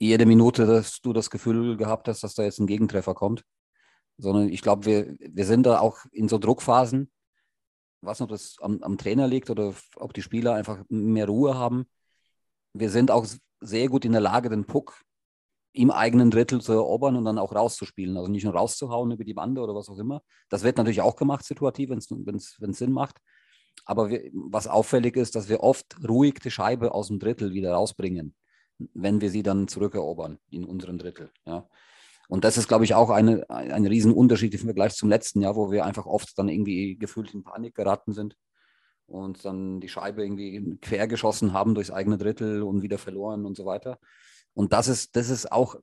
jede 0.00 0.26
Minute, 0.26 0.66
dass 0.66 1.00
du 1.00 1.12
das 1.12 1.30
Gefühl 1.30 1.76
gehabt 1.76 2.08
hast, 2.08 2.24
dass 2.24 2.34
da 2.34 2.42
jetzt 2.42 2.58
ein 2.58 2.66
Gegentreffer 2.66 3.14
kommt. 3.14 3.44
Sondern 4.18 4.48
ich 4.48 4.62
glaube, 4.62 4.84
wir, 4.84 5.16
wir 5.18 5.46
sind 5.46 5.64
da 5.64 5.78
auch 5.78 5.98
in 6.10 6.28
so 6.28 6.38
Druckphasen. 6.38 7.10
Ich 8.00 8.06
weiß 8.06 8.18
nicht, 8.18 8.24
ob 8.24 8.30
das 8.30 8.56
am, 8.60 8.82
am 8.82 8.98
Trainer 8.98 9.28
liegt 9.28 9.48
oder 9.48 9.74
ob 9.94 10.12
die 10.12 10.22
Spieler 10.22 10.54
einfach 10.54 10.82
mehr 10.88 11.26
Ruhe 11.26 11.54
haben. 11.54 11.86
Wir 12.74 12.90
sind 12.90 13.10
auch 13.10 13.26
sehr 13.60 13.88
gut 13.88 14.04
in 14.04 14.12
der 14.12 14.20
Lage, 14.20 14.48
den 14.48 14.66
Puck 14.66 15.02
im 15.72 15.90
eigenen 15.90 16.30
Drittel 16.30 16.60
zu 16.60 16.72
erobern 16.72 17.16
und 17.16 17.24
dann 17.24 17.38
auch 17.38 17.54
rauszuspielen. 17.54 18.16
Also 18.16 18.30
nicht 18.30 18.44
nur 18.44 18.54
rauszuhauen 18.54 19.10
über 19.10 19.24
die 19.24 19.34
Bande 19.34 19.62
oder 19.62 19.74
was 19.74 19.88
auch 19.88 19.98
immer. 19.98 20.22
Das 20.50 20.62
wird 20.62 20.76
natürlich 20.76 21.00
auch 21.00 21.16
gemacht, 21.16 21.44
situativ, 21.44 21.90
wenn 21.90 21.98
es 22.36 22.78
Sinn 22.78 22.92
macht. 22.92 23.18
Aber 23.86 24.10
wir, 24.10 24.30
was 24.32 24.68
auffällig 24.68 25.16
ist, 25.16 25.34
dass 25.34 25.48
wir 25.48 25.60
oft 25.60 25.96
ruhig 26.06 26.34
die 26.40 26.50
Scheibe 26.50 26.92
aus 26.92 27.08
dem 27.08 27.18
Drittel 27.18 27.54
wieder 27.54 27.72
rausbringen, 27.72 28.34
wenn 28.78 29.20
wir 29.22 29.30
sie 29.30 29.42
dann 29.42 29.66
zurückerobern 29.66 30.38
in 30.50 30.64
unserem 30.64 30.98
Drittel. 30.98 31.30
Ja. 31.46 31.66
Und 32.28 32.44
das 32.44 32.58
ist, 32.58 32.68
glaube 32.68 32.84
ich, 32.84 32.94
auch 32.94 33.10
eine, 33.10 33.48
ein 33.48 33.86
Riesenunterschied 33.86 34.54
im 34.54 34.60
Vergleich 34.60 34.94
zum 34.94 35.08
letzten 35.08 35.40
Jahr, 35.40 35.56
wo 35.56 35.70
wir 35.70 35.86
einfach 35.86 36.06
oft 36.06 36.38
dann 36.38 36.48
irgendwie 36.48 36.96
gefühlt 36.96 37.32
in 37.32 37.44
Panik 37.44 37.74
geraten 37.74 38.12
sind 38.12 38.36
und 39.06 39.44
dann 39.44 39.80
die 39.80 39.88
Scheibe 39.88 40.24
irgendwie 40.24 40.78
quer 40.80 41.06
geschossen 41.06 41.52
haben 41.52 41.74
durchs 41.74 41.90
eigene 41.90 42.18
Drittel 42.18 42.62
und 42.62 42.82
wieder 42.82 42.98
verloren 42.98 43.44
und 43.44 43.56
so 43.56 43.64
weiter. 43.64 43.98
Und 44.54 44.72
das 44.72 44.88
ist, 44.88 45.16
das 45.16 45.30
ist 45.30 45.50
auch 45.50 45.76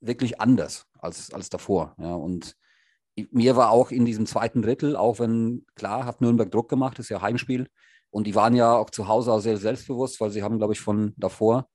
wirklich 0.00 0.40
anders 0.40 0.86
als, 0.98 1.32
als 1.32 1.50
davor. 1.50 1.94
Ja. 1.98 2.14
Und 2.14 2.56
mir 3.30 3.56
war 3.56 3.70
auch 3.70 3.90
in 3.90 4.04
diesem 4.04 4.26
zweiten 4.26 4.62
Drittel, 4.62 4.96
auch 4.96 5.18
wenn, 5.18 5.66
klar, 5.74 6.04
hat 6.04 6.20
Nürnberg 6.20 6.50
Druck 6.50 6.68
gemacht, 6.68 6.98
ist 6.98 7.10
ja 7.10 7.20
Heimspiel. 7.20 7.68
Und 8.10 8.26
die 8.26 8.34
waren 8.34 8.54
ja 8.54 8.74
auch 8.74 8.90
zu 8.90 9.08
Hause 9.08 9.32
auch 9.32 9.40
sehr 9.40 9.56
selbstbewusst, 9.56 10.20
weil 10.20 10.30
sie 10.30 10.42
haben, 10.42 10.58
glaube 10.58 10.72
ich, 10.72 10.80
von 10.80 11.12
davor, 11.16 11.68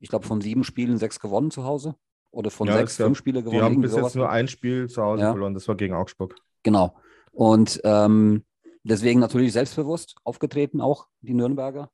ich 0.00 0.08
glaube, 0.08 0.26
von 0.26 0.40
sieben 0.40 0.64
Spielen 0.64 0.98
sechs 0.98 1.20
gewonnen 1.20 1.50
zu 1.50 1.64
Hause. 1.64 1.94
Oder 2.30 2.50
von 2.50 2.68
ja, 2.68 2.76
sechs, 2.76 2.96
fünf 2.96 3.16
Spiele 3.16 3.42
gewonnen. 3.42 3.58
Die 3.58 3.64
haben 3.64 3.80
bis 3.80 3.94
jetzt 3.94 4.14
nur 4.14 4.28
ein 4.28 4.46
Spiel 4.48 4.88
zu 4.88 5.02
Hause 5.02 5.22
ja. 5.22 5.30
verloren, 5.30 5.54
das 5.54 5.66
war 5.68 5.74
gegen 5.74 5.94
Augsburg. 5.94 6.34
Genau. 6.62 6.96
Und 7.32 7.80
ähm, 7.84 8.44
deswegen 8.86 9.20
natürlich 9.20 9.52
selbstbewusst 9.52 10.16
aufgetreten, 10.24 10.80
auch 10.80 11.08
die 11.20 11.34
Nürnberger. 11.34 11.90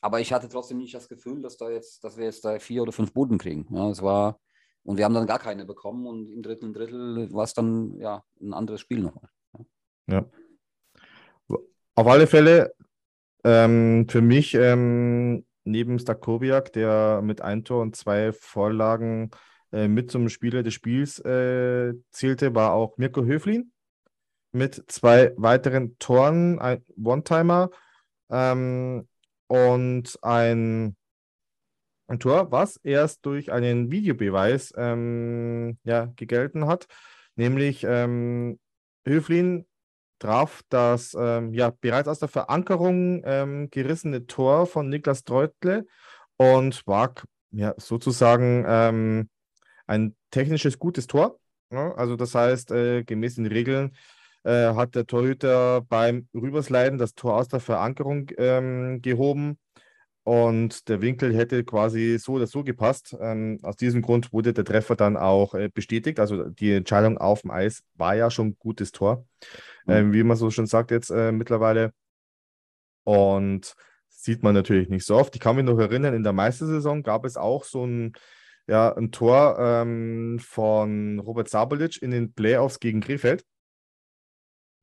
Aber 0.00 0.20
ich 0.20 0.32
hatte 0.32 0.48
trotzdem 0.48 0.78
nicht 0.78 0.94
das 0.94 1.08
Gefühl, 1.08 1.42
dass, 1.42 1.56
da 1.56 1.70
jetzt, 1.70 2.04
dass 2.04 2.16
wir 2.16 2.24
jetzt 2.24 2.44
da 2.44 2.58
vier 2.58 2.82
oder 2.82 2.92
fünf 2.92 3.12
Buden 3.12 3.38
kriegen. 3.38 3.66
Ja, 3.74 3.90
es 3.90 4.02
war, 4.02 4.38
und 4.84 4.96
wir 4.96 5.04
haben 5.04 5.14
dann 5.14 5.26
gar 5.26 5.40
keine 5.40 5.64
bekommen 5.64 6.06
und 6.06 6.30
im 6.30 6.42
dritten 6.42 6.72
Drittel 6.72 7.32
war 7.32 7.44
es 7.44 7.54
dann 7.54 7.98
ja 7.98 8.22
ein 8.40 8.54
anderes 8.54 8.80
Spiel 8.80 9.00
nochmal. 9.00 9.28
Ja. 10.06 10.24
Auf 11.94 12.06
alle 12.06 12.28
Fälle 12.28 12.72
ähm, 13.44 14.06
für 14.08 14.20
mich 14.20 14.54
ähm, 14.54 15.44
neben 15.64 15.98
Stakowiak, 15.98 16.72
der 16.72 17.20
mit 17.22 17.40
ein 17.40 17.64
Tor 17.64 17.82
und 17.82 17.96
zwei 17.96 18.32
Vorlagen 18.32 19.30
äh, 19.72 19.88
mit 19.88 20.10
zum 20.12 20.28
Spieler 20.28 20.62
des 20.62 20.74
Spiels 20.74 21.18
äh, 21.20 21.94
zählte, 22.12 22.54
war 22.54 22.72
auch 22.72 22.96
Mirko 22.98 23.24
Höflin 23.24 23.72
mit 24.52 24.84
zwei 24.88 25.32
weiteren 25.36 25.98
Toren, 25.98 26.58
ein 26.58 26.84
One-Timer 27.02 27.70
ähm, 28.30 29.08
und 29.46 30.18
ein 30.22 30.96
ein 32.08 32.18
Tor, 32.18 32.50
was 32.50 32.76
erst 32.78 33.24
durch 33.26 33.52
einen 33.52 33.90
Videobeweis 33.90 34.72
ähm, 34.76 35.78
ja, 35.84 36.06
gegelten 36.16 36.66
hat, 36.66 36.86
nämlich 37.36 37.84
ähm, 37.86 38.58
Höflin 39.06 39.66
traf 40.18 40.62
das 40.68 41.14
ähm, 41.18 41.52
ja, 41.54 41.70
bereits 41.70 42.08
aus 42.08 42.18
der 42.18 42.28
Verankerung 42.28 43.22
ähm, 43.24 43.68
gerissene 43.70 44.26
Tor 44.26 44.66
von 44.66 44.88
Niklas 44.88 45.24
Treutle 45.24 45.86
und 46.36 46.86
war 46.86 47.14
ja, 47.50 47.74
sozusagen 47.76 48.64
ähm, 48.66 49.28
ein 49.86 50.16
technisches 50.30 50.78
gutes 50.78 51.06
Tor. 51.06 51.38
Ja, 51.70 51.92
also 51.94 52.16
das 52.16 52.34
heißt, 52.34 52.70
äh, 52.72 53.04
gemäß 53.04 53.36
den 53.36 53.46
Regeln 53.46 53.94
äh, 54.48 54.74
hat 54.74 54.94
der 54.94 55.06
Torhüter 55.06 55.82
beim 55.82 56.26
Rübersliden 56.34 56.98
das 56.98 57.14
Tor 57.14 57.36
aus 57.36 57.48
der 57.48 57.60
Verankerung 57.60 58.30
ähm, 58.38 59.02
gehoben 59.02 59.58
und 60.24 60.88
der 60.88 61.02
Winkel 61.02 61.34
hätte 61.34 61.64
quasi 61.64 62.18
so 62.18 62.32
oder 62.32 62.46
so 62.46 62.64
gepasst. 62.64 63.14
Ähm, 63.20 63.58
aus 63.62 63.76
diesem 63.76 64.00
Grund 64.00 64.32
wurde 64.32 64.52
der 64.52 64.64
Treffer 64.64 64.96
dann 64.96 65.16
auch 65.16 65.54
äh, 65.54 65.68
bestätigt. 65.68 66.18
Also 66.18 66.44
die 66.50 66.72
Entscheidung 66.72 67.18
auf 67.18 67.42
dem 67.42 67.50
Eis 67.50 67.82
war 67.94 68.14
ja 68.14 68.30
schon 68.30 68.48
ein 68.48 68.56
gutes 68.58 68.92
Tor, 68.92 69.26
mhm. 69.86 69.92
ähm, 69.92 70.12
wie 70.12 70.22
man 70.22 70.36
so 70.36 70.50
schon 70.50 70.66
sagt 70.66 70.90
jetzt 70.90 71.10
äh, 71.10 71.30
mittlerweile. 71.30 71.92
Und 73.04 73.74
sieht 74.08 74.42
man 74.42 74.54
natürlich 74.54 74.88
nicht 74.88 75.04
so 75.04 75.16
oft. 75.16 75.34
Ich 75.34 75.40
kann 75.40 75.56
mich 75.56 75.64
noch 75.64 75.78
erinnern, 75.78 76.14
in 76.14 76.24
der 76.24 76.32
Meistersaison 76.32 77.02
gab 77.02 77.24
es 77.24 77.36
auch 77.36 77.64
so 77.64 77.86
ein, 77.86 78.12
ja, 78.66 78.94
ein 78.96 79.12
Tor 79.12 79.56
ähm, 79.58 80.38
von 80.40 81.20
Robert 81.20 81.48
Sabolic 81.48 82.02
in 82.02 82.10
den 82.10 82.32
Playoffs 82.32 82.80
gegen 82.80 83.00
Krefeld. 83.00 83.44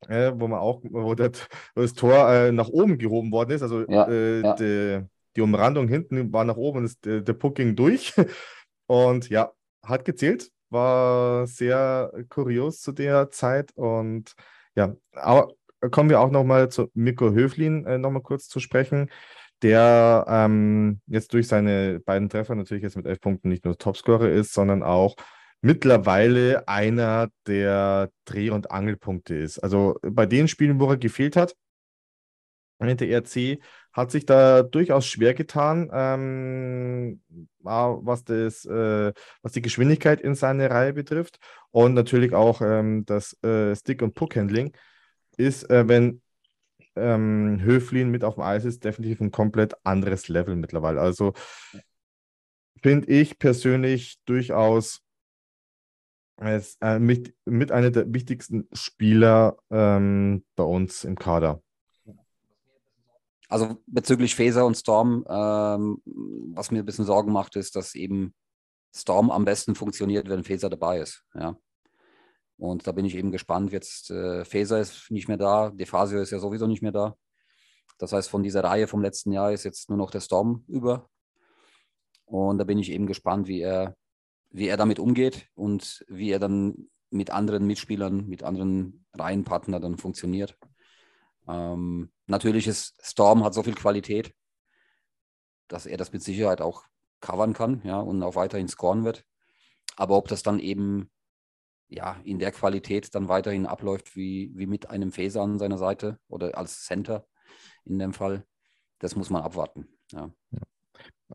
Äh, 0.08 0.32
wo 0.34 0.46
man 0.46 0.60
auch, 0.60 0.82
wo 0.84 1.14
das, 1.14 1.48
das 1.74 1.94
Tor 1.94 2.28
äh, 2.30 2.52
nach 2.52 2.68
oben 2.68 2.98
gehoben 2.98 3.32
worden 3.32 3.50
ist. 3.50 3.62
Also 3.62 3.84
ja, 3.88 4.08
äh, 4.08 4.40
ja. 4.40 4.54
Die, 4.54 5.06
die 5.36 5.40
Umrandung 5.40 5.88
hinten 5.88 6.32
war 6.32 6.44
nach 6.44 6.56
oben 6.56 6.78
und 6.78 6.84
ist, 6.84 7.04
der, 7.04 7.32
Puck 7.32 7.56
ging 7.56 7.76
durch. 7.76 8.14
Und 8.88 9.30
ja, 9.30 9.50
hat 9.82 10.04
gezählt. 10.04 10.52
War 10.70 11.46
sehr 11.48 12.12
kurios 12.28 12.80
zu 12.80 12.92
der 12.92 13.32
Zeit. 13.32 13.72
Und 13.74 14.34
ja, 14.76 14.94
aber 15.12 15.48
kommen 15.90 16.10
wir 16.10 16.20
auch 16.20 16.30
nochmal 16.30 16.68
zu 16.68 16.90
Mirko 16.94 17.32
Höflin 17.32 17.84
äh, 17.84 17.98
nochmal 17.98 18.22
kurz 18.22 18.48
zu 18.48 18.60
sprechen, 18.60 19.10
der 19.62 20.24
ähm, 20.28 21.00
jetzt 21.06 21.32
durch 21.32 21.48
seine 21.48 22.00
beiden 22.00 22.28
Treffer 22.28 22.54
natürlich 22.54 22.82
jetzt 22.82 22.96
mit 22.96 23.06
elf 23.06 23.20
Punkten 23.20 23.48
nicht 23.48 23.64
nur 23.64 23.76
Topscorer 23.76 24.28
ist, 24.28 24.52
sondern 24.52 24.82
auch 24.82 25.16
mittlerweile 25.66 26.68
einer 26.68 27.28
der 27.48 28.10
Dreh- 28.24 28.50
und 28.50 28.70
Angelpunkte 28.70 29.34
ist. 29.34 29.58
Also 29.58 29.98
bei 30.02 30.24
den 30.24 30.46
Spielen, 30.46 30.78
wo 30.78 30.88
er 30.88 30.96
gefehlt 30.96 31.34
hat, 31.34 31.56
der 32.80 33.08
ERC 33.08 33.58
hat 33.92 34.10
sich 34.12 34.26
da 34.26 34.62
durchaus 34.62 35.06
schwer 35.06 35.34
getan, 35.34 35.90
ähm, 35.92 37.20
was, 37.58 38.22
das, 38.22 38.64
äh, 38.66 39.12
was 39.42 39.52
die 39.52 39.62
Geschwindigkeit 39.62 40.20
in 40.20 40.36
seine 40.36 40.70
Reihe 40.70 40.92
betrifft 40.92 41.38
und 41.72 41.94
natürlich 41.94 42.32
auch 42.32 42.60
ähm, 42.60 43.04
das 43.04 43.36
äh, 43.42 43.74
Stick- 43.74 44.02
und 44.02 44.14
Puck-Handling 44.14 44.76
ist, 45.36 45.68
äh, 45.68 45.88
wenn 45.88 46.22
ähm, 46.94 47.60
Höflin 47.60 48.10
mit 48.10 48.22
auf 48.22 48.34
dem 48.34 48.44
Eis 48.44 48.64
ist, 48.64 48.84
definitiv 48.84 49.20
ein 49.20 49.32
komplett 49.32 49.74
anderes 49.84 50.28
Level 50.28 50.54
mittlerweile. 50.54 51.00
Also 51.00 51.32
finde 52.82 53.08
ich 53.08 53.38
persönlich 53.38 54.18
durchaus 54.26 55.05
als, 56.36 56.76
äh, 56.80 56.98
mit, 56.98 57.34
mit 57.44 57.72
einer 57.72 57.90
der 57.90 58.12
wichtigsten 58.12 58.68
Spieler 58.72 59.56
ähm, 59.70 60.44
bei 60.54 60.64
uns 60.64 61.04
im 61.04 61.16
Kader. 61.16 61.62
Also 63.48 63.76
bezüglich 63.86 64.34
Faser 64.34 64.66
und 64.66 64.76
Storm, 64.76 65.24
ähm, 65.28 66.02
was 66.54 66.70
mir 66.70 66.80
ein 66.80 66.84
bisschen 66.84 67.04
Sorgen 67.04 67.32
macht, 67.32 67.56
ist, 67.56 67.76
dass 67.76 67.94
eben 67.94 68.34
Storm 68.94 69.30
am 69.30 69.44
besten 69.44 69.74
funktioniert, 69.74 70.28
wenn 70.28 70.42
Faser 70.42 70.68
dabei 70.68 71.00
ist. 71.00 71.24
Ja. 71.34 71.56
Und 72.58 72.86
da 72.86 72.92
bin 72.92 73.04
ich 73.04 73.14
eben 73.14 73.30
gespannt. 73.30 73.72
Jetzt 73.72 74.10
äh, 74.10 74.44
Faser 74.44 74.80
ist 74.80 75.10
nicht 75.10 75.28
mehr 75.28 75.36
da, 75.36 75.70
Defasio 75.70 76.20
ist 76.20 76.30
ja 76.30 76.38
sowieso 76.38 76.66
nicht 76.66 76.82
mehr 76.82 76.92
da. 76.92 77.16
Das 77.98 78.12
heißt, 78.12 78.28
von 78.28 78.42
dieser 78.42 78.64
Reihe 78.64 78.86
vom 78.86 79.00
letzten 79.00 79.32
Jahr 79.32 79.52
ist 79.52 79.64
jetzt 79.64 79.88
nur 79.88 79.98
noch 79.98 80.10
der 80.10 80.20
Storm 80.20 80.64
über. 80.66 81.08
Und 82.24 82.58
da 82.58 82.64
bin 82.64 82.78
ich 82.78 82.90
eben 82.90 83.06
gespannt, 83.06 83.46
wie 83.46 83.60
er, 83.60 83.96
wie 84.50 84.68
er 84.68 84.76
damit 84.76 84.98
umgeht 84.98 85.48
und 85.54 86.04
wie 86.08 86.30
er 86.30 86.38
dann 86.38 86.88
mit 87.10 87.30
anderen 87.30 87.66
Mitspielern, 87.66 88.26
mit 88.26 88.42
anderen 88.42 89.06
Reihenpartnern 89.12 89.82
dann 89.82 89.96
funktioniert. 89.96 90.58
Ähm, 91.48 92.10
natürlich 92.26 92.66
ist 92.66 92.98
Storm 93.02 93.44
hat 93.44 93.54
so 93.54 93.62
viel 93.62 93.74
Qualität, 93.74 94.34
dass 95.68 95.86
er 95.86 95.96
das 95.96 96.12
mit 96.12 96.22
Sicherheit 96.22 96.60
auch 96.60 96.84
covern 97.20 97.52
kann, 97.52 97.80
ja, 97.84 97.98
und 97.98 98.22
auch 98.22 98.36
weiterhin 98.36 98.68
scoren 98.68 99.04
wird. 99.04 99.24
Aber 99.96 100.16
ob 100.16 100.28
das 100.28 100.42
dann 100.42 100.58
eben 100.58 101.10
ja 101.88 102.20
in 102.24 102.38
der 102.38 102.52
Qualität 102.52 103.14
dann 103.14 103.28
weiterhin 103.28 103.66
abläuft 103.66 104.16
wie, 104.16 104.52
wie 104.54 104.66
mit 104.66 104.90
einem 104.90 105.12
Faser 105.12 105.42
an 105.42 105.58
seiner 105.58 105.78
Seite 105.78 106.18
oder 106.28 106.56
als 106.58 106.84
Center 106.84 107.26
in 107.84 107.98
dem 107.98 108.12
Fall, 108.12 108.44
das 108.98 109.16
muss 109.16 109.30
man 109.30 109.42
abwarten. 109.42 109.86
Ja. 110.12 110.30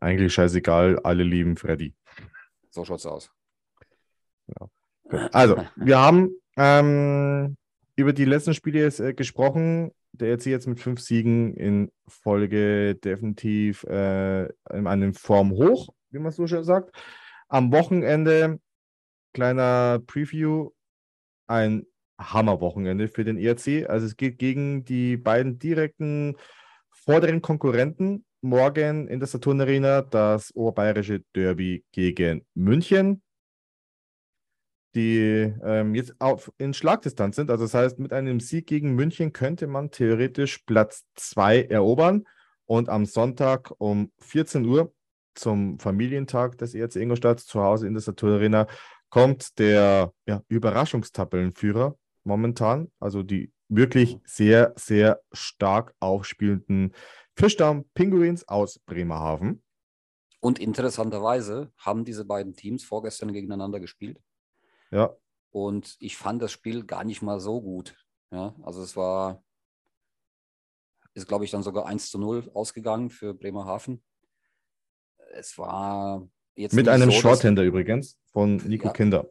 Eigentlich 0.00 0.32
scheißegal, 0.32 0.98
alle 1.00 1.22
lieben 1.22 1.56
Freddy. 1.56 1.94
So 2.72 2.84
schaut 2.84 2.98
es 2.98 3.06
aus. 3.06 3.30
Ja. 4.48 5.28
Also, 5.32 5.62
wir 5.76 5.98
haben 5.98 6.30
ähm, 6.56 7.56
über 7.96 8.12
die 8.12 8.24
letzten 8.24 8.54
Spiele 8.54 8.80
jetzt, 8.80 9.00
äh, 9.00 9.12
gesprochen 9.12 9.92
der 10.12 10.32
RC 10.34 10.46
jetzt 10.46 10.66
mit 10.66 10.80
fünf 10.80 11.00
Siegen 11.00 11.54
in 11.54 11.90
Folge 12.06 12.94
definitiv 12.96 13.84
äh, 13.84 14.44
in 14.70 14.86
einem 14.86 15.14
Form 15.14 15.52
hoch, 15.52 15.88
wie 16.10 16.18
man 16.18 16.32
so 16.32 16.46
schön 16.46 16.64
sagt. 16.64 16.94
Am 17.48 17.72
Wochenende, 17.72 18.60
kleiner 19.32 20.00
Preview, 20.06 20.70
ein 21.46 21.86
Hammerwochenende 22.18 23.08
für 23.08 23.24
den 23.24 23.38
ERC. 23.38 23.88
Also 23.88 24.06
es 24.06 24.16
geht 24.16 24.38
gegen 24.38 24.84
die 24.84 25.16
beiden 25.16 25.58
direkten 25.58 26.36
vorderen 26.90 27.42
Konkurrenten 27.42 28.24
morgen 28.42 29.08
in 29.08 29.20
der 29.20 29.28
Saturn 29.28 29.60
Arena 29.60 30.02
das 30.02 30.54
oberbayerische 30.54 31.22
Derby 31.34 31.84
gegen 31.92 32.44
München, 32.54 33.22
die 34.94 35.54
ähm, 35.64 35.94
jetzt 35.94 36.14
auf, 36.18 36.52
in 36.58 36.74
Schlagdistanz 36.74 37.36
sind. 37.36 37.50
Also 37.50 37.64
das 37.64 37.74
heißt, 37.74 37.98
mit 37.98 38.12
einem 38.12 38.40
Sieg 38.40 38.66
gegen 38.66 38.94
München 38.94 39.32
könnte 39.32 39.66
man 39.66 39.90
theoretisch 39.90 40.58
Platz 40.66 41.04
2 41.14 41.62
erobern 41.64 42.24
und 42.66 42.88
am 42.88 43.06
Sonntag 43.06 43.72
um 43.78 44.12
14 44.18 44.66
Uhr 44.66 44.92
zum 45.34 45.78
Familientag 45.78 46.58
des 46.58 46.74
ERC 46.74 46.96
Ingolstadt 46.96 47.40
zu 47.40 47.62
Hause 47.62 47.86
in 47.86 47.94
der 47.94 48.02
Saturn 48.02 48.32
Arena 48.32 48.66
kommt 49.08 49.58
der 49.58 50.12
ja, 50.26 50.42
Überraschungstabellenführer 50.48 51.96
momentan, 52.24 52.90
also 52.98 53.22
die 53.22 53.52
wirklich 53.68 54.18
sehr, 54.24 54.72
sehr 54.76 55.20
stark 55.32 55.94
aufspielenden 56.00 56.94
Fischdarm 57.36 57.84
Pinguins 57.94 58.46
aus 58.48 58.78
Bremerhaven. 58.80 59.62
Und 60.40 60.58
interessanterweise 60.58 61.72
haben 61.76 62.04
diese 62.04 62.24
beiden 62.24 62.54
Teams 62.54 62.84
vorgestern 62.84 63.32
gegeneinander 63.32 63.80
gespielt. 63.80 64.20
Ja. 64.90 65.16
Und 65.50 65.96
ich 66.00 66.16
fand 66.16 66.42
das 66.42 66.50
Spiel 66.50 66.84
gar 66.84 67.04
nicht 67.04 67.22
mal 67.22 67.38
so 67.38 67.60
gut. 67.60 67.96
Ja, 68.30 68.54
also 68.62 68.82
es 68.82 68.96
war, 68.96 69.44
ist 71.14 71.28
glaube 71.28 71.44
ich 71.44 71.50
dann 71.50 71.62
sogar 71.62 71.86
1 71.86 72.10
zu 72.10 72.18
0 72.18 72.50
ausgegangen 72.54 73.10
für 73.10 73.34
Bremerhaven. 73.34 74.02
Es 75.34 75.58
war 75.58 76.28
jetzt. 76.54 76.72
Mit 76.72 76.88
einem 76.88 77.10
so, 77.10 77.20
Shorthänder 77.20 77.62
übrigens 77.62 78.18
von 78.32 78.56
Nico 78.56 78.88
ja, 78.88 78.92
Kinder. 78.92 79.30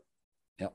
Ja, 0.59 0.71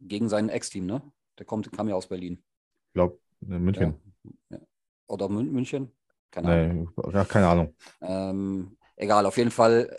gegen 0.00 0.28
sein 0.28 0.48
Ex-Team, 0.48 0.86
ne? 0.86 1.02
Der 1.38 1.46
kommt, 1.46 1.70
kam 1.72 1.88
ja 1.88 1.94
aus 1.94 2.08
Berlin. 2.08 2.42
Ich 2.88 2.94
glaube, 2.94 3.20
München. 3.40 4.14
Ja, 4.48 4.56
ja. 4.56 4.66
Oder 5.06 5.28
München? 5.28 5.92
Keine 6.30 6.48
Ahnung. 6.48 6.92
Nee, 6.96 7.24
keine 7.24 7.48
Ahnung. 7.48 7.76
Ähm, 8.00 8.76
egal, 8.96 9.26
auf 9.26 9.36
jeden 9.36 9.50
Fall. 9.50 9.98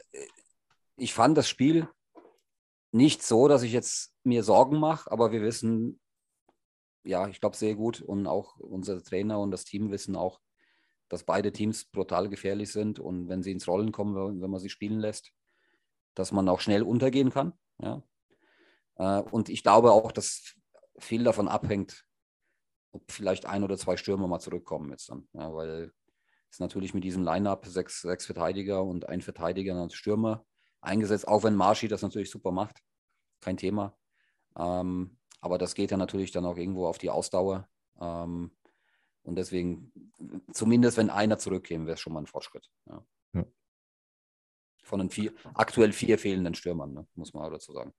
Ich 0.96 1.14
fand 1.14 1.38
das 1.38 1.50
Spiel 1.50 1.88
nicht 2.92 3.24
so, 3.24 3.48
dass 3.48 3.64
ich 3.64 3.72
jetzt 3.72 4.14
mir 4.24 4.44
Sorgen 4.44 4.80
mache, 4.80 5.12
aber 5.12 5.32
wir 5.32 5.42
wissen, 5.42 6.00
ja, 7.04 7.28
ich 7.28 7.40
glaube 7.40 7.56
sehr 7.56 7.76
gut 7.76 8.02
und 8.02 8.28
auch 8.28 8.58
unser 8.58 9.02
Trainer 9.04 9.40
und 9.40 9.52
das 9.52 9.64
Team 9.64 9.92
wissen 9.92 10.16
auch, 10.16 10.40
dass 11.10 11.24
beide 11.24 11.52
Teams 11.52 11.86
brutal 11.86 12.28
gefährlich 12.30 12.72
sind 12.72 13.00
und 13.00 13.30
wenn 13.30 13.44
sie 13.44 13.52
ins 13.52 13.68
Rollen 13.68 13.92
kommen, 13.92 14.42
wenn 14.42 14.50
man 14.50 14.60
sie 14.60 14.70
spielen 14.70 15.00
lässt, 15.00 15.32
dass 16.16 16.32
man 16.32 16.50
auch 16.50 16.60
schnell 16.60 16.84
untergehen 16.84 17.30
kann. 17.30 17.54
Ja. 17.82 18.04
Äh, 18.96 19.22
und 19.22 19.50
ich 19.50 19.64
glaube 19.64 19.92
auch, 19.92 20.12
dass 20.12 20.56
viel 20.98 21.24
davon 21.24 21.48
abhängt, 21.48 22.06
ob 22.92 23.12
vielleicht 23.12 23.46
ein 23.46 23.64
oder 23.64 23.78
zwei 23.78 23.96
Stürmer 23.96 24.28
mal 24.28 24.40
zurückkommen 24.40 24.90
jetzt 24.92 25.10
dann. 25.10 25.28
Ja, 25.34 25.54
weil 25.54 25.94
es 26.50 26.60
natürlich 26.60 26.94
mit 26.94 27.04
diesem 27.04 27.24
Line-Up 27.24 27.66
sechs, 27.66 28.02
sechs 28.02 28.26
Verteidiger 28.26 28.84
und 28.84 29.08
ein 29.08 29.22
Verteidiger 29.22 29.82
und 29.82 29.94
Stürmer 29.94 30.46
eingesetzt, 30.82 31.28
auch 31.28 31.44
wenn 31.44 31.56
Marschi 31.56 31.88
das 31.88 32.02
natürlich 32.02 32.30
super 32.30 32.52
macht. 32.52 32.82
Kein 33.42 33.58
Thema. 33.58 33.98
Ähm, 34.58 35.18
aber 35.42 35.58
das 35.58 35.76
geht 35.76 35.92
ja 35.92 35.98
natürlich 35.98 36.32
dann 36.32 36.46
auch 36.46 36.58
irgendwo 36.58 36.88
auf 36.88 36.98
die 36.98 37.10
Ausdauer. 37.10 37.68
Ähm, 38.00 38.52
und 39.24 39.36
deswegen, 39.36 39.92
zumindest 40.52 40.98
wenn 40.98 41.10
einer 41.10 41.38
zurückkäme, 41.38 41.86
wäre 41.86 41.96
es 41.96 42.00
schon 42.00 42.14
mal 42.14 42.22
ein 42.22 42.28
Fortschritt. 42.28 42.70
Ja. 42.86 43.06
Ja. 43.34 43.46
Von 44.84 45.00
den 45.00 45.10
vier, 45.10 45.34
aktuell 45.54 45.92
vier 45.92 46.18
fehlenden 46.18 46.56
Stürmern, 46.56 46.94
ne, 46.94 47.08
muss 47.16 47.34
man 47.34 47.52
dazu 47.52 47.74
sagen. 47.74 47.94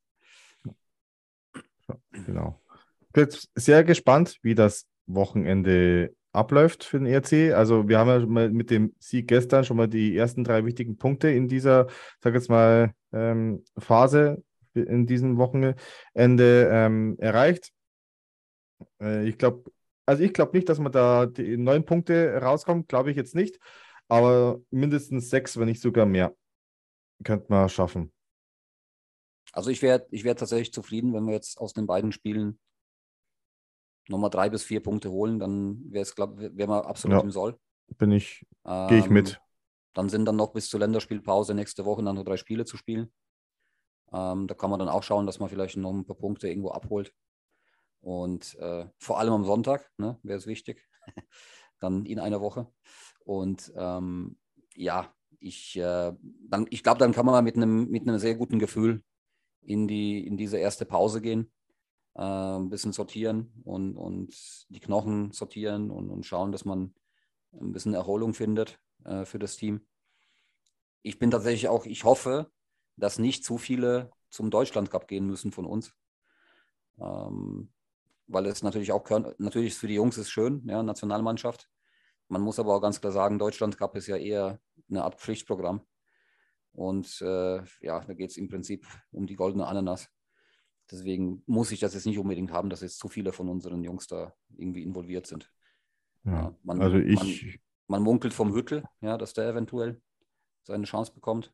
Genau. 2.13 2.61
Ich 3.01 3.09
bin 3.13 3.29
sehr 3.55 3.85
gespannt, 3.85 4.39
wie 4.43 4.55
das 4.55 4.87
Wochenende 5.07 6.15
abläuft 6.39 6.85
für 6.85 6.99
den 6.99 7.07
ERC. 7.07 7.55
Also 7.55 7.89
wir 7.89 7.99
haben 7.99 8.09
ja 8.09 8.49
mit 8.49 8.71
dem 8.71 8.95
Sieg 8.99 9.29
gestern 9.29 9.65
schon 9.65 9.77
mal 9.77 9.89
die 9.89 10.17
ersten 10.17 10.45
drei 10.45 10.65
wichtigen 10.65 10.97
Punkte 10.97 11.31
in 11.31 11.49
dieser, 11.49 11.89
sag 12.21 12.35
jetzt 12.35 12.49
mal, 12.49 12.93
ähm, 13.13 13.65
Phase 13.77 14.43
in 14.75 15.07
diesem 15.07 15.39
Wochenende 15.39 15.77
ähm, 16.15 17.17
erreicht. 17.19 17.73
Äh, 19.01 19.29
ich 19.29 19.39
glaube, 19.39 19.71
also 20.07 20.23
ich 20.23 20.33
glaube 20.33 20.57
nicht, 20.57 20.69
dass 20.69 20.79
man 20.79 20.93
da 20.93 21.27
die 21.27 21.57
neun 21.57 21.85
Punkte 21.85 22.41
rauskommt, 22.41 22.89
glaube 22.89 23.11
ich 23.11 23.17
jetzt 23.17 23.35
nicht. 23.35 23.59
Aber 24.09 24.61
mindestens 24.71 25.29
sechs, 25.29 25.59
wenn 25.59 25.67
nicht 25.67 25.83
sogar 25.83 26.07
mehr, 26.07 26.35
könnte 27.25 27.47
man 27.49 27.69
schaffen. 27.69 28.13
Also 29.53 29.71
ich 29.71 29.83
wäre 29.83 30.07
ich 30.11 30.25
wär 30.25 30.37
tatsächlich 30.37 30.73
zufrieden, 30.73 31.13
wenn 31.13 31.27
wir 31.27 31.35
jetzt 31.35 31.59
aus 31.59 31.73
den 31.73 31.87
beiden 31.87 32.13
Spielen 32.13 32.59
nochmal 34.09 34.31
drei 34.31 34.49
bis 34.49 34.63
vier 34.63 34.83
Punkte 34.83 35.11
holen, 35.11 35.39
dann 35.39 35.81
wäre 35.91 36.03
es, 36.03 36.15
glaube 36.15 36.57
wäre 36.57 36.69
man 36.69 36.85
absolut 36.85 37.19
ja, 37.19 37.23
im 37.23 37.31
Soll. 37.31 37.59
Bin 37.97 38.13
ich, 38.13 38.47
ähm, 38.65 38.89
gehe 38.89 38.99
ich 38.99 39.11
mit. 39.11 39.41
Dann 39.95 40.09
sind 40.09 40.27
dann 40.27 40.37
noch 40.37 40.53
bis 40.53 40.69
zur 40.69 40.81
Länderspielpause 40.81 41.55
nächste 41.55 41.85
Woche 41.85 42.03
dann 42.03 42.17
noch 42.17 42.25
drei 42.25 42.37
Spiele 42.37 42.65
zu 42.65 42.77
spielen. 42.77 43.13
Ähm, 44.13 44.47
da 44.47 44.55
kann 44.55 44.71
man 44.71 44.79
dann 44.79 44.89
auch 44.89 45.03
schauen, 45.03 45.27
dass 45.27 45.39
man 45.39 45.49
vielleicht 45.49 45.77
noch 45.77 45.93
ein 45.93 46.07
paar 46.07 46.17
Punkte 46.17 46.49
irgendwo 46.49 46.71
abholt. 46.71 47.13
Und 48.01 48.55
äh, 48.57 48.87
vor 48.99 49.19
allem 49.19 49.33
am 49.33 49.45
Sonntag, 49.45 49.91
ne, 49.99 50.19
wäre 50.23 50.39
es 50.39 50.47
wichtig. 50.47 50.87
dann 51.81 52.05
in 52.07 52.19
einer 52.19 52.41
Woche. 52.41 52.67
Und 53.25 53.73
ähm, 53.77 54.37
ja, 54.75 55.13
ich, 55.41 55.77
äh, 55.77 56.13
ich 56.71 56.83
glaube, 56.83 56.99
dann 56.99 57.13
kann 57.13 57.27
man 57.27 57.45
mit 57.45 57.57
einem, 57.57 57.89
mit 57.89 58.09
einem 58.09 58.19
sehr 58.19 58.35
guten 58.35 58.59
Gefühl 58.59 59.03
in, 59.63 59.87
die, 59.87 60.27
in 60.27 60.37
diese 60.37 60.59
erste 60.59 60.85
Pause 60.85 61.21
gehen, 61.21 61.51
äh, 62.19 62.21
ein 62.21 62.69
bisschen 62.69 62.93
sortieren 62.93 63.53
und, 63.65 63.97
und 63.97 64.35
die 64.69 64.81
Knochen 64.81 65.31
sortieren 65.31 65.91
und, 65.91 66.11
und 66.11 66.27
schauen, 66.27 66.51
dass 66.51 66.65
man 66.65 66.93
ein 67.53 67.73
bisschen 67.73 67.95
Erholung 67.95 68.35
findet 68.35 68.81
äh, 69.05 69.25
für 69.25 69.39
das 69.39 69.57
Team. 69.57 69.87
Ich 71.03 71.19
bin 71.19 71.31
tatsächlich 71.31 71.69
auch, 71.69 71.87
ich 71.87 72.05
hoffe, 72.05 72.51
dass 72.97 73.21
nicht 73.21 73.45
zu 73.45 73.57
viele 73.57 74.11
zum 74.31 74.51
Deutschland 74.51 74.91
Cup 74.91 75.07
gehen 75.07 75.27
müssen 75.27 75.53
von 75.53 75.65
uns. 75.65 75.95
Ähm, 76.99 77.71
weil 78.27 78.47
es 78.47 78.63
natürlich 78.63 78.93
auch, 78.93 79.09
natürlich 79.39 79.75
für 79.75 79.87
die 79.87 79.95
Jungs 79.95 80.19
ist 80.19 80.29
schön, 80.31 80.63
ja, 80.67 80.83
Nationalmannschaft. 80.83 81.71
Man 82.27 82.43
muss 82.43 82.59
aber 82.59 82.75
auch 82.75 82.81
ganz 82.81 83.01
klar 83.01 83.13
sagen, 83.13 83.39
Deutschland 83.39 83.79
Cup 83.79 83.97
ist 83.97 84.09
ja 84.09 84.17
eher 84.17 84.61
eine 84.91 85.05
Art 85.05 85.15
Pflichtprogramm. 85.15 85.87
Und 86.73 87.23
äh, 87.23 87.63
ja, 87.81 88.01
da 88.05 88.13
geht 88.13 88.31
es 88.31 88.37
im 88.37 88.49
Prinzip 88.49 88.87
um 89.13 89.27
die 89.27 89.37
goldene 89.37 89.67
Ananas. 89.67 90.11
Deswegen 90.91 91.43
muss 91.47 91.71
ich 91.71 91.81
das 91.81 91.95
jetzt 91.95 92.07
nicht 92.07 92.19
unbedingt 92.19 92.53
haben, 92.53 92.71
dass 92.71 92.81
jetzt 92.81 92.99
zu 92.99 93.09
viele 93.09 93.33
von 93.33 93.49
unseren 93.49 93.83
Jungs 93.85 94.07
da 94.07 94.35
irgendwie 94.57 94.83
involviert 94.83 95.27
sind. 95.27 95.51
Ja, 96.25 96.55
man, 96.63 96.81
also 96.81 96.97
ich. 96.97 97.61
Man, 97.87 98.01
man, 98.01 98.03
munkelt 98.03 98.35
vom 98.35 98.55
Hüttel, 98.55 98.85
ja, 99.01 99.19
dass 99.19 99.35
der 99.35 99.49
eventuell 99.49 100.01
seine 100.63 100.85
Chance 100.85 101.13
bekommt. 101.13 101.53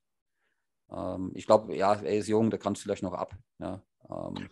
Ähm, 0.91 1.32
ich 1.35 1.47
glaube, 1.47 1.74
ja, 1.76 1.95
er 1.95 2.16
ist 2.16 2.28
jung, 2.28 2.51
der 2.51 2.59
kann 2.59 2.74
es 2.74 2.80
vielleicht 2.80 3.03
noch 3.03 3.12
ab. 3.12 3.37
Ja, 3.59 3.82
ähm, 4.11 4.49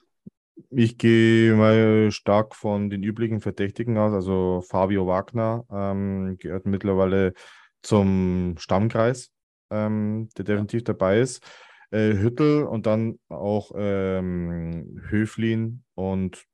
ich 0.70 0.99
gehe 0.99 1.55
mal 1.55 2.11
stark 2.11 2.55
von 2.55 2.91
den 2.91 3.03
üblichen 3.03 3.41
Verdächtigen 3.41 3.99
aus. 3.99 4.12
Also 4.12 4.62
Fabio 4.62 5.07
Wagner 5.07 5.64
ähm, 5.70 6.37
gehört 6.39 6.66
mittlerweile 6.66 7.35
zum 7.83 8.55
Stammkreis, 8.59 9.33
ähm, 9.70 10.28
der 10.37 10.45
definitiv 10.45 10.80
ja. 10.80 10.85
dabei 10.85 11.20
ist. 11.20 11.45
Äh, 11.93 12.14
Hüttel 12.14 12.64
und 12.64 12.86
dann 12.86 13.18
auch 13.28 13.70
ähm, 13.74 14.99
Höflin 15.11 15.84
und 15.95 16.47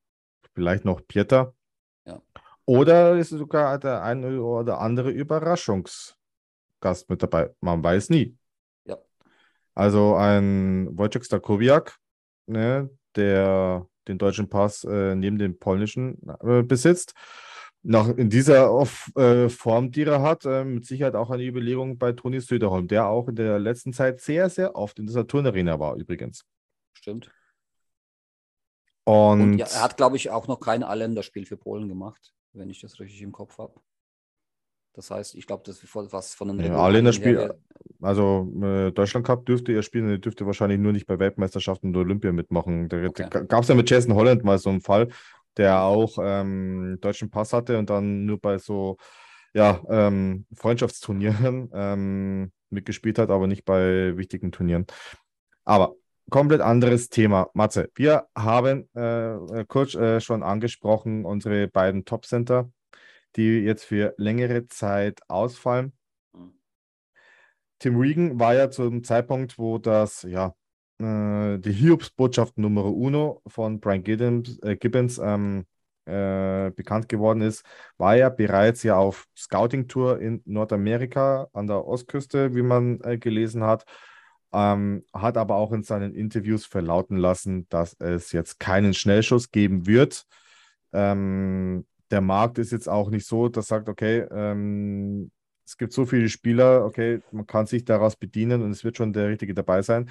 vielleicht 0.53 0.85
noch 0.85 1.01
Pieter. 1.07 1.55
Ja. 2.05 2.21
Oder 2.65 3.17
ist 3.17 3.31
sogar 3.31 3.79
der 3.79 4.03
eine 4.03 4.43
oder 4.43 4.81
andere 4.81 5.13
Überraschungsgast 5.13 7.09
mit 7.09 7.23
dabei. 7.23 7.55
Man 7.61 7.85
weiß 7.85 8.11
nie. 8.11 8.37
Ja. 8.85 8.99
Also 9.75 10.17
ein 10.17 10.89
Wojciech 10.99 11.25
Stakowiak, 11.25 11.97
ne, 12.47 12.91
der 13.15 13.87
den 14.09 14.19
deutschen 14.19 14.49
Pass 14.49 14.83
äh, 14.83 15.15
neben 15.15 15.39
dem 15.39 15.57
polnischen 15.57 16.19
äh, 16.41 16.65
besitzt. 16.65 17.15
Nach, 17.83 18.09
in 18.09 18.29
dieser 18.29 18.71
auf, 18.71 19.11
äh, 19.17 19.49
Form, 19.49 19.91
die 19.91 20.03
er 20.03 20.21
hat, 20.21 20.45
äh, 20.45 20.65
mit 20.65 20.85
Sicherheit 20.85 21.15
auch 21.15 21.31
eine 21.31 21.45
Überlegung 21.45 21.97
bei 21.97 22.13
Toni 22.13 22.41
Söderholm, 22.41 22.89
der 22.89 23.07
auch 23.07 23.29
in 23.29 23.37
der 23.37 23.59
letzten 23.59 23.93
Zeit 23.93 24.21
sehr, 24.21 24.51
sehr 24.51 24.75
oft 24.75 24.99
in 24.99 25.07
dieser 25.07 25.27
Turnarena 25.27 25.79
war, 25.79 25.97
übrigens. 25.97 26.45
Stimmt. 26.93 27.31
Und, 29.05 29.41
Und 29.41 29.59
ja, 29.59 29.67
er 29.67 29.83
hat, 29.83 29.97
glaube 29.97 30.17
ich, 30.17 30.31
auch 30.31 30.49
noch 30.49 30.61
kein 30.61 30.83
Alländerspiel 30.83 31.47
für 31.47 31.57
Polen 31.57 31.89
gemacht, 31.89 32.35
wenn 32.53 32.69
ich 32.69 32.81
das 32.81 33.01
richtig 33.01 33.23
im 33.23 33.33
Kopf 33.33 33.57
habe. 33.59 33.81
Das 34.93 35.11
heißt, 35.13 35.37
ich 35.37 35.47
glaube, 35.47 35.63
das 35.65 35.83
ist 35.83 35.95
was 35.95 36.35
von 36.35 36.49
den 36.49 36.73
ja, 36.73 36.77
Alländerspiel, 36.77 37.55
also 38.03 38.53
äh, 38.61 38.91
Deutschland 38.91 39.25
Cup 39.25 39.47
dürfte 39.47 39.73
er 39.73 39.83
spielen, 39.83 40.11
er 40.11 40.19
dürfte 40.19 40.45
wahrscheinlich 40.45 40.79
nur 40.79 40.93
nicht 40.93 41.07
bei 41.07 41.19
Weltmeisterschaften 41.19 41.89
und 41.89 41.97
Olympia 41.97 42.33
mitmachen. 42.33 42.89
Da, 42.89 43.05
okay. 43.05 43.29
da 43.31 43.41
gab 43.41 43.63
es 43.63 43.69
ja 43.69 43.75
mit 43.75 43.89
Jason 43.89 44.15
Holland 44.15 44.45
mal 44.45 44.59
so 44.59 44.71
einen 44.71 44.81
Fall, 44.81 45.09
der 45.59 45.83
auch 45.83 46.19
ähm, 46.23 46.99
deutschen 47.01 47.31
Pass 47.31 47.53
hatte 47.53 47.79
und 47.79 47.91
dann 47.91 48.25
nur 48.25 48.41
bei 48.41 48.59
so 48.59 48.97
ja, 49.55 49.83
ähm, 49.91 50.47
Freundschaftsturnieren 50.55 51.71
ähm, 51.75 52.53
mitgespielt 52.71 53.19
hat, 53.19 53.31
aber 53.31 53.47
nicht 53.47 53.65
bei 53.65 54.17
wichtigen 54.17 54.53
Turnieren. 54.53 54.87
Aber 55.65 55.95
komplett 56.31 56.61
anderes 56.61 57.09
Thema. 57.09 57.51
Matze, 57.55 57.91
wir 57.95 58.29
haben 58.37 58.89
äh, 58.95 59.65
kurz 59.67 59.95
äh, 59.95 60.21
schon 60.21 60.43
angesprochen, 60.43 61.25
unsere 61.25 61.69
beiden 61.69 62.05
Top-Center 62.05 62.71
die 63.37 63.61
jetzt 63.61 63.85
für 63.85 64.15
längere 64.17 64.67
Zeit 64.67 65.21
ausfallen. 65.29 65.93
Mhm. 66.33 66.59
Tim 67.79 67.97
Regan 67.97 68.41
war 68.41 68.55
ja 68.55 68.71
zum 68.71 69.05
Zeitpunkt, 69.05 69.59
wo 69.59 69.79
das, 69.79 70.23
ja, 70.23 70.55
äh, 70.99 71.59
die 71.59 71.73
Hiobs-Botschaft 71.73 72.59
Nummer 72.59 72.85
Uno 72.85 73.43
von 73.47 73.81
Brian 73.81 74.03
Gibbons, 74.03 74.59
äh, 74.63 74.77
Gibbons 74.77 75.19
ähm, 75.19 75.67
äh, 76.07 76.71
bekannt 76.71 77.09
geworden 77.09 77.43
ist, 77.43 77.65
war 77.99 78.17
er 78.17 78.31
bereits 78.31 78.83
ja 78.83 78.97
auf 78.97 79.27
Scouting-Tour 79.37 80.21
in 80.21 80.43
Nordamerika 80.45 81.49
an 81.53 81.67
der 81.67 81.87
Ostküste, 81.87 82.55
wie 82.55 82.63
man 82.63 83.01
äh, 83.03 83.19
gelesen 83.19 83.65
hat. 83.65 83.85
Ähm, 84.53 85.05
hat 85.13 85.37
aber 85.37 85.57
auch 85.57 85.73
in 85.73 85.83
seinen 85.83 86.15
Interviews 86.15 86.65
verlauten 86.65 87.19
lassen, 87.19 87.69
dass 87.69 87.95
es 88.01 88.33
jetzt 88.33 88.59
keinen 88.59 88.95
Schnellschuss 88.95 89.51
geben 89.51 89.87
wird. 89.87 90.25
Ähm, 90.93 91.87
der 92.11 92.23
Markt 92.23 92.59
ist 92.59 92.73
jetzt 92.73 92.89
auch 92.89 93.11
nicht 93.11 93.27
so, 93.27 93.49
dass 93.49 93.69
sagt, 93.69 93.89
okay, 93.91 94.27
ähm, 94.31 95.31
es 95.67 95.77
gibt 95.77 95.93
so 95.93 96.07
viele 96.07 96.31
Spieler, 96.31 96.87
okay, 96.87 97.21
man 97.31 97.47
kann 97.47 97.67
sich 97.67 97.85
daraus 97.85 98.17
bedienen 98.17 98.63
und 98.63 98.71
es 98.71 98.85
wird 98.85 98.97
schon 98.97 99.13
der 99.13 99.29
Richtige 99.29 99.53
dabei 99.53 99.83
sein. 99.83 100.09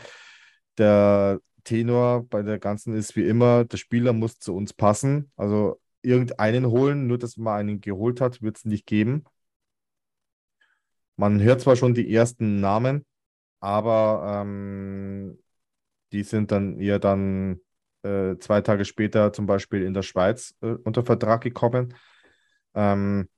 Der 0.77 1.39
Tenor 1.63 2.25
bei 2.29 2.43
der 2.43 2.59
ganzen 2.59 2.93
ist 2.93 3.15
wie 3.15 3.27
immer, 3.27 3.65
der 3.65 3.77
Spieler 3.77 4.13
muss 4.13 4.39
zu 4.39 4.55
uns 4.55 4.73
passen. 4.73 5.31
Also 5.35 5.79
irgendeinen 6.01 6.67
holen, 6.67 7.07
nur 7.07 7.17
dass 7.17 7.37
man 7.37 7.59
einen 7.59 7.81
geholt 7.81 8.21
hat, 8.21 8.41
wird 8.41 8.57
es 8.57 8.65
nicht 8.65 8.85
geben. 8.85 9.25
Man 11.15 11.41
hört 11.41 11.61
zwar 11.61 11.75
schon 11.75 11.93
die 11.93 12.13
ersten 12.13 12.59
Namen, 12.59 13.05
aber 13.59 14.43
ähm, 14.43 15.39
die 16.11 16.23
sind 16.23 16.51
dann 16.51 16.79
eher 16.79 16.99
dann 16.99 17.59
äh, 18.03 18.37
zwei 18.39 18.61
Tage 18.61 18.85
später 18.85 19.33
zum 19.33 19.45
Beispiel 19.47 19.83
in 19.83 19.93
der 19.93 20.03
Schweiz 20.03 20.55
äh, 20.61 20.75
unter 20.83 21.03
Vertrag 21.05 21.41
gekommen. 21.41 21.95
Ähm, 22.75 23.29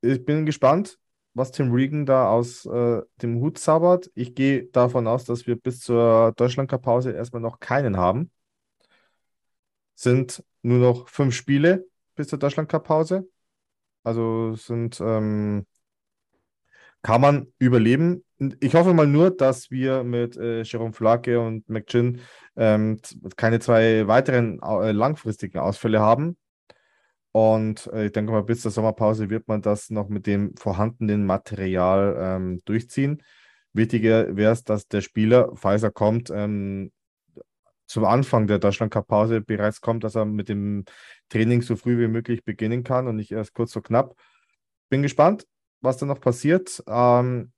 ich 0.00 0.24
bin 0.24 0.46
gespannt, 0.46 0.98
was 1.34 1.52
Tim 1.52 1.72
Regan 1.72 2.06
da 2.06 2.30
aus 2.30 2.66
äh, 2.66 3.02
dem 3.22 3.40
Hut 3.40 3.58
zaubert. 3.58 4.10
Ich 4.14 4.34
gehe 4.34 4.64
davon 4.64 5.06
aus, 5.06 5.24
dass 5.24 5.46
wir 5.46 5.56
bis 5.56 5.80
zur 5.80 6.32
Deutschland-Cup-Pause 6.36 7.12
erstmal 7.12 7.42
noch 7.42 7.60
keinen 7.60 7.96
haben. 7.96 8.30
Sind 9.94 10.44
nur 10.62 10.78
noch 10.78 11.08
fünf 11.08 11.34
Spiele 11.34 11.86
bis 12.14 12.28
zur 12.28 12.38
Deutschland-Cup-Pause. 12.38 13.28
Also 14.04 14.54
sind, 14.56 15.00
ähm, 15.00 15.66
kann 17.02 17.20
man 17.20 17.52
überleben. 17.58 18.24
Ich 18.60 18.74
hoffe 18.74 18.94
mal 18.94 19.06
nur, 19.06 19.30
dass 19.30 19.70
wir 19.70 20.02
mit 20.04 20.36
äh, 20.36 20.62
Jerome 20.62 20.92
Flake 20.92 21.40
und 21.40 21.68
McGinn 21.68 22.20
ähm, 22.56 23.00
keine 23.36 23.60
zwei 23.60 24.06
weiteren 24.08 24.60
äh, 24.60 24.92
langfristigen 24.92 25.58
Ausfälle 25.58 26.00
haben. 26.00 26.36
Und 27.32 27.86
äh, 27.92 28.06
ich 28.06 28.12
denke 28.12 28.32
mal, 28.32 28.42
bis 28.42 28.60
zur 28.60 28.70
Sommerpause 28.70 29.30
wird 29.30 29.48
man 29.48 29.62
das 29.62 29.90
noch 29.90 30.08
mit 30.08 30.26
dem 30.26 30.54
vorhandenen 30.56 31.24
Material 31.24 32.16
ähm, 32.18 32.62
durchziehen. 32.66 33.22
Wichtiger 33.72 34.36
wäre 34.36 34.52
es, 34.52 34.64
dass 34.64 34.86
der 34.86 35.00
Spieler, 35.00 35.50
falls 35.54 35.82
er 35.82 35.90
kommt, 35.90 36.30
ähm, 36.30 36.92
zum 37.86 38.04
Anfang 38.04 38.46
der 38.46 38.58
Deutschland-Cup-Pause 38.58 39.40
bereits 39.40 39.80
kommt, 39.80 40.04
dass 40.04 40.14
er 40.14 40.24
mit 40.24 40.48
dem 40.48 40.84
Training 41.30 41.62
so 41.62 41.76
früh 41.76 41.98
wie 41.98 42.08
möglich 42.08 42.44
beginnen 42.44 42.84
kann 42.84 43.08
und 43.08 43.16
nicht 43.16 43.32
erst 43.32 43.54
kurz 43.54 43.72
vor 43.72 43.82
knapp. 43.82 44.14
Bin 44.90 45.02
gespannt, 45.02 45.46
was 45.80 45.96
da 45.96 46.06
noch 46.06 46.20
passiert. 46.20 46.82
Ähm, 46.86 47.52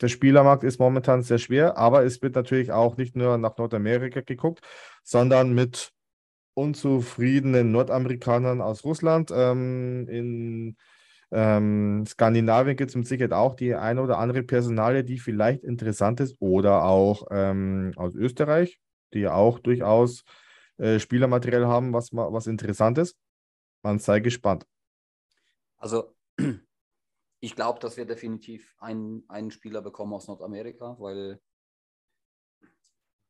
der 0.00 0.08
Spielermarkt 0.08 0.62
ist 0.62 0.78
momentan 0.78 1.22
sehr 1.22 1.38
schwer, 1.38 1.76
aber 1.76 2.04
es 2.04 2.22
wird 2.22 2.36
natürlich 2.36 2.70
auch 2.70 2.96
nicht 2.96 3.16
nur 3.16 3.36
nach 3.38 3.56
Nordamerika 3.56 4.20
geguckt, 4.20 4.60
sondern 5.02 5.54
mit 5.54 5.92
unzufriedenen 6.58 7.70
Nordamerikanern 7.70 8.60
aus 8.60 8.84
Russland. 8.84 9.30
Ähm, 9.32 10.08
in 10.08 10.76
ähm, 11.30 12.04
Skandinavien 12.06 12.76
gibt 12.76 12.90
es 12.90 12.96
mit 12.96 13.06
Sicherheit 13.06 13.32
auch 13.32 13.54
die 13.54 13.74
eine 13.74 14.02
oder 14.02 14.18
andere 14.18 14.42
Personale, 14.42 15.04
die 15.04 15.18
vielleicht 15.18 15.62
interessant 15.62 16.20
ist, 16.20 16.36
oder 16.40 16.84
auch 16.84 17.26
ähm, 17.30 17.92
aus 17.96 18.14
Österreich, 18.14 18.80
die 19.14 19.28
auch 19.28 19.58
durchaus 19.58 20.24
äh, 20.78 20.98
Spielermaterial 20.98 21.66
haben, 21.66 21.92
was, 21.92 22.12
was 22.12 22.46
interessant 22.46 22.98
ist. 22.98 23.16
Man 23.82 23.98
sei 23.98 24.20
gespannt. 24.20 24.66
Also 25.76 26.16
ich 27.40 27.54
glaube, 27.54 27.78
dass 27.78 27.96
wir 27.96 28.04
definitiv 28.04 28.74
einen, 28.78 29.24
einen 29.28 29.50
Spieler 29.50 29.82
bekommen 29.82 30.14
aus 30.14 30.26
Nordamerika, 30.26 30.96
weil 30.98 31.40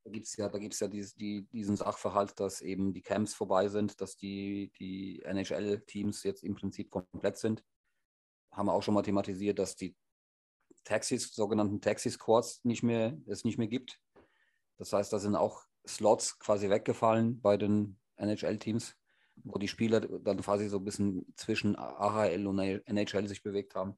da 0.08 0.12
gibt 0.12 0.26
es 0.26 0.36
ja, 0.36 0.48
da 0.48 0.58
gibt's 0.58 0.80
ja 0.80 0.88
dieses, 0.88 1.14
die, 1.14 1.46
diesen 1.52 1.76
Sachverhalt, 1.76 2.40
dass 2.40 2.62
eben 2.62 2.94
die 2.94 3.02
Camps 3.02 3.34
vorbei 3.34 3.68
sind, 3.68 4.00
dass 4.00 4.16
die, 4.16 4.72
die 4.78 5.22
NHL-Teams 5.22 6.22
jetzt 6.22 6.42
im 6.42 6.54
Prinzip 6.54 6.90
komplett 6.90 7.36
sind. 7.36 7.62
Haben 8.50 8.68
wir 8.68 8.72
auch 8.72 8.82
schon 8.82 8.94
mal 8.94 9.02
thematisiert, 9.02 9.58
dass 9.58 9.76
die 9.76 9.94
Taxis, 10.84 11.34
sogenannten 11.34 11.82
Taxi-Squads 11.82 12.64
nicht 12.64 12.82
mehr, 12.82 13.18
es 13.26 13.44
nicht 13.44 13.58
mehr 13.58 13.68
gibt. 13.68 14.00
Das 14.78 14.94
heißt, 14.94 15.12
da 15.12 15.18
sind 15.18 15.36
auch 15.36 15.66
Slots 15.86 16.38
quasi 16.38 16.70
weggefallen 16.70 17.40
bei 17.42 17.58
den 17.58 17.98
NHL-Teams 18.16 18.96
wo 19.44 19.56
die 19.56 19.68
Spieler 19.68 20.00
dann 20.00 20.40
quasi 20.40 20.68
so 20.68 20.78
ein 20.78 20.84
bisschen 20.84 21.32
zwischen 21.36 21.76
AHL 21.76 22.44
und 22.48 22.58
NHL 22.58 23.28
sich 23.28 23.44
bewegt 23.44 23.76
haben. 23.76 23.96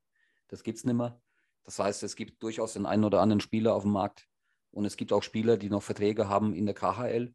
Das 0.49 0.63
gibt 0.63 0.77
es 0.77 0.85
nicht 0.85 0.95
mehr. 0.95 1.19
Das 1.65 1.79
heißt, 1.79 2.03
es 2.03 2.15
gibt 2.15 2.43
durchaus 2.43 2.75
den 2.75 2.85
einen 2.85 3.05
oder 3.05 3.23
anderen 3.23 3.41
Spieler 3.41 3.75
auf 3.75 3.85
dem 3.85 3.93
Markt 3.93 4.29
und 4.71 4.85
es 4.85 4.97
gibt 4.97 5.13
auch 5.13 5.23
Spieler, 5.23 5.57
die 5.57 5.71
noch 5.71 5.83
Verträge 5.83 6.29
haben 6.29 6.55
in 6.55 6.67
der 6.67 6.75
KHL, 6.75 7.35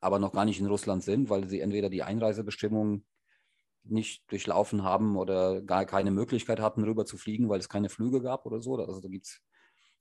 aber 0.00 0.18
noch 0.18 0.32
gar 0.32 0.44
nicht 0.44 0.60
in 0.60 0.66
Russland 0.66 1.02
sind, 1.02 1.28
weil 1.28 1.48
sie 1.48 1.60
entweder 1.60 1.90
die 1.90 2.02
Einreisebestimmungen 2.02 3.04
nicht 3.84 4.30
durchlaufen 4.30 4.82
haben 4.82 5.16
oder 5.16 5.62
gar 5.62 5.84
keine 5.86 6.10
Möglichkeit 6.10 6.60
hatten, 6.60 6.84
rüber 6.84 7.06
zu 7.06 7.16
fliegen, 7.16 7.48
weil 7.48 7.60
es 7.60 7.68
keine 7.68 7.88
Flüge 7.88 8.20
gab 8.22 8.46
oder 8.46 8.60
so. 8.60 8.76
Also 8.76 9.00
da 9.00 9.08
gibt's, 9.08 9.40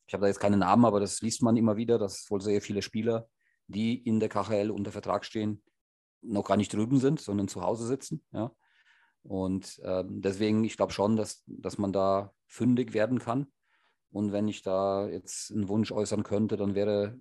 ich 0.05 0.13
habe 0.13 0.21
da 0.21 0.27
jetzt 0.27 0.39
keine 0.39 0.57
Namen, 0.57 0.85
aber 0.85 0.99
das 0.99 1.21
liest 1.21 1.41
man 1.41 1.57
immer 1.57 1.77
wieder, 1.77 1.97
dass 1.97 2.29
wohl 2.29 2.41
sehr 2.41 2.61
viele 2.61 2.81
Spieler, 2.81 3.27
die 3.67 3.97
in 3.97 4.19
der 4.19 4.29
KHL 4.29 4.71
unter 4.71 4.91
Vertrag 4.91 5.25
stehen, 5.25 5.63
noch 6.21 6.43
gar 6.43 6.57
nicht 6.57 6.73
drüben 6.73 6.99
sind, 6.99 7.19
sondern 7.19 7.47
zu 7.47 7.61
Hause 7.61 7.85
sitzen. 7.87 8.23
Ja. 8.31 8.51
Und 9.23 9.79
ähm, 9.83 10.21
deswegen, 10.21 10.63
ich 10.63 10.77
glaube 10.77 10.93
schon, 10.93 11.15
dass, 11.15 11.43
dass 11.45 11.77
man 11.77 11.91
da 11.91 12.33
fündig 12.47 12.93
werden 12.93 13.19
kann. 13.19 13.47
Und 14.17 14.31
wenn 14.31 14.47
ich 14.47 14.63
da 14.63 15.07
jetzt 15.07 15.51
einen 15.51 15.69
Wunsch 15.69 15.91
äußern 15.91 16.23
könnte, 16.23 16.57
dann 16.57 16.73
wäre 16.73 17.19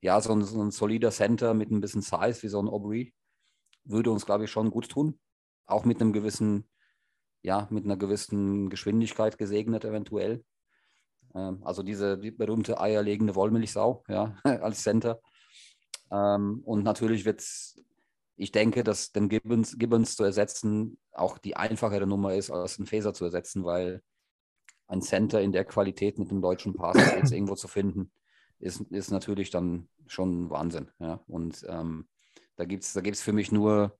ja 0.00 0.18
so 0.22 0.32
ein, 0.32 0.42
so 0.42 0.62
ein 0.62 0.70
solider 0.70 1.10
Center 1.10 1.52
mit 1.52 1.70
ein 1.70 1.82
bisschen 1.82 2.00
Size 2.00 2.42
wie 2.42 2.48
so 2.48 2.58
ein 2.58 2.68
Aubrey, 2.68 3.12
würde 3.84 4.10
uns, 4.10 4.24
glaube 4.24 4.44
ich, 4.44 4.50
schon 4.50 4.70
gut 4.70 4.88
tun. 4.88 5.20
Auch 5.66 5.84
mit 5.84 6.00
einem 6.00 6.14
gewissen, 6.14 6.66
ja, 7.42 7.68
mit 7.70 7.84
einer 7.84 7.98
gewissen 7.98 8.70
Geschwindigkeit 8.70 9.36
gesegnet 9.36 9.84
eventuell. 9.84 10.42
Ähm, 11.34 11.62
also 11.64 11.82
diese 11.82 12.16
die 12.16 12.30
berühmte 12.30 12.80
eierlegende 12.80 13.34
Wollmilchsau, 13.34 14.02
ja, 14.08 14.34
als 14.44 14.82
Center. 14.82 15.20
Ähm, 16.10 16.62
und 16.64 16.82
natürlich 16.82 17.26
wird 17.26 17.40
es 17.40 17.78
ich 18.36 18.52
denke, 18.52 18.82
dass 18.82 19.12
den 19.12 19.28
Gibbons, 19.28 19.78
Gibbons 19.78 20.16
zu 20.16 20.24
ersetzen 20.24 20.98
auch 21.12 21.36
die 21.36 21.56
einfachere 21.56 22.06
Nummer 22.06 22.34
ist, 22.34 22.50
als 22.50 22.78
einen 22.78 22.86
Phaser 22.86 23.12
zu 23.12 23.26
ersetzen, 23.26 23.64
weil 23.64 24.02
ein 24.92 25.02
Center 25.02 25.40
in 25.40 25.52
der 25.52 25.64
Qualität 25.64 26.18
mit 26.18 26.30
dem 26.30 26.42
deutschen 26.42 26.74
Pass 26.74 26.96
jetzt 26.96 27.32
irgendwo 27.32 27.54
zu 27.54 27.66
finden, 27.66 28.12
ist, 28.58 28.80
ist 28.90 29.10
natürlich 29.10 29.50
dann 29.50 29.88
schon 30.06 30.50
Wahnsinn. 30.50 30.90
Ja? 31.00 31.20
Und 31.26 31.64
ähm, 31.68 32.06
da 32.56 32.64
gibt 32.64 32.84
es 32.84 32.92
da 32.92 33.00
gibt's 33.00 33.22
für 33.22 33.32
mich 33.32 33.50
nur, 33.50 33.98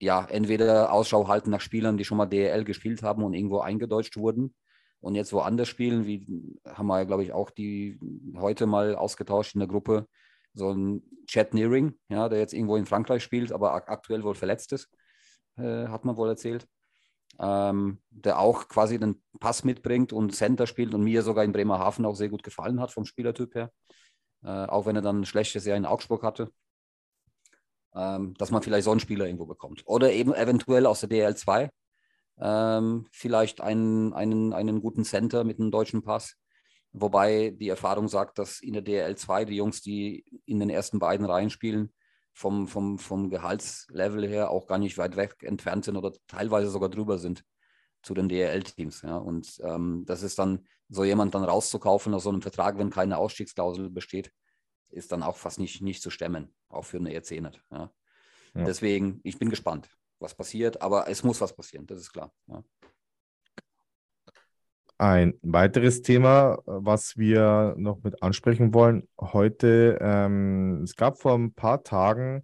ja, 0.00 0.26
entweder 0.26 0.92
Ausschau 0.92 1.28
halten 1.28 1.50
nach 1.50 1.60
Spielern, 1.60 1.96
die 1.96 2.04
schon 2.04 2.18
mal 2.18 2.26
DL 2.26 2.64
gespielt 2.64 3.02
haben 3.02 3.22
und 3.22 3.32
irgendwo 3.32 3.60
eingedeutscht 3.60 4.16
wurden 4.16 4.54
und 5.00 5.14
jetzt 5.14 5.32
woanders 5.32 5.68
spielen, 5.68 6.06
wie 6.06 6.58
haben 6.64 6.86
wir, 6.86 7.06
glaube 7.06 7.22
ich, 7.22 7.32
auch 7.32 7.50
die 7.50 7.98
heute 8.36 8.66
mal 8.66 8.96
ausgetauscht 8.96 9.54
in 9.54 9.60
der 9.60 9.68
Gruppe, 9.68 10.06
so 10.54 10.70
ein 10.72 11.02
Chad 11.26 11.54
Nearing, 11.54 11.94
ja, 12.08 12.28
der 12.28 12.40
jetzt 12.40 12.54
irgendwo 12.54 12.76
in 12.76 12.86
Frankreich 12.86 13.22
spielt, 13.22 13.52
aber 13.52 13.74
aktuell 13.74 14.24
wohl 14.24 14.34
verletzt 14.34 14.72
ist, 14.72 14.88
äh, 15.56 15.86
hat 15.86 16.04
man 16.04 16.16
wohl 16.16 16.28
erzählt. 16.28 16.66
Ähm, 17.40 18.00
der 18.10 18.38
auch 18.40 18.68
quasi 18.68 18.98
den 18.98 19.22
Pass 19.38 19.62
mitbringt 19.62 20.12
und 20.12 20.34
Center 20.34 20.66
spielt 20.66 20.92
und 20.94 21.04
mir 21.04 21.22
sogar 21.22 21.44
in 21.44 21.52
Bremerhaven 21.52 22.04
auch 22.04 22.16
sehr 22.16 22.28
gut 22.28 22.42
gefallen 22.42 22.80
hat 22.80 22.90
vom 22.90 23.04
Spielertyp 23.04 23.54
her. 23.54 23.72
Äh, 24.42 24.66
auch 24.66 24.86
wenn 24.86 24.96
er 24.96 25.02
dann 25.02 25.20
ein 25.20 25.26
schlechtes 25.26 25.64
Jahr 25.64 25.76
in 25.76 25.86
Augsburg 25.86 26.22
hatte. 26.22 26.50
Ähm, 27.94 28.34
dass 28.38 28.50
man 28.50 28.62
vielleicht 28.62 28.84
so 28.84 28.90
einen 28.90 29.00
Spieler 29.00 29.26
irgendwo 29.26 29.46
bekommt. 29.46 29.82
Oder 29.86 30.12
eben 30.12 30.34
eventuell 30.34 30.86
aus 30.86 31.00
der 31.00 31.08
DL2 31.10 31.70
ähm, 32.40 33.06
vielleicht 33.10 33.60
einen, 33.60 34.12
einen, 34.12 34.52
einen 34.52 34.80
guten 34.80 35.04
Center 35.04 35.44
mit 35.44 35.58
einem 35.58 35.70
deutschen 35.70 36.02
Pass 36.02 36.36
Wobei 36.92 37.50
die 37.50 37.68
Erfahrung 37.68 38.08
sagt, 38.08 38.38
dass 38.38 38.60
in 38.60 38.72
der 38.72 38.84
DL2 38.84 39.44
die 39.44 39.56
Jungs, 39.56 39.82
die 39.82 40.24
in 40.46 40.58
den 40.58 40.70
ersten 40.70 40.98
beiden 40.98 41.26
Reihen 41.26 41.50
spielen, 41.50 41.92
vom, 42.38 42.68
vom, 42.68 42.98
vom 43.00 43.30
Gehaltslevel 43.30 44.24
her 44.28 44.52
auch 44.52 44.68
gar 44.68 44.78
nicht 44.78 44.96
weit 44.96 45.16
weg 45.16 45.42
entfernt 45.42 45.84
sind 45.84 45.96
oder 45.96 46.12
teilweise 46.28 46.70
sogar 46.70 46.88
drüber 46.88 47.18
sind 47.18 47.44
zu 48.00 48.14
den 48.14 48.28
DL-Teams. 48.28 49.02
Ja. 49.02 49.16
Und 49.16 49.60
ähm, 49.64 50.04
das 50.06 50.22
ist 50.22 50.38
dann, 50.38 50.64
so 50.88 51.02
jemand 51.02 51.34
dann 51.34 51.42
rauszukaufen 51.42 52.14
aus 52.14 52.22
so 52.22 52.30
einem 52.30 52.40
Vertrag, 52.40 52.78
wenn 52.78 52.90
keine 52.90 53.18
Ausstiegsklausel 53.18 53.90
besteht, 53.90 54.32
ist 54.88 55.10
dann 55.10 55.24
auch 55.24 55.36
fast 55.36 55.58
nicht, 55.58 55.82
nicht 55.82 56.00
zu 56.00 56.10
stemmen, 56.10 56.54
auch 56.68 56.84
für 56.84 56.98
eine 56.98 57.12
ERC 57.12 57.42
nicht. 57.42 57.60
Ja. 57.72 57.92
Ja. 58.54 58.64
Deswegen, 58.64 59.20
ich 59.24 59.38
bin 59.38 59.50
gespannt. 59.50 59.90
was 60.20 60.34
passiert, 60.34 60.80
aber 60.80 61.08
es 61.08 61.24
muss 61.24 61.40
was 61.40 61.54
passieren, 61.54 61.86
das 61.86 61.98
ist 61.98 62.12
klar. 62.12 62.32
Ja. 62.46 62.62
Ein 65.00 65.34
weiteres 65.42 66.02
Thema, 66.02 66.58
was 66.66 67.16
wir 67.16 67.76
noch 67.78 68.02
mit 68.02 68.20
ansprechen 68.20 68.74
wollen 68.74 69.06
heute, 69.20 69.96
ähm, 70.00 70.82
es 70.82 70.96
gab 70.96 71.20
vor 71.20 71.34
ein 71.34 71.52
paar 71.54 71.84
Tagen, 71.84 72.42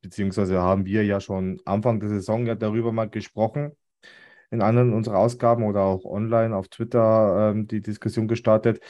beziehungsweise 0.00 0.60
haben 0.60 0.86
wir 0.86 1.04
ja 1.04 1.20
schon 1.20 1.60
Anfang 1.64 1.98
der 1.98 2.08
Saison 2.08 2.46
ja 2.46 2.54
darüber 2.54 2.92
mal 2.92 3.10
gesprochen, 3.10 3.72
in 4.52 4.62
anderen 4.62 4.94
unserer 4.94 5.18
Ausgaben 5.18 5.64
oder 5.64 5.80
auch 5.80 6.04
online 6.04 6.54
auf 6.54 6.68
Twitter 6.68 7.50
ähm, 7.50 7.66
die 7.66 7.82
Diskussion 7.82 8.28
gestartet, 8.28 8.80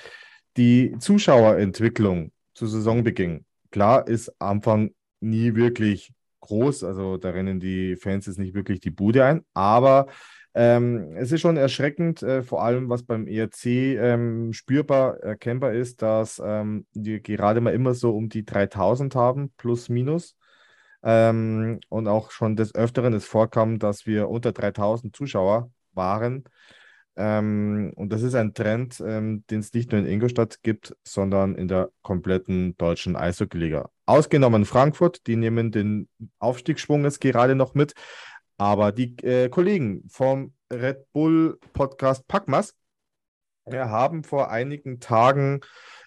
die 0.59 0.95
Zuschauerentwicklung 0.99 2.31
zu 2.53 2.67
Saisonbeginn. 2.67 3.47
Klar 3.71 4.07
ist 4.07 4.31
Anfang 4.39 4.91
nie 5.21 5.55
wirklich 5.55 6.13
groß, 6.41 6.85
also 6.85 7.17
da 7.17 7.31
rennen 7.31 7.59
die 7.59 7.97
Fans 7.97 8.27
jetzt 8.27 8.39
nicht 8.39 8.53
wirklich 8.55 8.81
die 8.81 8.91
Bude 8.91 9.25
ein, 9.25 9.47
aber 9.55 10.09
ähm, 10.61 11.15
es 11.17 11.31
ist 11.31 11.41
schon 11.41 11.57
erschreckend, 11.57 12.21
äh, 12.25 12.43
vor 12.43 12.65
allem 12.65 12.89
was 12.89 13.05
beim 13.05 13.29
ERC 13.29 13.65
ähm, 13.67 14.53
spürbar 14.53 15.19
erkennbar 15.21 15.73
ist, 15.73 16.03
dass 16.03 16.43
ähm, 16.45 16.85
wir 16.95 17.21
gerade 17.21 17.61
mal 17.61 17.73
immer 17.73 17.95
so 17.95 18.11
um 18.11 18.29
die 18.29 18.45
3000 18.45 19.15
haben, 19.15 19.53
plus 19.57 19.89
minus. 19.89 20.37
Ähm, 21.05 21.79
und 21.89 22.09
auch 22.09 22.33
schon 22.33 22.57
des 22.57 22.75
Öfteren 22.75 23.13
es 23.15 23.25
vorkam, 23.25 23.79
dass 23.79 24.05
wir 24.05 24.29
unter 24.29 24.51
3000 24.51 25.15
Zuschauer 25.15 25.71
waren. 25.93 26.43
Ähm, 27.15 27.93
und 27.95 28.13
das 28.13 28.23
ist 28.23 28.35
ein 28.35 28.53
Trend, 28.53 29.01
ähm, 29.07 29.45
den 29.51 29.61
es 29.61 29.73
nicht 29.73 29.93
nur 29.93 30.01
in 30.01 30.07
Ingolstadt 30.07 30.63
gibt, 30.63 30.97
sondern 31.05 31.55
in 31.55 31.69
der 31.69 31.91
kompletten 32.03 32.77
deutschen 32.79 33.15
Eishockeyliga. 33.15 33.91
Ausgenommen 34.07 34.65
Frankfurt, 34.65 35.27
die 35.29 35.37
nehmen 35.37 35.71
den 35.71 36.09
Aufstiegsschwung 36.41 37.05
jetzt 37.05 37.21
gerade 37.21 37.55
noch 37.55 37.75
mit. 37.75 37.95
Aber 38.59 38.93
die 38.93 39.17
äh, 39.23 39.49
Kollegen 39.49 40.05
vom 40.09 40.53
Red 40.71 41.11
Bull 41.13 41.59
Podcast 41.73 42.27
Packmas 42.27 42.75
äh, 43.67 43.79
haben 43.79 44.25
vor 44.25 44.51
einigen 44.51 44.99
Tagen 45.01 45.61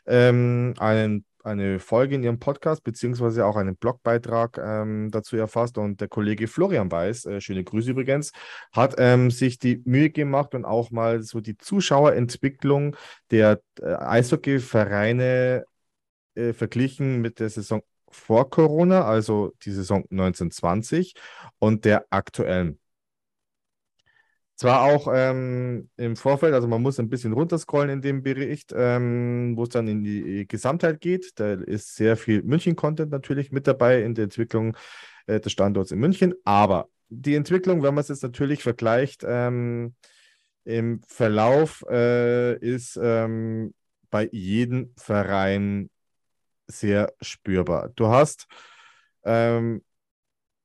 ähm, 0.06 0.74
einen, 0.78 1.26
eine 1.43 1.80
Folge 1.80 2.16
in 2.16 2.24
ihrem 2.24 2.39
Podcast 2.39 2.84
beziehungsweise 2.84 3.45
auch 3.45 3.56
einen 3.56 3.78
Blogbeitrag 3.78 4.58
ähm, 4.58 5.10
dazu 5.12 5.38
erfasst. 5.38 5.78
Und 5.78 6.02
der 6.02 6.10
Kollege 6.10 6.47
Florian 6.47 6.91
Weiß, 6.91 7.26
äh, 7.26 7.39
schöne 7.39 7.64
Grüße 7.64 7.91
übrigens, 7.91 8.32
hat 8.74 8.95
ähm, 8.97 9.32
sich 9.32 9.58
die 9.58 9.82
Mühe 9.86 10.10
gemacht 10.10 10.54
und 10.54 10.66
auch 10.66 10.91
mal 10.91 11.24
so 11.24 11.39
die 11.39 11.58
Zuschauerentwicklung 11.58 12.97
der 13.32 13.62
äh, 13.80 13.93
Eishockeyvereine 13.95 15.64
äh, 16.36 16.54
verglichen 16.54 17.22
mit 17.22 17.39
der 17.39 17.49
Saison 17.49 17.82
vor 18.12 18.49
Corona, 18.49 19.05
also 19.05 19.53
die 19.64 19.72
Saison 19.72 20.03
1920 20.12 21.14
und 21.59 21.86
der 21.86 22.05
aktuellen. 22.09 22.80
Zwar 24.55 24.84
auch 24.84 25.07
ähm, 25.12 25.89
im 25.97 26.16
Vorfeld, 26.16 26.53
also 26.53 26.68
man 26.68 26.84
muss 26.84 26.99
ein 26.99 27.09
bisschen 27.09 27.34
runterscrollen 27.34 27.89
in 27.89 28.01
dem 28.03 28.22
Bericht, 28.22 28.72
ähm, 28.78 29.53
wo 29.55 29.64
es 29.64 29.70
dann 29.70 29.88
in 29.88 30.03
die 30.03 30.47
Gesamtheit 30.47 31.01
geht. 31.01 31.32
Da 31.39 31.53
ist 31.53 31.95
sehr 31.95 32.16
viel 32.16 32.43
München-Content 32.43 33.12
natürlich 33.12 33.51
mit 33.51 33.66
dabei 33.66 34.03
in 34.03 34.14
der 34.14 34.26
Entwicklung 34.26 34.78
äh, 35.26 35.39
des 35.39 35.51
Standorts 35.51 35.91
in 35.91 35.97
München. 35.97 36.36
Aber 36.45 36.89
die 37.09 37.34
Entwicklung, 37.34 37.82
wenn 37.82 37.95
man 37.95 38.03
es 38.03 38.09
jetzt 38.09 38.22
natürlich 38.22 38.62
vergleicht, 38.62 39.24
ähm, 39.28 39.95
im 40.64 41.01
Verlauf 41.07 41.84
äh, 41.89 42.55
ist 42.59 42.99
ähm, 43.01 43.74
bei 44.12 44.30
jedem 44.32 44.93
Verein 44.95 45.89
sehr 46.72 47.13
spürbar. 47.22 47.89
Du 47.95 48.07
hast, 48.07 48.47
ähm, 49.24 49.84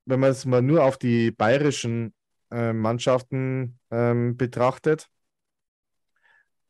wenn 0.05 0.21
man 0.21 0.31
es 0.31 0.45
mal 0.45 0.63
nur 0.63 0.85
auf 0.85 0.99
die 0.99 1.31
bayerischen 1.31 2.15
äh, 2.51 2.73
Mannschaften 2.73 3.79
ähm, 3.91 4.37
betrachtet, 4.37 5.09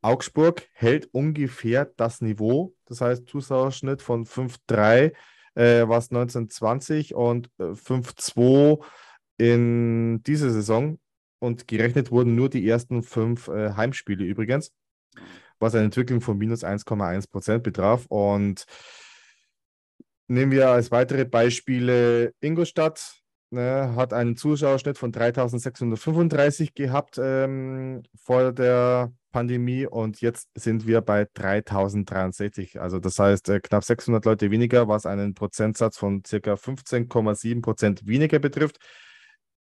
Augsburg 0.03 0.69
hält 0.73 1.09
ungefähr 1.13 1.85
das 1.97 2.21
Niveau, 2.21 2.75
das 2.87 3.01
heißt 3.01 3.29
Zuschauerschnitt 3.29 4.03
von 4.03 4.25
5,3 4.25 5.13
äh, 5.57 5.89
was 5.89 6.11
1920 6.11 7.15
und 7.15 7.51
äh, 7.59 7.75
5,2 7.75 8.85
in 9.39 10.23
dieser 10.23 10.51
Saison 10.51 10.99
und 11.39 11.67
gerechnet 11.67 12.11
wurden 12.11 12.35
nur 12.35 12.49
die 12.49 12.69
ersten 12.69 13.03
fünf 13.03 13.49
äh, 13.49 13.73
Heimspiele 13.73 14.25
übrigens, 14.25 14.73
was 15.59 15.75
eine 15.75 15.87
Entwicklung 15.87 16.21
von 16.21 16.39
minus 16.39 16.63
1,1 16.63 17.31
Prozent 17.31 17.63
betraf 17.63 18.07
und 18.07 18.65
Nehmen 20.29 20.51
wir 20.51 20.71
als 20.71 20.91
weitere 20.91 21.25
Beispiele 21.25 22.33
Ingolstadt, 22.41 23.23
ne, 23.51 23.95
hat 23.95 24.13
einen 24.13 24.37
Zuschauerschnitt 24.37 24.99
von 24.99 25.13
3635 25.13 26.75
gehabt 26.75 27.19
ähm, 27.23 28.03
vor 28.25 28.53
der 28.53 29.13
Pandemie 29.31 29.87
und 29.87 30.21
jetzt 30.21 30.49
sind 30.55 30.87
wir 30.87 31.01
bei 31.01 31.29
3063. 31.35 32.81
Also 32.81 32.99
das 32.99 33.19
heißt 33.19 33.49
äh, 33.51 33.61
knapp 33.61 33.85
600 33.85 34.25
Leute 34.25 34.51
weniger, 34.51 34.89
was 34.89 35.07
einen 35.07 35.35
Prozentsatz 35.35 35.97
von 35.97 36.25
circa 36.27 36.55
15,7 36.55 37.63
Prozent 37.63 38.07
weniger 38.07 38.39
betrifft. 38.39 38.79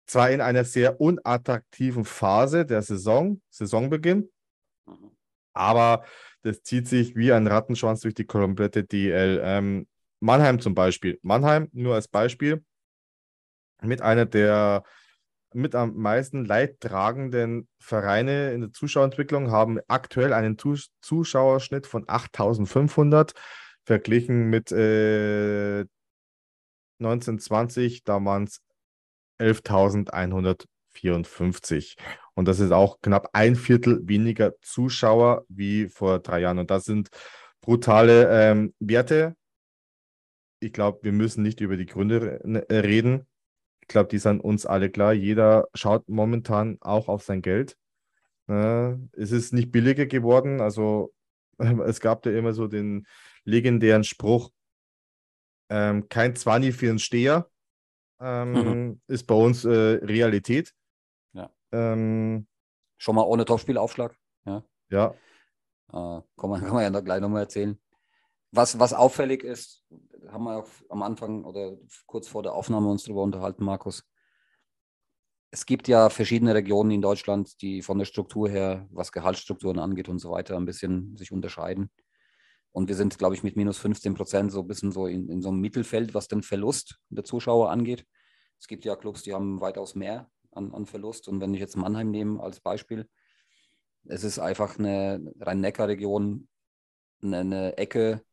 Zwar 0.06 0.32
in 0.32 0.42
einer 0.42 0.64
sehr 0.64 1.02
unattraktiven 1.02 2.06
Phase 2.06 2.66
der 2.66 2.82
Saison, 2.82 3.42
Saisonbeginn, 3.50 4.30
mhm. 4.86 5.12
aber 5.54 6.06
das 6.44 6.62
zieht 6.62 6.88
sich 6.88 7.16
wie 7.16 7.32
ein 7.32 7.48
Rattenschwanz 7.48 8.02
durch 8.02 8.14
die 8.14 8.26
komplette 8.26 8.84
DL. 8.84 9.42
Ähm, 9.44 9.88
Mannheim 10.24 10.60
zum 10.62 10.74
Beispiel. 10.74 11.20
Mannheim, 11.22 11.68
nur 11.74 11.96
als 11.96 12.08
Beispiel, 12.08 12.64
mit 13.82 14.02
einer 14.02 14.26
der 14.26 14.84
mit 15.54 15.76
am 15.76 15.98
meisten 15.98 16.46
leidtragenden 16.46 17.68
Vereine 17.78 18.54
in 18.54 18.62
der 18.62 18.72
Zuschauerentwicklung 18.72 19.52
haben 19.52 19.80
aktuell 19.88 20.32
einen 20.34 20.58
Zuschauerschnitt 21.02 21.86
von 21.86 22.06
8500 22.08 23.34
verglichen 23.84 24.50
mit 24.50 24.72
äh, 24.72 25.86
1920, 27.00 28.04
da 28.04 28.24
waren 28.24 28.46
es 28.46 28.62
11.154. 29.40 31.98
Und 32.34 32.48
das 32.48 32.60
ist 32.60 32.72
auch 32.72 33.00
knapp 33.02 33.30
ein 33.34 33.56
Viertel 33.58 34.00
weniger 34.08 34.54
Zuschauer 34.62 35.46
wie 35.50 35.90
vor 35.90 36.20
drei 36.20 36.40
Jahren. 36.40 36.60
Und 36.60 36.72
das 36.72 36.86
sind 36.86 37.10
brutale 37.62 38.30
ähm, 38.32 38.74
Werte, 38.80 39.36
ich 40.64 40.74
glaube, 40.74 41.00
wir 41.04 41.12
müssen 41.12 41.44
nicht 41.44 41.62
über 41.62 41.78
die 41.78 41.86
Gründe 41.86 42.42
ne, 42.44 42.66
reden. 42.70 43.28
Ich 43.82 43.88
glaube, 43.88 44.10
die 44.10 44.18
sind 44.18 44.40
uns 44.40 44.66
alle 44.66 44.90
klar. 44.90 45.14
Jeder 45.14 45.68
schaut 45.74 46.08
momentan 46.10 46.78
auch 46.82 47.08
auf 47.10 47.24
sein 47.24 47.42
Geld. 47.42 47.78
es 48.48 49.32
ist 49.32 49.54
nicht 49.54 49.72
billiger 49.72 50.06
geworden. 50.06 50.62
Also 50.62 51.14
es 51.58 52.00
gab 52.00 52.26
ja 52.26 52.32
immer 52.32 52.54
so 52.54 52.68
den 52.68 53.06
legendären 53.46 54.04
Spruch, 54.04 54.52
ähm, 55.70 56.08
kein 56.10 56.36
Zwanni 56.36 56.72
für 56.72 56.90
einen 56.90 57.00
Steher 57.00 57.50
ähm, 58.20 58.52
mhm. 58.52 59.02
ist 59.08 59.26
bei 59.28 59.36
uns 59.36 59.66
äh, 59.66 59.70
Realität. 59.70 60.74
Ja. 61.34 61.50
Ähm, 61.72 62.48
Schon 62.98 63.16
mal 63.16 63.24
ohne 63.24 63.44
Topspielaufschlag. 63.44 64.16
Ja. 64.46 64.64
Ja. 64.90 65.16
Äh, 65.90 66.22
kann, 66.38 66.50
man, 66.50 66.62
kann 66.64 66.74
man 66.74 66.94
ja 66.94 67.00
gleich 67.02 67.22
nochmal 67.22 67.44
erzählen. 67.44 67.80
Was, 68.52 68.80
was 68.80 68.94
auffällig 68.94 69.44
ist, 69.44 69.84
haben 70.30 70.44
wir 70.46 70.58
auch 70.58 70.70
am 70.90 71.04
Anfang 71.04 71.44
oder 71.46 71.78
kurz 72.06 72.28
vor 72.28 72.44
der 72.44 72.54
Aufnahme 72.54 72.90
uns 72.90 73.04
darüber 73.04 73.24
unterhalten, 73.24 73.64
Markus. 73.64 74.04
Es 75.52 75.66
gibt 75.66 75.88
ja 75.88 76.10
verschiedene 76.10 76.56
Regionen 76.56 76.92
in 76.92 77.02
Deutschland, 77.02 77.62
die 77.62 77.82
von 77.82 78.00
der 78.00 78.06
Struktur 78.06 78.50
her, 78.50 78.88
was 78.92 79.12
Gehaltsstrukturen 79.12 79.80
angeht 79.80 80.10
und 80.10 80.20
so 80.20 80.32
weiter, 80.32 80.58
ein 80.58 80.66
bisschen 80.66 81.16
sich 81.16 81.32
unterscheiden. 81.32 81.92
Und 82.72 82.88
wir 82.90 82.96
sind, 82.96 83.20
glaube 83.20 83.36
ich, 83.36 83.44
mit 83.44 83.56
minus 83.56 83.78
15 83.78 84.16
Prozent 84.16 84.52
so 84.52 84.62
ein 84.62 84.68
bisschen 84.68 84.92
so 84.92 85.06
in, 85.06 85.30
in 85.30 85.44
so 85.44 85.50
einem 85.50 85.60
Mittelfeld, 85.60 86.16
was 86.16 86.28
den 86.28 86.42
Verlust 86.42 87.00
der 87.10 87.24
Zuschauer 87.24 87.70
angeht. 87.70 88.06
Es 88.60 88.68
gibt 88.68 88.84
ja 88.84 88.96
Clubs, 88.96 89.22
die 89.22 89.34
haben 89.34 89.62
weitaus 89.62 89.94
mehr 89.94 90.32
an, 90.52 90.74
an 90.74 90.88
Verlust. 90.88 91.28
Und 91.28 91.40
wenn 91.40 91.54
ich 91.54 91.60
jetzt 91.60 91.78
Mannheim 91.78 92.10
nehme 92.10 92.42
als 92.42 92.60
Beispiel, 92.60 93.08
es 94.06 94.24
ist 94.24 94.40
einfach 94.40 94.80
eine 94.80 95.34
Rhein-Neckar-Region, 95.40 96.48
eine, 97.22 97.38
eine 97.38 97.78
Ecke, 97.78 98.24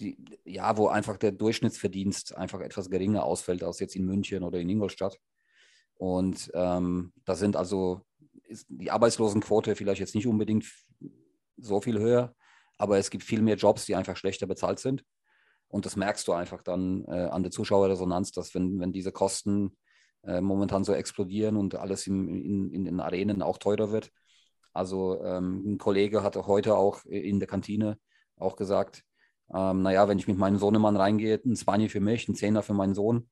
die, 0.00 0.16
ja, 0.44 0.76
wo 0.76 0.88
einfach 0.88 1.16
der 1.16 1.32
Durchschnittsverdienst 1.32 2.36
einfach 2.36 2.60
etwas 2.60 2.90
geringer 2.90 3.24
ausfällt 3.24 3.62
als 3.62 3.80
jetzt 3.80 3.96
in 3.96 4.04
München 4.04 4.42
oder 4.42 4.58
in 4.58 4.68
Ingolstadt. 4.68 5.18
Und 5.94 6.50
ähm, 6.54 7.12
da 7.24 7.34
sind 7.34 7.56
also 7.56 8.02
die 8.68 8.90
Arbeitslosenquote 8.90 9.76
vielleicht 9.76 10.00
jetzt 10.00 10.14
nicht 10.14 10.26
unbedingt 10.26 10.66
so 11.56 11.80
viel 11.80 11.98
höher, 11.98 12.34
aber 12.78 12.98
es 12.98 13.10
gibt 13.10 13.24
viel 13.24 13.42
mehr 13.42 13.56
Jobs, 13.56 13.86
die 13.86 13.94
einfach 13.94 14.16
schlechter 14.16 14.46
bezahlt 14.46 14.78
sind. 14.78 15.04
Und 15.68 15.86
das 15.86 15.96
merkst 15.96 16.26
du 16.28 16.32
einfach 16.32 16.62
dann 16.62 17.04
äh, 17.06 17.28
an 17.30 17.42
der 17.42 17.52
Zuschauerresonanz, 17.52 18.32
dass 18.32 18.54
wenn, 18.54 18.78
wenn 18.80 18.92
diese 18.92 19.12
Kosten 19.12 19.76
äh, 20.24 20.40
momentan 20.40 20.84
so 20.84 20.92
explodieren 20.92 21.56
und 21.56 21.74
alles 21.74 22.06
im, 22.06 22.28
in, 22.28 22.70
in 22.72 22.84
den 22.84 23.00
Arenen 23.00 23.42
auch 23.42 23.58
teurer 23.58 23.90
wird. 23.90 24.10
Also 24.72 25.22
ähm, 25.22 25.62
ein 25.66 25.78
Kollege 25.78 26.22
hatte 26.22 26.46
heute 26.46 26.76
auch 26.76 27.04
in 27.04 27.38
der 27.38 27.48
Kantine 27.48 27.98
auch 28.36 28.56
gesagt, 28.56 29.04
ähm, 29.52 29.82
naja, 29.82 30.08
wenn 30.08 30.18
ich 30.18 30.28
mit 30.28 30.38
meinem 30.38 30.58
Sohnemann 30.58 30.96
reingehe, 30.96 31.40
ein 31.44 31.56
Spanier 31.56 31.90
für 31.90 32.00
mich, 32.00 32.28
ein 32.28 32.34
Zehner 32.34 32.62
für 32.62 32.74
meinen 32.74 32.94
Sohn. 32.94 33.28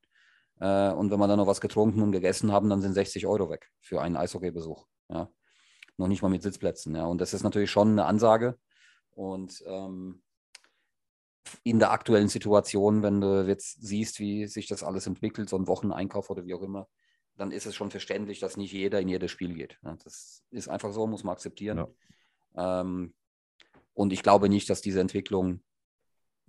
Äh, 0.59 0.91
und 0.91 1.11
wenn 1.11 1.19
wir 1.19 1.27
dann 1.27 1.37
noch 1.37 1.47
was 1.47 1.61
getrunken 1.61 2.01
und 2.01 2.11
gegessen 2.11 2.51
haben, 2.51 2.69
dann 2.69 2.81
sind 2.81 2.93
60 2.93 3.25
Euro 3.25 3.49
weg 3.49 3.71
für 3.79 4.01
einen 4.01 4.17
Eishockeybesuch. 4.17 4.85
Ja. 5.09 5.29
Noch 5.97 6.07
nicht 6.07 6.21
mal 6.21 6.29
mit 6.29 6.43
Sitzplätzen. 6.43 6.95
Ja. 6.95 7.05
Und 7.05 7.21
das 7.21 7.33
ist 7.33 7.43
natürlich 7.43 7.71
schon 7.71 7.91
eine 7.91 8.05
Ansage. 8.05 8.57
Und 9.11 9.63
ähm, 9.65 10.21
in 11.63 11.79
der 11.79 11.91
aktuellen 11.91 12.27
Situation, 12.27 13.01
wenn 13.01 13.19
du 13.19 13.47
jetzt 13.47 13.81
siehst, 13.81 14.19
wie 14.19 14.45
sich 14.47 14.67
das 14.67 14.83
alles 14.83 15.07
entwickelt, 15.07 15.49
so 15.49 15.57
ein 15.57 15.67
Wocheneinkauf 15.67 16.29
oder 16.29 16.45
wie 16.45 16.53
auch 16.53 16.61
immer, 16.61 16.87
dann 17.35 17.51
ist 17.51 17.65
es 17.65 17.75
schon 17.75 17.89
verständlich, 17.89 18.39
dass 18.39 18.57
nicht 18.57 18.71
jeder 18.71 19.01
in 19.01 19.09
jedes 19.09 19.31
Spiel 19.31 19.55
geht. 19.55 19.79
Das 19.81 20.43
ist 20.51 20.67
einfach 20.67 20.93
so, 20.93 21.07
muss 21.07 21.23
man 21.23 21.33
akzeptieren. 21.33 21.87
Ja. 22.55 22.81
Ähm, 22.81 23.15
und 23.93 24.13
ich 24.13 24.21
glaube 24.21 24.49
nicht, 24.49 24.69
dass 24.69 24.81
diese 24.81 25.01
Entwicklung 25.01 25.61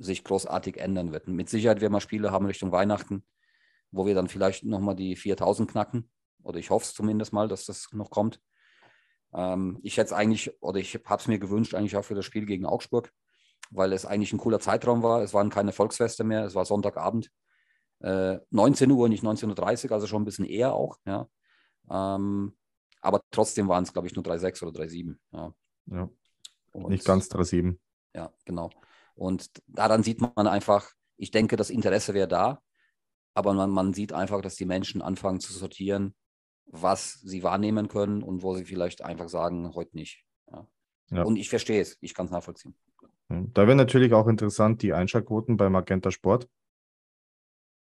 sich 0.03 0.25
großartig 0.25 0.79
ändern 0.79 1.13
wird. 1.13 1.29
Mit 1.29 1.49
Sicherheit 1.49 1.81
werden 1.81 1.93
wir 1.93 2.01
Spiele 2.01 2.33
haben 2.33 2.47
Richtung 2.47 2.73
Weihnachten, 2.73 3.25
wo 3.91 4.07
wir 4.07 4.15
dann 4.15 4.29
vielleicht 4.29 4.65
nochmal 4.65 4.97
die 4.97 5.17
4000 5.17 5.71
knacken. 5.71 6.11
Oder 6.43 6.59
ich 6.59 6.71
hoffe 6.71 6.85
es 6.85 6.95
zumindest 6.95 7.33
mal, 7.33 7.49
dass 7.49 7.67
das 7.67 7.89
noch 7.93 8.11
kommt. 8.11 8.41
Ähm, 9.33 9.79
ich 9.83 9.97
hätte 9.97 10.07
es 10.07 10.13
eigentlich, 10.13 10.61
oder 10.61 10.81
ich 10.81 10.95
habe 10.95 11.21
es 11.21 11.29
mir 11.29 11.39
gewünscht, 11.39 11.75
eigentlich 11.75 11.97
auch 11.97 12.05
für 12.05 12.15
das 12.15 12.25
Spiel 12.25 12.47
gegen 12.47 12.67
Augsburg, 12.67 13.13
weil 13.71 13.93
es 13.93 14.05
eigentlich 14.05 14.33
ein 14.33 14.39
cooler 14.39 14.61
Zeitraum 14.61 15.03
war. 15.03 15.23
Es 15.23 15.35
waren 15.35 15.51
keine 15.51 15.73
Volksfeste 15.73 16.25
mehr, 16.25 16.45
es 16.45 16.55
war 16.55 16.65
Sonntagabend. 16.65 17.31
Äh, 18.01 18.39
19 18.51 18.91
Uhr, 18.91 19.09
nicht 19.09 19.23
19.30 19.23 19.87
Uhr, 19.87 19.93
also 19.93 20.07
schon 20.07 20.23
ein 20.23 20.27
bisschen 20.27 20.45
eher 20.45 20.75
auch. 20.75 20.99
Ja. 21.07 21.29
Ähm, 21.89 22.57
aber 23.01 23.21
trotzdem 23.31 23.69
waren 23.69 23.85
es, 23.85 23.93
glaube 23.93 24.09
ich, 24.09 24.15
nur 24.15 24.25
3,6 24.25 24.65
oder 24.65 24.81
3,7. 24.81 25.17
Ja. 25.33 25.55
ja. 25.87 26.09
nicht 26.89 27.05
ganz 27.05 27.29
3,7. 27.29 27.79
Ja, 28.15 28.33
genau. 28.45 28.71
Und 29.15 29.51
daran 29.67 30.03
sieht 30.03 30.21
man 30.21 30.47
einfach, 30.47 30.91
ich 31.17 31.31
denke, 31.31 31.57
das 31.57 31.71
Interesse 31.71 32.15
wäre 32.15 32.29
da, 32.29 32.61
aber 33.35 33.55
man, 33.55 33.71
man 33.71 33.95
sieht 33.95 34.13
einfach, 34.13 34.41
dass 34.41 34.57
die 34.57 34.65
Menschen 34.65 35.03
anfangen 35.03 35.41
zu 35.41 35.53
sortieren, 35.53 36.15
was 36.67 37.21
sie 37.21 37.43
wahrnehmen 37.43 37.89
können 37.89 38.23
und 38.23 38.43
wo 38.43 38.55
sie 38.55 38.65
vielleicht 38.65 39.03
einfach 39.03 39.29
sagen, 39.29 39.75
heute 39.75 39.97
nicht. 39.97 40.25
Ja. 40.51 40.67
Ja. 41.11 41.23
Und 41.23 41.37
ich 41.37 41.49
verstehe 41.49 41.81
es, 41.81 41.99
ich 42.01 42.15
kann 42.15 42.27
es 42.27 42.33
nachvollziehen. 42.33 42.75
Da 43.29 43.67
wäre 43.67 43.77
natürlich 43.77 44.13
auch 44.13 44.29
interessant 44.29 44.83
die 44.83 44.93
Einschaltquoten 44.93 45.57
bei 45.57 45.69
Magenta 45.71 46.11
Sport. 46.11 46.49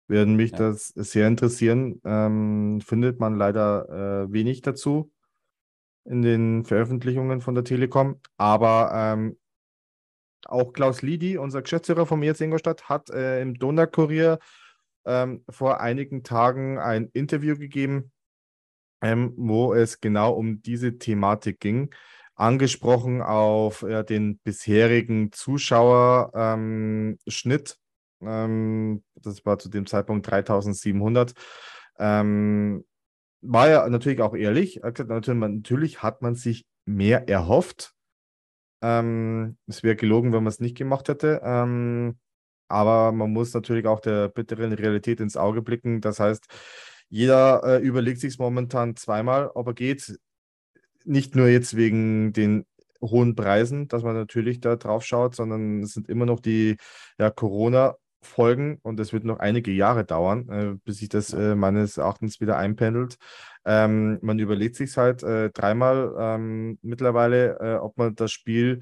Werden 0.07 0.35
mich 0.35 0.51
ja. 0.51 0.57
das 0.57 0.87
sehr 0.89 1.27
interessieren. 1.27 2.01
Ähm, 2.05 2.81
findet 2.81 3.19
man 3.19 3.35
leider 3.35 4.23
äh, 4.23 4.31
wenig 4.31 4.61
dazu 4.61 5.11
in 6.05 6.21
den 6.21 6.63
Veröffentlichungen 6.63 7.41
von 7.41 7.55
der 7.55 7.63
Telekom. 7.63 8.19
Aber 8.37 8.91
ähm, 8.93 9.37
auch 10.47 10.73
Klaus 10.73 11.01
Lidi, 11.01 11.37
unser 11.37 11.61
Geschäftsführer 11.61 12.05
vom 12.05 12.21
ERC 12.23 12.41
Ingolstadt, 12.41 12.89
hat 12.89 13.09
äh, 13.09 13.41
im 13.41 13.53
Donaukurier 13.55 14.39
ähm, 15.05 15.43
vor 15.49 15.79
einigen 15.81 16.23
Tagen 16.23 16.79
ein 16.79 17.09
Interview 17.13 17.57
gegeben, 17.57 18.11
ähm, 19.01 19.33
wo 19.37 19.73
es 19.73 20.01
genau 20.01 20.33
um 20.33 20.61
diese 20.61 20.97
Thematik 20.97 21.59
ging. 21.59 21.89
Angesprochen 22.35 23.23
auf 23.23 23.81
ja, 23.81 24.03
den 24.03 24.37
bisherigen 24.39 25.31
Zuschauerschnitt. 25.31 27.77
Ähm, 28.21 29.03
das 29.15 29.45
war 29.45 29.59
zu 29.59 29.69
dem 29.69 29.85
Zeitpunkt 29.87 30.29
3700. 30.29 31.33
Ähm, 31.97 32.85
war 33.41 33.69
ja 33.69 33.89
natürlich 33.89 34.21
auch 34.21 34.35
ehrlich. 34.35 34.81
Natürlich 34.83 36.03
hat 36.03 36.21
man 36.21 36.35
sich 36.35 36.67
mehr 36.85 37.27
erhofft. 37.27 37.96
Ähm, 38.81 39.57
es 39.67 39.83
wäre 39.83 39.95
gelogen, 39.95 40.33
wenn 40.33 40.43
man 40.43 40.51
es 40.51 40.59
nicht 40.59 40.77
gemacht 40.77 41.09
hätte. 41.09 41.41
Ähm, 41.43 42.17
aber 42.67 43.11
man 43.11 43.31
muss 43.31 43.53
natürlich 43.53 43.87
auch 43.87 43.99
der 43.99 44.29
bitteren 44.29 44.73
Realität 44.73 45.19
ins 45.19 45.37
Auge 45.37 45.61
blicken. 45.61 46.01
Das 46.01 46.19
heißt, 46.19 46.45
jeder 47.09 47.63
äh, 47.63 47.81
überlegt 47.81 48.19
sich 48.19 48.37
momentan 48.39 48.95
zweimal, 48.95 49.49
ob 49.53 49.67
er 49.67 49.73
geht. 49.73 50.19
Nicht 51.05 51.35
nur 51.35 51.47
jetzt 51.47 51.75
wegen 51.75 52.33
den 52.33 52.65
hohen 53.01 53.35
Preisen, 53.35 53.87
dass 53.87 54.03
man 54.03 54.15
natürlich 54.15 54.59
da 54.59 54.75
drauf 54.75 55.05
schaut, 55.05 55.35
sondern 55.35 55.83
es 55.83 55.93
sind 55.93 56.09
immer 56.09 56.25
noch 56.25 56.39
die 56.39 56.77
ja, 57.19 57.29
Corona-Folgen 58.21 58.79
und 58.83 58.99
es 58.99 59.13
wird 59.13 59.23
noch 59.23 59.39
einige 59.39 59.71
Jahre 59.71 60.05
dauern, 60.05 60.49
äh, 60.49 60.77
bis 60.83 60.97
sich 60.99 61.09
das 61.09 61.33
äh, 61.33 61.55
meines 61.55 61.97
Erachtens 61.97 62.39
wieder 62.39 62.57
einpendelt. 62.57 63.17
Ähm, 63.65 64.19
man 64.21 64.39
überlegt 64.39 64.75
sich 64.75 64.95
halt 64.97 65.23
äh, 65.23 65.49
dreimal 65.51 66.15
ähm, 66.17 66.79
mittlerweile, 66.81 67.59
äh, 67.59 67.75
ob 67.75 67.97
man 67.97 68.15
das 68.15 68.31
Spiel 68.31 68.81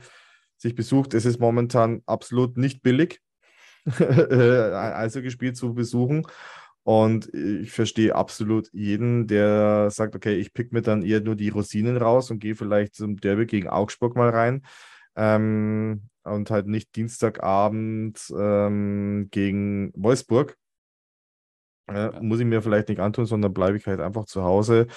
sich 0.57 0.75
besucht. 0.75 1.13
Es 1.13 1.25
ist 1.25 1.39
momentan 1.39 2.01
absolut 2.05 2.57
nicht 2.57 2.81
billig, 2.81 3.21
ein 3.86 3.99
Eishockeyspiel 3.99 5.53
zu 5.53 5.73
besuchen. 5.73 6.25
Und 6.83 7.33
ich 7.33 7.71
verstehe 7.71 8.13
absolut 8.13 8.69
jeden, 8.71 9.25
der 9.25 9.89
sagt, 9.89 10.15
okay, 10.15 10.36
ich 10.36 10.53
pick 10.53 10.71
mir 10.71 10.83
dann 10.83 11.01
eher 11.01 11.19
nur 11.19 11.36
die 11.36 11.49
Rosinen 11.49 11.97
raus 11.97 12.29
und 12.29 12.38
gehe 12.38 12.53
vielleicht 12.53 12.93
zum 12.93 13.17
Derby 13.17 13.47
gegen 13.47 13.69
Augsburg 13.69 14.15
mal 14.15 14.29
rein. 14.29 14.61
Ähm, 15.15 16.03
und 16.26 16.51
halt 16.51 16.67
nicht 16.67 16.95
Dienstagabend 16.95 18.34
ähm, 18.38 19.28
gegen 19.32 19.91
Wolfsburg. 19.95 20.57
Äh, 21.88 22.11
ja. 22.11 22.21
Muss 22.21 22.39
ich 22.39 22.45
mir 22.45 22.61
vielleicht 22.61 22.89
nicht 22.89 22.99
antun, 22.99 23.26
sondern 23.26 23.53
bleibe 23.53 23.78
ich 23.78 23.86
halt 23.86 23.99
einfach 23.99 24.26
zu 24.26 24.43
Hause, 24.43 24.88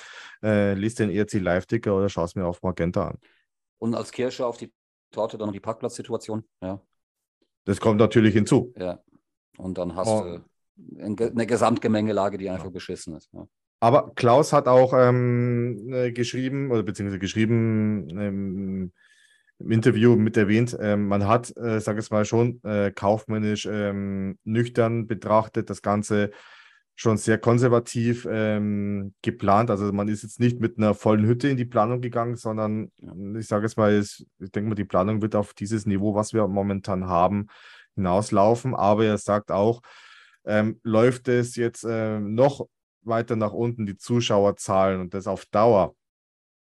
äh, 0.43 0.75
lese 0.75 1.07
den 1.07 1.11
ERC 1.11 1.35
Live-Ticker 1.35 1.95
oder 1.97 2.09
schaue 2.09 2.25
es 2.25 2.35
mir 2.35 2.47
auf 2.47 2.63
Magenta 2.63 3.09
an. 3.09 3.19
Und 3.79 3.95
als 3.95 4.11
Kirsche 4.11 4.47
auf 4.47 4.57
die 4.57 4.73
Torte 5.11 5.39
dann 5.39 5.49
noch 5.49 5.53
die 5.53 5.61
Parkplatzsituation, 5.61 6.45
ja. 6.63 6.81
Das 7.65 7.81
kommt 7.81 7.99
natürlich 7.99 8.33
hinzu. 8.33 8.73
Ja. 8.79 9.03
Und 9.59 9.77
dann 9.77 9.95
hast 9.95 10.09
oh. 10.09 10.39
du 10.97 11.03
eine 11.03 11.47
Gesamtgemengelage, 11.47 12.39
die 12.39 12.49
einfach 12.49 12.71
beschissen 12.71 13.15
ist. 13.17 13.29
Ja. 13.33 13.47
Aber 13.81 14.13
Klaus 14.15 14.53
hat 14.53 14.67
auch 14.67 14.93
ähm, 14.95 15.93
äh, 15.93 16.13
geschrieben, 16.13 16.71
oder 16.71 16.83
beziehungsweise 16.83 17.19
geschrieben 17.19 18.09
ähm, 18.19 18.93
im 19.59 19.71
Interview 19.71 20.17
mit 20.17 20.37
erwähnt, 20.37 20.77
ähm, 20.81 21.09
man 21.09 21.27
hat, 21.27 21.57
äh, 21.57 21.81
sage 21.81 22.01
ich 22.01 22.11
mal, 22.11 22.25
schon 22.25 22.63
äh, 22.63 22.93
kaufmännisch 22.93 23.67
ähm, 23.71 24.39
nüchtern 24.45 25.07
betrachtet, 25.07 25.71
das 25.71 25.83
Ganze 25.83 26.31
schon 26.95 27.17
sehr 27.17 27.39
konservativ 27.39 28.27
ähm, 28.29 29.15
geplant. 29.23 29.71
Also 29.71 29.93
man 29.93 30.09
ist 30.09 30.25
jetzt 30.25 30.41
nicht 30.41 30.61
mit 30.61 30.79
einer 30.79 30.95
vollen 30.95 31.27
Hütte 31.27 31.49
in 31.49 31.57
die 31.57 31.65
Planung 31.65 32.01
gegangen, 32.01 32.35
sondern 32.35 32.91
ich 33.39 33.47
sage 33.47 33.67
es 33.67 33.77
mal, 33.77 34.01
ich 34.01 34.27
denke 34.41 34.69
mal, 34.69 34.75
die 34.75 34.85
Planung 34.85 35.23
wird 35.23 35.37
auf 35.37 35.55
dieses 35.55 35.87
Niveau, 35.87 36.17
was 36.17 36.33
wir 36.33 36.47
momentan 36.49 37.07
haben, 37.07 37.47
hinauslaufen. 37.95 38.75
Aber 38.75 39.05
er 39.05 39.17
sagt 39.17 39.53
auch, 39.53 39.81
ähm, 40.45 40.81
läuft 40.83 41.29
es 41.29 41.55
jetzt 41.55 41.85
äh, 41.85 42.19
noch 42.19 42.67
weiter 43.03 43.37
nach 43.37 43.53
unten, 43.53 43.87
die 43.87 43.97
Zuschauerzahlen 43.97 45.01
und 45.01 45.15
das 45.15 45.29
auf 45.29 45.47
Dauer, 45.47 45.95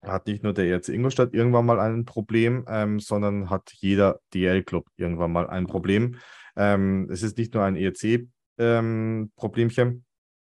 hat 0.01 0.27
nicht 0.27 0.43
nur 0.43 0.53
der 0.53 0.65
ERC 0.65 0.89
Ingolstadt 0.89 1.33
irgendwann 1.33 1.65
mal 1.65 1.79
ein 1.79 2.05
Problem, 2.05 2.65
ähm, 2.67 2.99
sondern 2.99 3.49
hat 3.49 3.71
jeder 3.75 4.19
DL-Club 4.33 4.87
irgendwann 4.97 5.31
mal 5.31 5.47
ein 5.47 5.67
Problem. 5.67 6.17
Ähm, 6.55 7.07
es 7.11 7.23
ist 7.23 7.37
nicht 7.37 7.53
nur 7.53 7.63
ein 7.63 7.75
ERC-Problemchen, 7.75 9.87
ähm, 9.87 10.03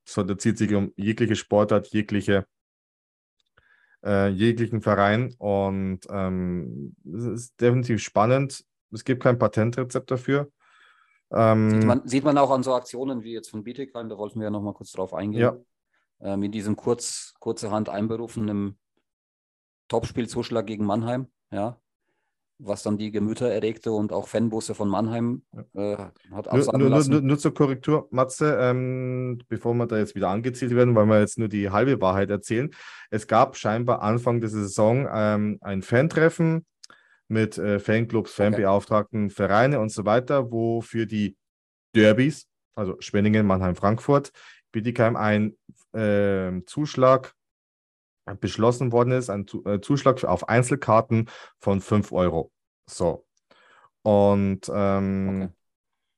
sondern 0.05 0.38
zieht 0.38 0.59
sich 0.59 0.74
um 0.74 0.93
jegliche 0.97 1.36
Sportart, 1.36 1.88
jegliche, 1.88 2.47
äh, 4.05 4.28
jeglichen 4.28 4.82
Verein 4.82 5.34
und 5.38 6.01
ähm, 6.11 6.95
es 7.05 7.24
ist 7.24 7.61
definitiv 7.61 8.03
spannend. 8.03 8.64
Es 8.93 9.05
gibt 9.05 9.22
kein 9.22 9.38
Patentrezept 9.38 10.11
dafür. 10.11 10.51
Ähm, 11.32 11.70
sieht, 11.70 11.84
man, 11.84 12.09
sieht 12.09 12.24
man 12.24 12.38
auch 12.38 12.51
an 12.51 12.62
so 12.62 12.74
Aktionen 12.74 13.22
wie 13.22 13.32
jetzt 13.32 13.51
von 13.51 13.62
Bietigheim, 13.62 14.09
da 14.09 14.18
wollten 14.18 14.41
wir 14.41 14.45
ja 14.45 14.51
nochmal 14.51 14.74
kurz 14.74 14.93
drauf 14.93 15.14
eingehen. 15.14 15.41
Ja. 15.41 15.57
Mit 16.36 16.55
diesem 16.55 16.76
kurz, 16.76 17.32
kurzerhand 17.41 17.88
einberufenen 17.88 18.78
Topspielzuschlag 19.91 20.66
gegen 20.66 20.86
Mannheim, 20.86 21.26
ja. 21.53 21.78
Was 22.62 22.82
dann 22.82 22.99
die 22.99 23.11
Gemüter 23.11 23.51
erregte 23.51 23.91
und 23.91 24.12
auch 24.12 24.28
Fanbusse 24.28 24.74
von 24.74 24.88
Mannheim 24.88 25.43
äh, 25.72 25.97
hat 26.30 26.49
absagen 26.49 26.80
nur, 26.80 26.91
lassen. 26.91 27.11
Nur, 27.11 27.20
nur, 27.22 27.38
zur 27.38 27.55
Korrektur, 27.55 28.07
Matze, 28.11 28.59
ähm, 28.61 29.41
bevor 29.49 29.72
wir 29.74 29.86
da 29.86 29.97
jetzt 29.97 30.14
wieder 30.14 30.28
angezielt 30.28 30.74
werden, 30.74 30.95
weil 30.95 31.07
wir 31.07 31.20
jetzt 31.20 31.38
nur 31.38 31.49
die 31.49 31.70
halbe 31.70 32.03
Wahrheit 32.03 32.28
erzählen. 32.28 32.70
Es 33.11 33.26
gab 33.26 33.57
scheinbar 33.57 34.03
Anfang 34.03 34.41
der 34.41 34.51
Saison 34.51 35.09
ähm, 35.11 35.59
ein 35.62 35.80
Fantreffen 35.80 36.66
mit 37.28 37.57
äh, 37.57 37.78
Fanclubs, 37.78 38.32
Fanbeauftragten, 38.32 39.26
okay. 39.26 39.34
Vereine 39.34 39.80
und 39.80 39.91
so 39.91 40.05
weiter, 40.05 40.53
wo 40.53 40.82
für 40.82 41.07
die 41.07 41.38
Derbys, 41.95 42.47
also 42.74 42.97
Schwenningen, 43.01 43.47
Mannheim, 43.47 43.74
Frankfurt, 43.74 44.32
Bietigheim 44.70 45.16
ein 45.16 45.57
äh, 45.95 46.62
Zuschlag 46.66 47.34
beschlossen 48.35 48.93
worden 48.93 49.12
ist, 49.12 49.31
ein 49.31 49.47
äh, 49.64 49.81
Zuschlag 49.81 50.22
auf 50.24 50.49
Einzelkarten 50.49 51.28
von 51.59 51.81
5 51.81 52.12
Euro. 52.12 52.53
So. 52.89 53.24
Und 54.03 54.70
ähm, 54.72 55.53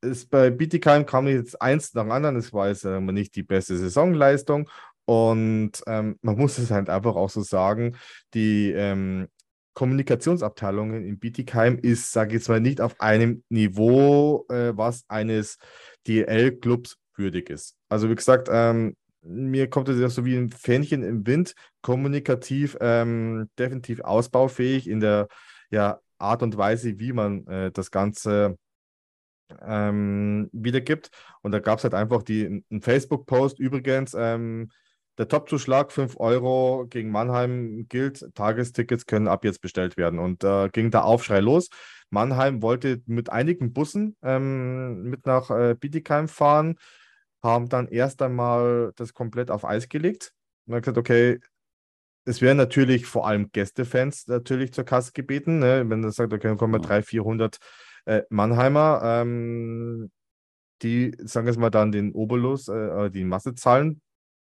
okay. 0.03 0.11
ist 0.11 0.31
bei 0.31 0.51
Bietigheim 0.51 1.07
kam 1.07 1.27
jetzt 1.27 1.61
eins 1.61 1.95
nach 1.95 2.03
dem 2.03 2.13
anderen. 2.13 2.37
Es 2.37 2.53
war 2.53 2.69
jetzt 2.69 2.85
äh, 2.85 3.01
nicht 3.01 3.35
die 3.37 3.43
beste 3.43 3.77
Saisonleistung. 3.77 4.69
Und 5.05 5.83
ähm, 5.87 6.19
man 6.23 6.37
muss 6.39 6.59
es 6.59 6.71
halt 6.71 6.89
einfach 6.89 7.17
auch 7.17 7.31
so 7.31 7.43
sagen, 7.43 7.97
die 8.35 8.71
ähm, 8.71 9.29
Kommunikationsabteilungen 9.75 11.05
in 11.05 11.19
Bietigheim 11.19 11.79
ist, 11.79 12.13
sage 12.13 12.29
ich 12.31 12.35
jetzt 12.35 12.49
mal, 12.49 12.61
nicht 12.61 12.81
auf 12.81 13.01
einem 13.01 13.43
Niveau, 13.49 14.45
äh, 14.49 14.77
was 14.77 15.05
eines 15.09 15.59
DL-Clubs 16.07 16.99
würdig 17.17 17.51
ist. 17.51 17.77
Also 17.89 18.11
wie 18.11 18.15
gesagt, 18.15 18.49
ähm, 18.51 18.97
mir 19.23 19.71
kommt 19.71 19.89
es 19.89 19.99
ja 20.01 20.09
so 20.09 20.25
wie 20.25 20.37
ein 20.37 20.51
Fähnchen 20.51 21.03
im 21.03 21.27
Wind, 21.27 21.55
kommunikativ 21.81 22.77
ähm, 22.81 23.49
definitiv 23.59 24.01
ausbaufähig 24.01 24.89
in 24.89 25.01
der 25.01 25.29
ja, 25.71 26.01
Art 26.19 26.43
und 26.43 26.57
Weise, 26.57 26.99
wie 26.99 27.13
man 27.13 27.47
äh, 27.47 27.71
das 27.73 27.91
Ganze 27.91 28.59
ähm, 29.61 30.49
wiedergibt. 30.53 31.11
Und 31.43 31.53
da 31.53 31.59
gab 31.59 31.79
es 31.79 31.85
halt 31.85 31.95
einfach 31.95 32.23
die, 32.23 32.65
einen 32.71 32.83
Facebook-Post 32.83 33.59
übrigens, 33.59 34.15
ähm, 34.15 34.71
der 35.19 35.29
Topzuschlag 35.29 35.93
5 35.93 36.17
Euro 36.19 36.87
gegen 36.89 37.11
Mannheim 37.11 37.87
gilt. 37.89 38.27
Tagestickets 38.35 39.07
können 39.07 39.29
ab 39.29 39.45
jetzt 39.45 39.61
bestellt 39.61 39.97
werden. 39.97 40.19
Und 40.19 40.43
äh, 40.43 40.71
ging 40.71 40.91
der 40.91 41.05
Aufschrei 41.05 41.41
los. 41.41 41.69
Mannheim 42.11 42.63
wollte 42.63 43.03
mit 43.07 43.31
einigen 43.31 43.73
Bussen 43.73 44.17
ähm, 44.23 45.03
mit 45.05 45.27
nach 45.27 45.51
äh, 45.51 45.75
Bietigheim 45.79 46.29
fahren, 46.29 46.77
haben 47.43 47.69
dann 47.69 47.89
erst 47.89 48.23
einmal 48.23 48.93
das 48.97 49.15
komplett 49.15 49.51
auf 49.51 49.65
Eis 49.65 49.89
gelegt. 49.89 50.33
Und 50.67 50.75
haben 50.75 50.83
gesagt, 50.83 50.99
okay, 50.99 51.41
es 52.25 52.41
werden 52.41 52.57
natürlich 52.57 53.07
vor 53.07 53.27
allem 53.27 53.51
Gästefans 53.51 54.29
natürlich 54.29 54.73
zur 54.73 54.85
Kasse 54.85 55.13
gebeten. 55.13 55.59
Ne? 55.59 55.85
Wenn 55.89 56.05
er 56.05 56.13
sagt, 56.13 56.33
okay, 56.33 56.49
dann 56.49 56.57
kommen 56.57 56.75
wir 56.75 56.81
300, 56.81 57.05
400 57.07 57.59
äh, 58.05 58.23
Mannheimer, 58.31 59.01
ähm, 59.03 60.11
die, 60.83 61.15
sagen 61.19 61.47
wir 61.47 61.59
mal, 61.59 61.71
dann 61.71 61.93
den 61.93 62.13
Obolus, 62.13 62.69
äh, 62.69 63.11
die 63.11 63.25
Masse 63.25 63.55
zahlen. 63.55 64.01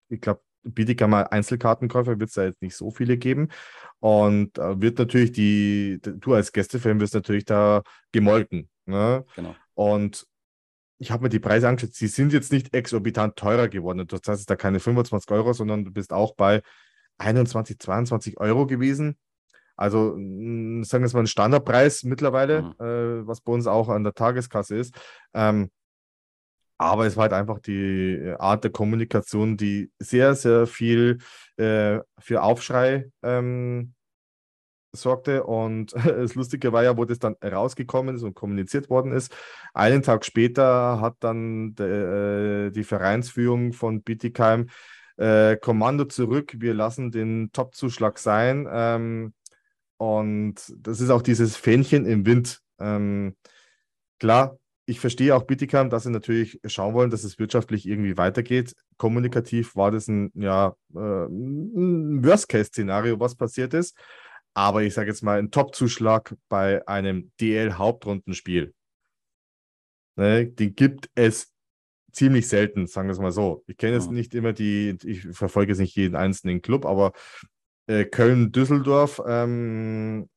Ich 0.10 0.22
glaube, 0.22 0.41
Bietighammer 0.64 1.32
Einzelkartenkäufer 1.32 2.20
wird 2.20 2.30
es 2.30 2.36
da 2.36 2.43
jetzt 2.43 2.62
nicht 2.62 2.76
so 2.76 2.91
viele 2.91 3.18
geben. 3.18 3.50
Und 4.00 4.58
äh, 4.58 4.82
wird 4.82 5.00
natürlich 5.00 5.32
die, 5.32 6.00
du 6.02 6.34
als 6.34 6.52
Gästefan 6.52 7.00
wirst 7.00 7.14
natürlich 7.14 7.45
da 7.45 7.82
gemolken. 8.12 8.70
Ne? 8.86 9.26
Genau. 9.36 9.56
Und 9.74 10.26
ich 11.00 11.12
habe 11.12 11.24
mir 11.24 11.30
die 11.30 11.39
Preise 11.39 11.68
angeschaut, 11.68 11.93
sie 11.93 12.08
sind 12.08 12.34
jetzt 12.34 12.52
nicht 12.52 12.76
exorbitant 12.76 13.38
teurer 13.38 13.70
geworden. 13.70 14.06
Das 14.06 14.22
heißt, 14.28 14.50
da 14.50 14.56
keine 14.56 14.80
25 14.80 15.32
Euro, 15.32 15.54
sondern 15.54 15.86
du 15.86 15.91
bist 15.91 16.12
auch 16.12 16.36
bei 16.36 16.62
21, 17.18 17.80
22 17.80 18.39
Euro 18.39 18.68
gewesen. 18.68 19.18
Also 19.78 20.12
sagen 20.12 21.04
wir 21.04 21.06
es 21.06 21.14
mal 21.14 21.22
ein 21.22 21.28
Standardpreis 21.28 22.04
mittlerweile, 22.04 22.64
mhm. 22.64 22.86
äh, 22.86 23.28
was 23.28 23.39
bei 23.39 23.54
uns 23.54 23.66
auch 23.66 23.88
an 23.88 24.04
der 24.04 24.14
Tageskasse 24.14 24.76
ist. 24.76 24.93
Ähm, 25.34 25.72
aber 26.78 27.06
es 27.06 27.16
war 27.16 27.24
halt 27.24 27.34
einfach 27.34 27.60
die 27.60 28.36
Art 28.38 28.66
der 28.66 28.72
Kommunikation, 28.72 29.56
die 29.56 29.91
sehr, 30.00 30.36
sehr 30.36 30.68
viel 30.68 31.20
äh, 31.56 32.00
für 32.20 32.41
Aufschrei 32.41 33.10
ähm, 33.24 33.93
sorgte. 34.91 35.43
Und 35.43 35.93
das 36.05 36.35
Lustige 36.35 36.73
war 36.73 36.83
ja, 36.83 36.97
wo 36.97 37.05
das 37.05 37.19
dann 37.19 37.35
rausgekommen 37.43 38.15
ist 38.15 38.23
und 38.23 38.35
kommuniziert 38.35 38.89
worden 38.89 39.11
ist. 39.11 39.35
Einen 39.73 40.03
Tag 40.03 40.25
später 40.25 40.99
hat 41.01 41.15
dann 41.19 41.75
de, 41.75 42.67
äh, 42.67 42.71
die 42.71 42.83
Vereinsführung 42.83 43.73
von 43.73 44.01
Bietigheim 44.01 44.69
äh, 45.17 45.57
Kommando 45.57 46.05
zurück, 46.05 46.55
wir 46.57 46.73
lassen 46.73 47.11
den 47.11 47.51
Top-Zuschlag 47.51 48.19
sein. 48.19 48.67
Ähm, 48.71 49.33
und 49.97 50.55
das 50.77 51.01
ist 51.01 51.09
auch 51.09 51.21
dieses 51.21 51.57
Fähnchen 51.57 52.05
im 52.05 52.25
Wind. 52.25 52.61
Ähm, 52.79 53.35
klar, 54.17 54.57
ich 54.85 54.99
verstehe 54.99 55.35
auch 55.35 55.43
Bietigheim, 55.43 55.89
dass 55.89 56.03
sie 56.03 56.09
natürlich 56.09 56.59
schauen 56.65 56.93
wollen, 56.93 57.11
dass 57.11 57.23
es 57.23 57.37
wirtschaftlich 57.37 57.85
irgendwie 57.85 58.17
weitergeht. 58.17 58.73
Kommunikativ 58.97 59.75
war 59.75 59.91
das 59.91 60.07
ein, 60.07 60.31
ja, 60.33 60.73
äh, 60.95 60.97
Worst-Case-Szenario, 60.97 63.19
was 63.19 63.35
passiert 63.35 63.73
ist. 63.73 63.95
Aber 64.60 64.84
ich 64.84 64.93
sage 64.93 65.07
jetzt 65.07 65.24
mal, 65.24 65.39
ein 65.39 65.51
Top-Zuschlag 65.51 66.36
bei 66.49 66.86
einem 66.86 67.32
DL-Hauptrundenspiel. 67.39 68.74
Ne, 70.18 70.47
den 70.47 70.76
gibt 70.76 71.10
es 71.16 71.53
ziemlich 72.12 72.49
selten, 72.49 72.86
sagen 72.86 73.07
wir 73.07 73.14
es 73.14 73.20
mal 73.20 73.32
so. 73.32 73.64
Ich 73.68 73.78
kenne 73.78 73.93
jetzt 73.93 74.07
ja. 74.07 74.12
nicht 74.12 74.36
immer 74.36 74.51
die, 74.51 74.97
ich 75.05 75.30
verfolge 75.32 75.72
jetzt 75.72 75.80
nicht 75.80 75.95
jeden 75.95 76.18
einzelnen 76.18 76.62
Club, 76.62 76.86
aber 76.86 77.14
äh, 77.88 78.03
Köln-Düsseldorf, 78.03 79.22
ähm, 79.26 80.30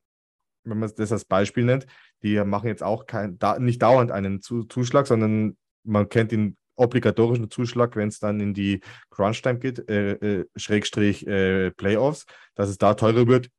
wenn 0.63 0.79
man 0.79 0.93
das 0.97 1.11
als 1.11 1.25
Beispiel 1.25 1.65
nennt, 1.65 1.87
die 2.23 2.41
machen 2.45 2.69
jetzt 2.69 2.85
auch 2.85 3.07
kein, 3.07 3.41
da, 3.41 3.59
nicht 3.59 3.83
dauernd 3.83 4.13
einen 4.13 4.41
Zuschlag, 4.41 5.09
sondern 5.09 5.57
man 5.83 6.09
kennt 6.09 6.31
den 6.31 6.57
obligatorischen 6.77 7.51
Zuschlag, 7.51 7.97
wenn 7.97 8.07
es 8.07 8.21
dann 8.21 8.39
in 8.39 8.55
die 8.55 8.83
Crunch-Time 9.11 9.59
geht, 9.59 9.89
äh, 9.91 10.13
äh, 10.13 10.47
Schrägstrich 10.55 11.27
äh, 11.27 11.73
Playoffs, 11.73 12.25
dass 12.55 12.69
es 12.69 12.79
da 12.79 12.95
teurer 12.95 13.27
wird, 13.27 13.51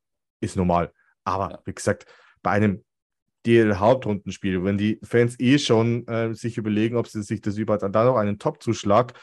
ist 0.44 0.56
normal. 0.56 0.92
Aber 1.24 1.52
ja. 1.52 1.60
wie 1.66 1.74
gesagt, 1.74 2.06
bei 2.42 2.52
einem 2.52 2.84
DL-Hauptrundenspiel, 3.46 4.64
wenn 4.64 4.78
die 4.78 5.00
Fans 5.04 5.40
eh 5.40 5.58
schon 5.58 6.08
äh, 6.08 6.34
sich 6.34 6.58
überlegen, 6.58 6.96
ob 6.96 7.08
sie 7.08 7.24
sich 7.24 7.42
das 7.42 7.58
überhaupt 7.58 7.84
dann 7.84 7.92
noch 7.92 8.18
einen 8.18 8.40
Top-Zuschlag 8.40 9.14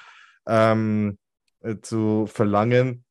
ähm, 0.46 1.18
äh, 1.60 1.76
zu 1.80 2.26
verlangen, 2.26 3.04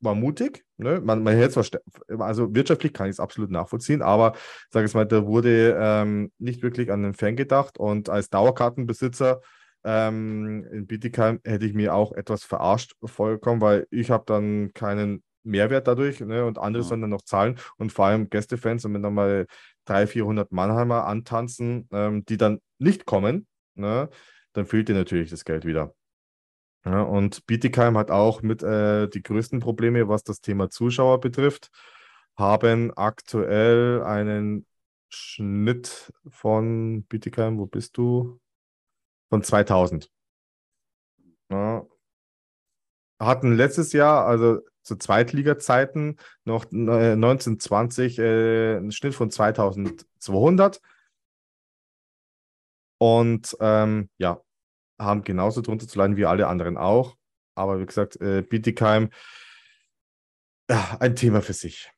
war 0.00 0.14
mutig. 0.14 0.64
Ne? 0.78 1.00
Man, 1.00 1.22
man 1.22 1.36
hätte 1.36 1.62
zwar, 1.62 1.80
also 2.20 2.54
wirtschaftlich 2.54 2.92
kann 2.92 3.06
ich 3.06 3.12
es 3.12 3.20
absolut 3.20 3.50
nachvollziehen, 3.50 4.02
aber 4.02 4.34
sage 4.70 4.86
ich 4.86 4.94
mal, 4.94 5.06
da 5.06 5.26
wurde 5.26 5.76
ähm, 5.78 6.32
nicht 6.38 6.62
wirklich 6.62 6.90
an 6.90 7.02
den 7.02 7.14
Fan 7.14 7.36
gedacht 7.36 7.78
und 7.78 8.08
als 8.08 8.28
Dauerkartenbesitzer 8.30 9.40
ähm, 9.84 10.66
in 10.70 10.86
Bietigheim 10.86 11.40
hätte 11.44 11.64
ich 11.64 11.74
mir 11.74 11.94
auch 11.94 12.12
etwas 12.12 12.44
verarscht 12.44 12.94
vollkommen, 13.04 13.60
weil 13.60 13.86
ich 13.90 14.10
habe 14.10 14.24
dann 14.26 14.72
keinen 14.74 15.22
Mehrwert 15.46 15.86
dadurch 15.86 16.20
ne? 16.20 16.44
und 16.44 16.58
andere 16.58 16.82
ja. 16.82 16.88
sollen 16.88 17.00
dann 17.02 17.10
noch 17.10 17.22
zahlen 17.22 17.58
und 17.78 17.92
vor 17.92 18.06
allem 18.06 18.28
Gästefans 18.28 18.84
und 18.84 18.94
wenn 18.94 19.02
dann 19.02 19.14
mal 19.14 19.46
300, 19.86 20.10
400 20.10 20.52
Mannheimer 20.52 21.06
antanzen, 21.06 21.88
ähm, 21.92 22.24
die 22.24 22.36
dann 22.36 22.60
nicht 22.78 23.06
kommen, 23.06 23.46
ne? 23.74 24.08
dann 24.52 24.66
fehlt 24.66 24.88
dir 24.88 24.94
natürlich 24.94 25.30
das 25.30 25.44
Geld 25.44 25.64
wieder. 25.64 25.94
Ja, 26.84 27.02
und 27.02 27.46
Bietigheim 27.46 27.98
hat 27.98 28.10
auch 28.12 28.42
mit 28.42 28.62
äh, 28.62 29.08
die 29.08 29.22
größten 29.22 29.58
Probleme, 29.60 30.08
was 30.08 30.22
das 30.22 30.40
Thema 30.40 30.70
Zuschauer 30.70 31.20
betrifft, 31.20 31.70
haben 32.36 32.92
aktuell 32.96 34.02
einen 34.04 34.66
Schnitt 35.08 36.12
von 36.28 37.04
Bietigheim, 37.04 37.58
wo 37.58 37.66
bist 37.66 37.96
du? 37.96 38.40
Von 39.30 39.42
2000. 39.42 40.10
Ja. 41.50 41.86
Hatten 43.18 43.56
letztes 43.56 43.92
Jahr, 43.92 44.26
also 44.26 44.60
zu 44.86 44.96
Zweitliga-Zeiten, 44.96 46.16
noch 46.44 46.64
1920 46.64 48.18
äh, 48.18 48.76
einen 48.76 48.92
Schnitt 48.92 49.14
von 49.14 49.30
2200. 49.30 50.80
Und 52.98 53.56
ähm, 53.60 54.08
ja, 54.16 54.40
haben 54.98 55.24
genauso 55.24 55.60
drunter 55.60 55.86
zu 55.86 55.98
leiden 55.98 56.16
wie 56.16 56.24
alle 56.24 56.46
anderen 56.46 56.76
auch. 56.76 57.16
Aber 57.54 57.80
wie 57.80 57.86
gesagt, 57.86 58.20
äh, 58.20 58.42
Bietigheim, 58.42 59.10
ja, 60.70 60.96
ein 61.00 61.16
Thema 61.16 61.42
für 61.42 61.52
sich. 61.52 61.90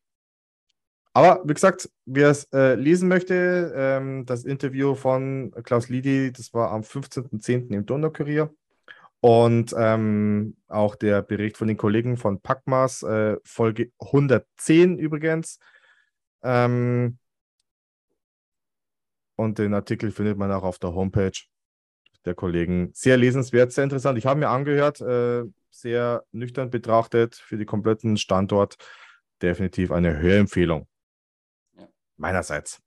Aber 1.12 1.43
wie 1.45 1.55
gesagt, 1.55 1.91
wer 2.07 2.30
es 2.30 2.45
äh, 2.53 2.74
lesen 2.74 3.09
möchte, 3.09 3.72
ähm, 3.74 4.24
das 4.24 4.45
Interview 4.45 4.95
von 4.95 5.53
Klaus 5.64 5.89
Lidi, 5.89 6.32
das 6.32 6.55
war 6.55 6.70
am 6.70 6.82
15.10. 6.82 7.74
im 7.74 7.86
Donaukurier. 7.86 8.55
Und 9.20 9.74
ähm, 9.76 10.56
auch 10.68 10.94
der 10.94 11.22
Bericht 11.22 11.56
von 11.56 11.66
den 11.66 11.76
Kollegen 11.76 12.16
von 12.16 12.40
Packmas, 12.40 13.02
äh, 13.02 13.36
Folge 13.44 13.90
110 13.98 14.98
übrigens. 14.98 15.58
Ähm, 16.42 17.18
und 19.36 19.58
den 19.58 19.74
Artikel 19.74 20.10
findet 20.10 20.38
man 20.38 20.52
auch 20.52 20.62
auf 20.62 20.78
der 20.78 20.94
Homepage 20.94 21.32
der 22.24 22.34
Kollegen. 22.34 22.90
Sehr 22.94 23.16
lesenswert, 23.16 23.72
sehr 23.72 23.84
interessant. 23.84 24.18
Ich 24.18 24.26
habe 24.26 24.40
mir 24.40 24.48
angehört, 24.48 25.00
äh, 25.00 25.44
sehr 25.70 26.24
nüchtern 26.32 26.70
betrachtet 26.70 27.34
für 27.34 27.56
den 27.56 27.66
kompletten 27.66 28.16
Standort. 28.16 28.76
Definitiv 29.42 29.92
eine 29.92 30.18
Hörempfehlung. 30.18 30.88
Ja. 31.76 31.88
Meinerseits. 32.16 32.80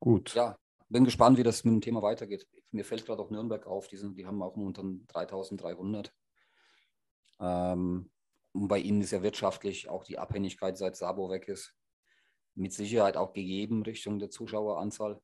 Gut. 0.00 0.34
Ja, 0.34 0.58
bin 0.88 1.04
gespannt, 1.04 1.38
wie 1.38 1.44
das 1.44 1.64
mit 1.64 1.74
dem 1.74 1.80
Thema 1.80 2.02
weitergeht. 2.02 2.46
Mir 2.72 2.84
fällt 2.84 3.04
gerade 3.04 3.22
auch 3.22 3.30
Nürnberg 3.30 3.66
auf, 3.66 3.88
die, 3.88 3.96
sind, 3.96 4.16
die 4.18 4.26
haben 4.26 4.42
auch 4.42 4.56
nur 4.56 4.66
unter 4.66 4.82
3300. 5.08 6.12
Ähm, 7.40 8.10
und 8.52 8.68
bei 8.68 8.78
ihnen 8.78 9.00
ist 9.00 9.12
ja 9.12 9.22
wirtschaftlich 9.22 9.88
auch 9.88 10.04
die 10.04 10.18
Abhängigkeit, 10.18 10.76
seit 10.76 10.96
Sabo 10.96 11.30
weg 11.30 11.48
ist, 11.48 11.74
mit 12.54 12.72
Sicherheit 12.72 13.16
auch 13.16 13.32
gegeben 13.32 13.82
Richtung 13.82 14.18
der 14.18 14.30
Zuschaueranzahl. 14.30 15.20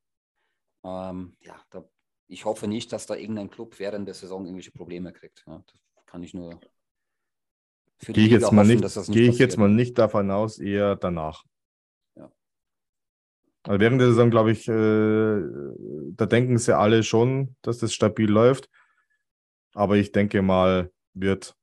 Ähm, 0.84 1.36
ja, 1.40 1.60
da, 1.70 1.88
ich 2.26 2.44
hoffe 2.44 2.68
nicht, 2.68 2.92
dass 2.92 3.06
da 3.06 3.16
irgendein 3.16 3.50
Club 3.50 3.78
während 3.78 4.06
der 4.06 4.14
Saison 4.14 4.44
irgendwelche 4.44 4.72
Probleme 4.72 5.12
kriegt. 5.12 5.44
Ja, 5.46 5.62
das 5.66 6.06
kann 6.06 6.22
ich 6.22 6.34
nur 6.34 6.60
für 7.98 8.12
die 8.12 8.20
Gehe 8.20 8.26
ich, 8.26 8.42
jetzt 8.42 8.52
mal 8.52 8.64
nicht, 8.64 8.82
nicht 8.82 9.12
gehe 9.12 9.28
ich 9.28 9.38
jetzt 9.38 9.58
mal 9.58 9.68
nicht 9.68 9.98
davon 9.98 10.30
aus, 10.30 10.58
eher 10.58 10.96
danach. 10.96 11.44
Also 13.68 13.80
während 13.80 14.00
der 14.00 14.08
Saison, 14.08 14.30
glaube 14.30 14.50
ich, 14.50 14.66
äh, 14.66 15.42
da 16.16 16.24
denken 16.24 16.56
sie 16.56 16.74
alle 16.74 17.02
schon, 17.02 17.54
dass 17.60 17.76
das 17.76 17.92
stabil 17.92 18.30
läuft. 18.30 18.70
Aber 19.74 19.96
ich 19.96 20.10
denke 20.10 20.40
mal, 20.40 20.90
wird, 21.12 21.54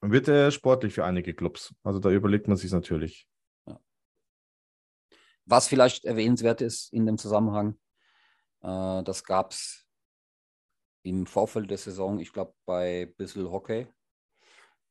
wird 0.00 0.26
äh, 0.28 0.50
sportlich 0.50 0.94
für 0.94 1.04
einige 1.04 1.34
Clubs. 1.34 1.74
Also 1.82 1.98
da 1.98 2.08
überlegt 2.08 2.48
man 2.48 2.56
sich 2.56 2.72
natürlich. 2.72 3.28
Was 5.44 5.68
vielleicht 5.68 6.06
erwähnenswert 6.06 6.62
ist 6.62 6.90
in 6.94 7.04
dem 7.04 7.18
Zusammenhang, 7.18 7.78
äh, 8.62 9.02
das 9.02 9.22
gab 9.22 9.50
es 9.50 9.86
im 11.02 11.26
Vorfeld 11.26 11.68
der 11.68 11.76
Saison, 11.76 12.18
ich 12.18 12.32
glaube 12.32 12.54
bei 12.64 13.12
Bissel 13.18 13.50
Hockey, 13.50 13.86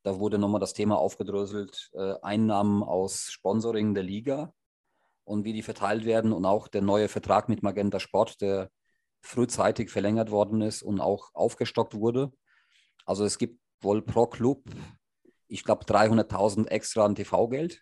da 0.03 0.19
wurde 0.19 0.37
nochmal 0.37 0.61
das 0.61 0.73
Thema 0.73 0.99
aufgedröselt, 0.99 1.89
äh, 1.93 2.13
Einnahmen 2.21 2.83
aus 2.83 3.31
Sponsoring 3.31 3.95
der 3.95 4.03
Liga 4.03 4.53
und 5.23 5.45
wie 5.45 5.53
die 5.53 5.63
verteilt 5.63 6.05
werden 6.05 6.33
und 6.33 6.45
auch 6.45 6.67
der 6.67 6.81
neue 6.81 7.07
Vertrag 7.07 7.49
mit 7.49 7.63
Magenta 7.63 7.99
Sport, 7.99 8.41
der 8.41 8.69
frühzeitig 9.21 9.89
verlängert 9.89 10.31
worden 10.31 10.61
ist 10.61 10.83
und 10.83 10.99
auch 10.99 11.29
aufgestockt 11.33 11.95
wurde. 11.95 12.31
Also 13.05 13.23
es 13.23 13.37
gibt 13.37 13.59
wohl 13.81 14.01
pro 14.01 14.27
Club, 14.27 14.63
ich 15.47 15.63
glaube, 15.63 15.85
300.000 15.85 16.67
extra 16.67 17.05
an 17.05 17.15
TV-Geld. 17.15 17.81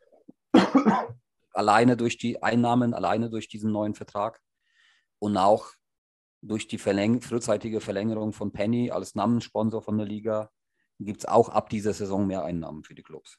alleine 1.53 1.97
durch 1.97 2.17
die 2.17 2.41
Einnahmen, 2.41 2.93
alleine 2.93 3.29
durch 3.29 3.47
diesen 3.47 3.71
neuen 3.71 3.95
Vertrag. 3.95 4.41
Und 5.19 5.37
auch 5.37 5.71
durch 6.41 6.67
die 6.67 6.77
Verläng 6.77 7.21
frühzeitige 7.21 7.81
Verlängerung 7.81 8.33
von 8.33 8.51
Penny 8.51 8.91
als 8.91 9.15
Namenssponsor 9.15 9.81
von 9.81 9.97
der 9.97 10.07
Liga 10.07 10.49
gibt 10.99 11.19
es 11.19 11.25
auch 11.25 11.49
ab 11.49 11.69
dieser 11.69 11.93
Saison 11.93 12.27
mehr 12.27 12.43
Einnahmen 12.43 12.83
für 12.83 12.95
die 12.95 13.03
Clubs, 13.03 13.37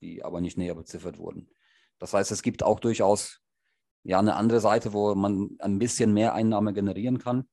die 0.00 0.24
aber 0.24 0.40
nicht 0.40 0.58
näher 0.58 0.74
beziffert 0.74 1.18
wurden. 1.18 1.48
Das 2.00 2.14
heißt, 2.14 2.32
es 2.32 2.42
gibt 2.42 2.64
auch 2.64 2.80
durchaus 2.80 3.40
ja, 4.02 4.18
eine 4.18 4.34
andere 4.34 4.60
Seite, 4.60 4.92
wo 4.92 5.14
man 5.14 5.50
ein 5.60 5.78
bisschen 5.78 6.12
mehr 6.12 6.34
Einnahme 6.34 6.72
generieren 6.72 7.18
kann. 7.18 7.44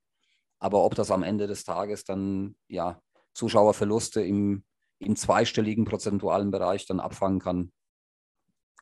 Aber 0.58 0.84
ob 0.84 0.94
das 0.96 1.10
am 1.10 1.22
Ende 1.22 1.46
des 1.46 1.64
Tages 1.64 2.04
dann 2.04 2.56
ja 2.66 3.00
Zuschauerverluste 3.34 4.22
im, 4.22 4.64
im 4.98 5.14
zweistelligen 5.14 5.84
prozentualen 5.84 6.50
Bereich 6.50 6.86
dann 6.86 6.98
abfangen 6.98 7.38
kann, 7.38 7.70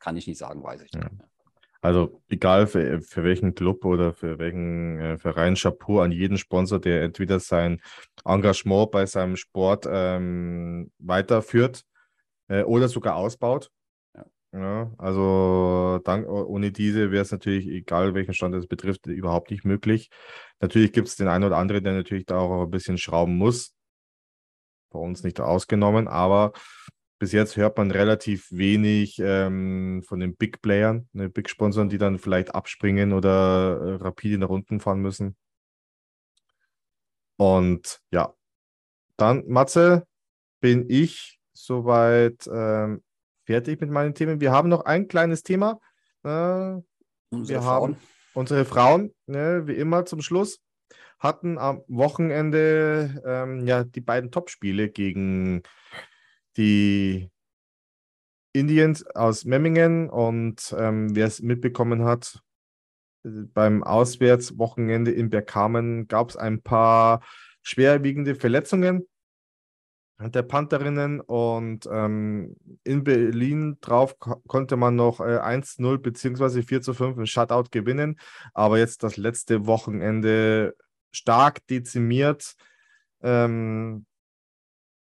kann 0.00 0.16
ich 0.16 0.26
nicht 0.26 0.38
sagen, 0.38 0.62
weiß 0.62 0.82
ich 0.82 0.92
nicht. 0.92 1.04
Ja. 1.04 1.26
Also 1.82 2.22
egal 2.28 2.66
für, 2.66 3.00
für 3.02 3.22
welchen 3.22 3.54
Club 3.54 3.84
oder 3.84 4.12
für 4.12 4.38
welchen 4.38 4.98
äh, 4.98 5.18
Verein, 5.18 5.54
Chapeau 5.54 6.00
an 6.00 6.10
jeden 6.10 6.38
Sponsor, 6.38 6.80
der 6.80 7.02
entweder 7.02 7.38
sein 7.38 7.80
Engagement 8.24 8.90
bei 8.90 9.06
seinem 9.06 9.36
Sport 9.36 9.86
ähm, 9.88 10.90
weiterführt 10.98 11.84
äh, 12.48 12.62
oder 12.62 12.88
sogar 12.88 13.16
ausbaut. 13.16 13.70
Ja. 14.53 14.90
also 14.97 16.01
dank, 16.05 16.26
ohne 16.28 16.72
diese 16.72 17.11
wäre 17.11 17.22
es 17.22 17.30
natürlich, 17.30 17.66
egal 17.66 18.14
welchen 18.14 18.32
Stand 18.32 18.55
es 18.55 18.66
betrifft, 18.66 19.07
überhaupt 19.07 19.51
nicht 19.51 19.64
möglich. 19.64 20.09
Natürlich 20.61 20.92
gibt 20.92 21.09
es 21.09 21.16
den 21.16 21.28
einen 21.28 21.44
oder 21.44 21.59
anderen, 21.59 21.84
der 21.84 21.92
natürlich 21.92 22.24
da 22.24 22.38
auch 22.38 22.62
ein 22.62 22.70
bisschen 22.70 22.97
schrauben 22.97 23.36
muss. 23.36 23.74
Bei 24.90 24.99
uns 24.99 25.22
nicht 25.22 25.40
ausgenommen, 25.40 26.09
aber 26.09 26.53
bis 27.18 27.32
jetzt 27.32 27.57
hört 27.57 27.78
man 27.78 27.90
relativ 27.90 28.51
wenig 28.51 29.18
ähm, 29.20 30.03
von 30.07 30.20
den 30.20 30.36
Big 30.36 30.61
Playern, 30.62 31.09
ne, 31.12 31.28
Big 31.28 31.49
Sponsoren, 31.49 31.88
die 31.88 31.99
dann 31.99 32.18
vielleicht 32.18 32.55
abspringen 32.55 33.12
oder 33.12 33.80
äh, 33.80 33.94
rapide 34.03 34.38
nach 34.38 34.49
unten 34.49 34.80
fahren 34.80 35.01
müssen. 35.01 35.36
Und 37.36 38.01
ja, 38.11 38.34
dann, 39.16 39.47
Matze, 39.47 40.07
bin 40.61 40.86
ich 40.88 41.38
soweit 41.53 42.47
ähm, 42.53 43.03
fertig 43.47 43.80
mit 43.80 43.90
meinen 43.90 44.14
Themen. 44.14 44.40
Wir 44.40 44.53
haben 44.53 44.68
noch 44.68 44.84
ein 44.84 45.09
kleines 45.09 45.42
Thema. 45.42 45.80
Äh, 46.24 46.28
wir 46.28 46.82
Frauen. 47.30 47.64
haben 47.64 47.97
unsere 48.34 48.64
Frauen, 48.64 49.14
ne, 49.26 49.62
wie 49.66 49.74
immer 49.74 50.05
zum 50.05 50.20
Schluss, 50.20 50.61
hatten 51.18 51.57
am 51.57 51.82
Wochenende 51.88 53.22
ähm, 53.24 53.66
ja 53.66 53.84
die 53.84 54.03
beiden 54.03 54.30
Topspiele 54.30 54.90
gegen 54.90 55.62
die 56.57 57.30
Indians 58.53 59.07
aus 59.14 59.44
Memmingen 59.44 60.11
und 60.11 60.74
ähm, 60.78 61.14
wer 61.14 61.26
es 61.26 61.40
mitbekommen 61.40 62.05
hat, 62.05 62.40
beim 63.22 63.82
Auswärtswochenende 63.82 65.11
in 65.11 65.30
Bergkamen 65.30 66.07
gab 66.09 66.30
es 66.30 66.36
ein 66.36 66.62
paar 66.62 67.22
schwerwiegende 67.62 68.34
Verletzungen 68.34 69.07
der 70.18 70.42
Pantherinnen 70.42 71.20
und 71.20 71.86
ähm, 71.90 72.56
in 72.84 73.04
Berlin 73.04 73.76
drauf 73.80 74.18
konnte 74.18 74.76
man 74.76 74.96
noch 74.96 75.20
äh, 75.20 75.38
1-0 75.38 75.98
bzw. 75.98 76.62
4 76.62 76.80
zu 76.80 76.94
5 76.94 77.18
im 77.18 77.26
Shutout 77.26 77.70
gewinnen, 77.70 78.18
aber 78.54 78.78
jetzt 78.78 79.02
das 79.02 79.16
letzte 79.18 79.66
Wochenende 79.66 80.74
stark 81.12 81.66
dezimiert. 81.66 82.54
Ähm, 83.22 84.06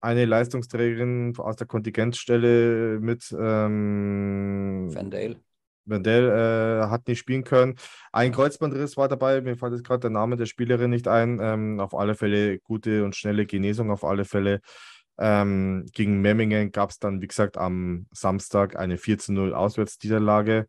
eine 0.01 0.25
Leistungsträgerin 0.25 1.33
aus 1.37 1.55
der 1.57 1.67
Kontingentstelle 1.67 2.99
mit 2.99 3.35
ähm, 3.37 4.89
Vandale. 4.93 5.41
Vandale 5.89 6.83
äh, 6.83 6.87
hat 6.87 7.07
nicht 7.07 7.19
spielen 7.19 7.43
können. 7.43 7.75
Ein 8.11 8.31
Kreuzbandriss 8.31 8.97
war 8.97 9.07
dabei, 9.07 9.41
mir 9.41 9.57
fällt 9.57 9.73
jetzt 9.73 9.83
gerade 9.83 10.01
der 10.01 10.09
Name 10.09 10.37
der 10.37 10.45
Spielerin 10.45 10.89
nicht 10.89 11.07
ein. 11.07 11.39
Ähm, 11.41 11.79
auf 11.79 11.93
alle 11.93 12.15
Fälle 12.15 12.59
gute 12.59 13.03
und 13.03 13.15
schnelle 13.15 13.45
Genesung, 13.45 13.91
auf 13.91 14.03
alle 14.03 14.25
Fälle. 14.25 14.61
Ähm, 15.17 15.85
gegen 15.93 16.21
Memmingen 16.21 16.71
gab 16.71 16.91
es 16.91 16.99
dann, 16.99 17.21
wie 17.21 17.27
gesagt, 17.27 17.57
am 17.57 18.07
Samstag 18.11 18.77
eine 18.77 18.97
14-0 18.97 19.51
Auswärtsniederlage. 19.51 20.67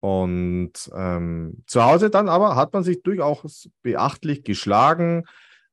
Und 0.00 0.72
ähm, 0.94 1.62
zu 1.66 1.84
Hause 1.84 2.10
dann 2.10 2.28
aber 2.28 2.56
hat 2.56 2.72
man 2.74 2.82
sich 2.82 3.02
durchaus 3.02 3.70
beachtlich 3.82 4.42
geschlagen 4.44 5.24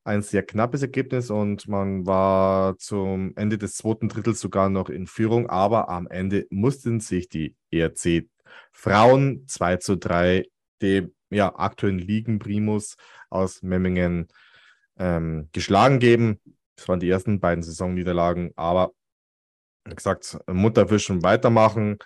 ein 0.04 0.22
sehr 0.22 0.43
knappes 0.43 0.82
Ergebnis 0.82 1.30
und 1.30 1.68
man 1.68 2.06
war 2.06 2.78
zum 2.78 3.34
Ende 3.36 3.58
des 3.58 3.76
zweiten 3.76 4.10
Drittels 4.10 4.39
sogar 4.39 4.70
noch 4.70 4.89
in 4.89 5.06
Führung, 5.06 5.49
aber 5.49 5.89
am 5.89 6.08
Ende 6.08 6.47
mussten 6.49 6.99
sich 6.99 7.30
die 7.30 7.56
ERC 7.70 8.28
Frauen 8.72 9.45
2 9.47 9.78
zu 9.78 9.97
3 9.97 10.45
dem 10.82 11.14
ja, 11.30 11.56
aktuellen 11.56 11.99
Ligenprimus 11.99 12.95
aus 13.30 13.62
Memmingen 13.62 14.28
ähm, 14.97 15.49
geschlagen 15.52 15.99
geben. 15.99 16.39
Das 16.76 16.88
waren 16.89 16.99
die 16.99 17.10
ersten 17.10 17.39
beiden 17.39 17.64
Saisonniederlagen, 17.64 18.52
aber 18.56 18.91
wie 19.86 19.95
gesagt, 19.95 20.38
Mutterfischen 20.47 21.24
weitermachen. 21.24 21.97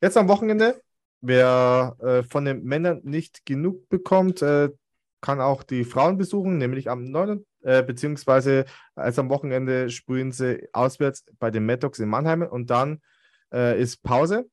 Jetzt 0.00 0.16
am 0.16 0.28
Wochenende, 0.28 0.80
wer 1.20 1.96
äh, 2.00 2.22
von 2.22 2.44
den 2.44 2.64
Männern 2.64 3.00
nicht 3.04 3.44
genug 3.44 3.88
bekommt, 3.88 4.42
äh, 4.42 4.70
kann 5.20 5.40
auch 5.40 5.62
die 5.62 5.84
Frauen 5.84 6.16
besuchen, 6.16 6.58
nämlich 6.58 6.88
am 6.88 7.04
9. 7.04 7.44
Äh, 7.62 7.82
beziehungsweise 7.82 8.64
also 8.94 9.20
am 9.20 9.28
Wochenende 9.28 9.90
sprühen 9.90 10.32
sie 10.32 10.68
auswärts 10.72 11.24
bei 11.38 11.50
den 11.50 11.66
Maddox 11.66 11.98
in 11.98 12.08
Mannheim 12.08 12.42
und 12.42 12.70
dann 12.70 13.00
äh, 13.52 13.80
ist 13.80 14.02
Pause. 14.02 14.48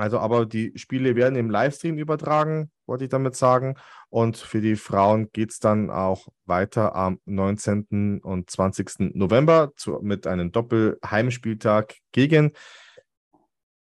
Also, 0.00 0.18
aber 0.18 0.46
die 0.46 0.72
Spiele 0.78 1.14
werden 1.14 1.36
im 1.36 1.50
Livestream 1.50 1.98
übertragen, 1.98 2.70
wollte 2.86 3.04
ich 3.04 3.10
damit 3.10 3.36
sagen. 3.36 3.76
Und 4.08 4.38
für 4.38 4.62
die 4.62 4.76
Frauen 4.76 5.30
geht 5.32 5.50
es 5.50 5.60
dann 5.60 5.90
auch 5.90 6.28
weiter 6.46 6.94
am 6.94 7.20
19. 7.26 8.20
und 8.22 8.48
20. 8.48 9.14
November 9.14 9.72
zu, 9.76 9.98
mit 10.00 10.26
einem 10.26 10.52
Doppelheimspieltag 10.52 11.96
gegen 12.12 12.52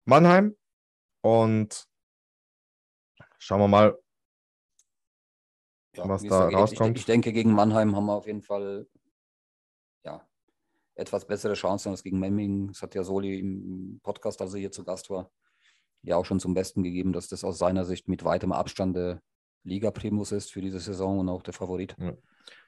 Mannheim. 0.05 0.57
Und 1.23 1.87
schauen 3.39 3.61
wir 3.61 3.69
mal, 3.69 3.99
ja, 5.97 6.09
was 6.09 6.25
da 6.25 6.49
rauskommt. 6.49 6.97
Ich, 6.97 7.03
ich, 7.03 7.07
denke, 7.07 7.33
gegen 7.33 7.53
Mannheim 7.53 7.95
haben 7.95 8.07
wir 8.07 8.15
auf 8.15 8.27
jeden 8.27 8.43
Fall 8.43 8.89
ja, 10.05 10.27
etwas 10.97 11.25
bessere 11.25 11.55
Chancen 11.55 11.91
als 11.91 12.03
gegen 12.03 12.19
Memming. 12.19 12.69
Das 12.69 12.83
hat 12.83 12.97
ja 12.97 13.05
Soli 13.05 13.39
im 13.39 14.01
Podcast, 14.03 14.41
als 14.41 14.55
er 14.55 14.61
hier 14.61 14.73
zu 14.73 14.85
Gast 14.85 15.09
war, 15.11 15.31
ja 16.03 16.17
auch 16.17 16.25
schon 16.25 16.41
zum 16.41 16.55
Besten 16.55 16.83
gegeben, 16.83 17.13
dass 17.13 17.29
das 17.29 17.45
aus 17.45 17.59
seiner 17.59 17.85
Sicht 17.85 18.09
mit 18.09 18.25
weitem 18.25 18.53
Abstand 18.53 18.97
der 18.97 19.21
Liga-Primus 19.65 20.33
ist 20.33 20.53
für 20.53 20.61
diese 20.61 20.81
Saison 20.81 21.19
und 21.19 21.29
auch 21.29 21.43
der 21.43 21.55
Favorit. 21.55 21.95
Ja. 21.99 22.15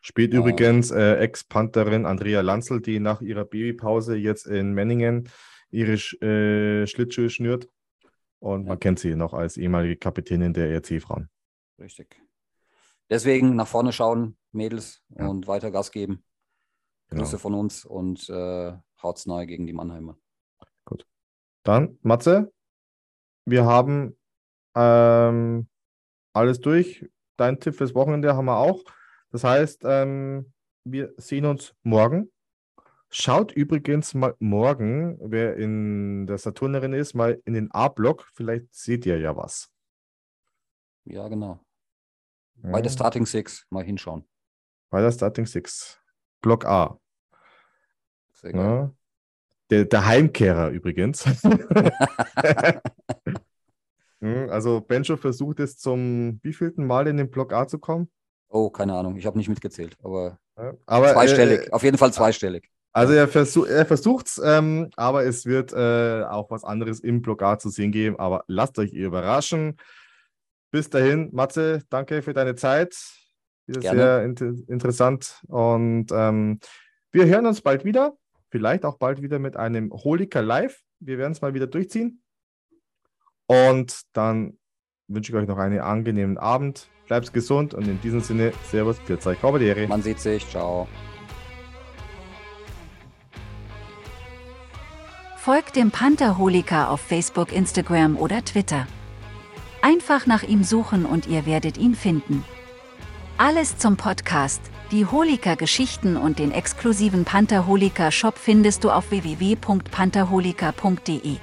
Spielt 0.01 0.35
äh, 0.35 0.37
übrigens 0.37 0.91
äh, 0.91 1.17
Ex-Pantherin 1.17 2.07
Andrea 2.07 2.41
Lanzel, 2.41 2.81
die 2.81 3.01
nach 3.01 3.21
ihrer 3.21 3.45
Babypause 3.45 4.17
jetzt 4.17 4.47
in 4.47 4.73
Menningen 4.73 5.29
ihre 5.71 5.95
äh, 5.95 6.87
Schlittschuhe 6.87 7.31
schnürt. 7.31 7.69
Und 8.39 8.65
ja. 8.65 8.71
man 8.71 8.81
kennt 8.81 8.99
sie 8.99 9.15
noch 9.15 9.33
als 9.33 9.57
ehemalige 9.57 9.97
Kapitänin 9.97 10.53
der 10.53 10.71
ERC-Frauen. 10.71 11.29
Richtig. 11.79 12.21
Deswegen 13.09 13.57
nach 13.57 13.69
vorne 13.69 13.93
schauen, 13.93 14.37
Mädels, 14.53 15.03
ja. 15.17 15.27
und 15.27 15.47
weiter 15.47 15.71
Gas 15.71 15.91
geben. 15.93 16.25
Genau. 17.09 17.23
Grüße 17.23 17.39
von 17.39 17.55
uns 17.55 17.85
und 17.85 18.29
äh, 18.31 18.73
haut's 19.03 19.27
neu 19.27 19.47
gegen 19.47 19.67
die 19.67 19.73
Mannheimer. 19.73 20.17
Gut. 20.85 21.07
Dann, 21.63 21.99
Matze, 22.03 22.53
wir 23.45 23.65
haben 23.65 24.17
ähm, 24.75 25.69
alles 26.33 26.61
durch. 26.61 27.09
Dein 27.37 27.59
Tipp 27.61 27.75
fürs 27.75 27.95
Wochenende 27.95 28.37
haben 28.37 28.47
wir 28.47 28.59
auch. 28.59 28.83
Das 29.31 29.45
heißt, 29.45 29.83
ähm, 29.85 30.53
wir 30.85 31.13
sehen 31.17 31.47
uns 31.47 31.75
morgen. 31.83 32.31
Schaut 33.11 33.53
übrigens 33.53 34.15
mal 34.15 34.35
morgen, 34.39 35.19
wer 35.21 35.57
in 35.57 36.27
der 36.27 36.39
Saturnerin 36.39 36.95
ist, 36.95 37.15
mal 37.15 37.41
in 37.45 37.55
den 37.55 37.71
A-Block. 37.71 38.27
Vielleicht 38.35 38.75
seht 38.75 39.05
ihr 39.05 39.19
ja 39.19 39.37
was. 39.37 39.71
Ja, 41.05 41.29
genau. 41.29 41.61
Bei 42.55 42.81
der 42.81 42.91
Starting 42.91 43.27
Six 43.27 43.67
mal 43.71 43.85
hinschauen. 43.85 44.25
Bei 44.89 45.01
der 45.01 45.11
Starting 45.11 45.47
Six. 45.47 46.01
Block 46.41 46.65
A. 46.65 46.99
Sehr 48.33 48.55
ja. 48.55 48.95
Der, 49.71 49.85
der 49.85 50.07
Heimkehrer 50.07 50.71
übrigens. 50.71 51.25
Hm, 54.23 54.49
also 54.51 54.81
Benjo 54.81 55.17
versucht 55.17 55.61
es 55.61 55.77
zum 55.77 56.39
wievielten 56.43 56.87
Mal 56.87 57.09
in 57.09 57.17
den 57.17 57.29
Block 57.29 57.53
A 57.53 57.67
zu 57.67 57.79
kommen? 57.79 58.09
Oh, 58.49 58.71
keine 58.71 58.95
Ahnung. 58.95 59.17
Ich 59.17 59.27
habe 59.27 59.37
nicht 59.37 59.49
mitgezählt, 59.49 59.97
aber, 60.03 60.39
aber 60.87 61.13
zweistellig. 61.13 61.67
Äh, 61.67 61.71
Auf 61.73 61.83
jeden 61.83 61.99
Fall 61.99 62.13
zweistellig. 62.13 62.71
Also 62.93 63.15
er, 63.15 63.27
versuch, 63.27 63.67
er 63.67 63.87
versucht 63.87 64.29
es, 64.29 64.41
ähm, 64.45 64.91
aber 64.97 65.25
es 65.25 65.47
wird 65.47 65.73
äh, 65.73 66.25
auch 66.25 66.51
was 66.51 66.63
anderes 66.63 67.01
im 67.01 67.23
Blogar 67.23 67.59
zu 67.59 67.71
sehen 67.71 67.91
geben. 67.91 68.19
Aber 68.19 68.45
lasst 68.47 68.79
euch 68.79 68.93
überraschen. 68.93 69.79
Bis 70.71 70.89
dahin, 70.91 71.31
Matze, 71.33 71.83
danke 71.91 72.23
für 72.23 72.35
deine 72.35 72.55
Zeit. 72.55 72.95
Wieder 73.67 73.81
Gerne. 73.81 73.99
sehr 73.99 74.25
inter 74.25 74.53
interessant. 74.69 75.43
Und 75.49 76.13
ähm, 76.13 76.61
wir 77.11 77.27
hören 77.27 77.47
uns 77.47 77.61
bald 77.61 77.85
wieder. 77.85 78.15
Vielleicht 78.51 78.85
auch 78.85 78.99
bald 78.99 79.23
wieder 79.23 79.39
mit 79.39 79.57
einem 79.57 79.91
Holika 79.91 80.41
Live. 80.41 80.81
Wir 81.01 81.19
werden 81.19 81.33
es 81.33 81.41
mal 81.41 81.55
wieder 81.55 81.67
durchziehen. 81.67 82.22
Und 83.53 84.03
dann 84.15 84.57
wünsche 85.09 85.33
ich 85.33 85.39
euch 85.39 85.47
noch 85.47 85.59
einen 85.59 85.81
angenehmen 85.81 86.39
Abend. 86.39 86.89
Bleibt 87.07 87.35
gesund 87.35 87.75
und 87.75 87.87
in 87.87 88.01
diesem 88.01 88.21
Sinne, 88.21 88.55
Servus, 88.65 88.99
Pfiat 89.01 89.27
euch, 89.27 89.43
Man 89.89 90.01
sieht 90.01 90.21
sich, 90.21 90.49
ciao. 90.49 90.89
Folgt 95.37 95.77
dem 95.77 95.91
Pantherholiker 95.91 96.89
auf 96.89 97.01
Facebook, 97.01 97.53
Instagram 97.53 98.17
oder 98.17 98.43
Twitter. 98.43 98.87
Einfach 99.83 100.27
nach 100.27 100.45
ihm 100.45 100.65
suchen 100.65 101.05
und 101.05 101.27
ihr 101.27 101.45
werdet 101.45 101.77
ihn 101.77 101.95
finden. 101.95 102.43
Alles 103.37 103.77
zum 103.77 103.99
Podcast, 103.99 104.63
die 104.93 105.05
Holika-Geschichten 105.05 106.17
und 106.17 106.39
den 106.39 106.53
exklusiven 106.53 107.25
Pantherholika-Shop 107.25 108.39
findest 108.39 108.85
du 108.85 108.91
auf 108.91 109.11
www.pantherholika.de. 109.11 111.37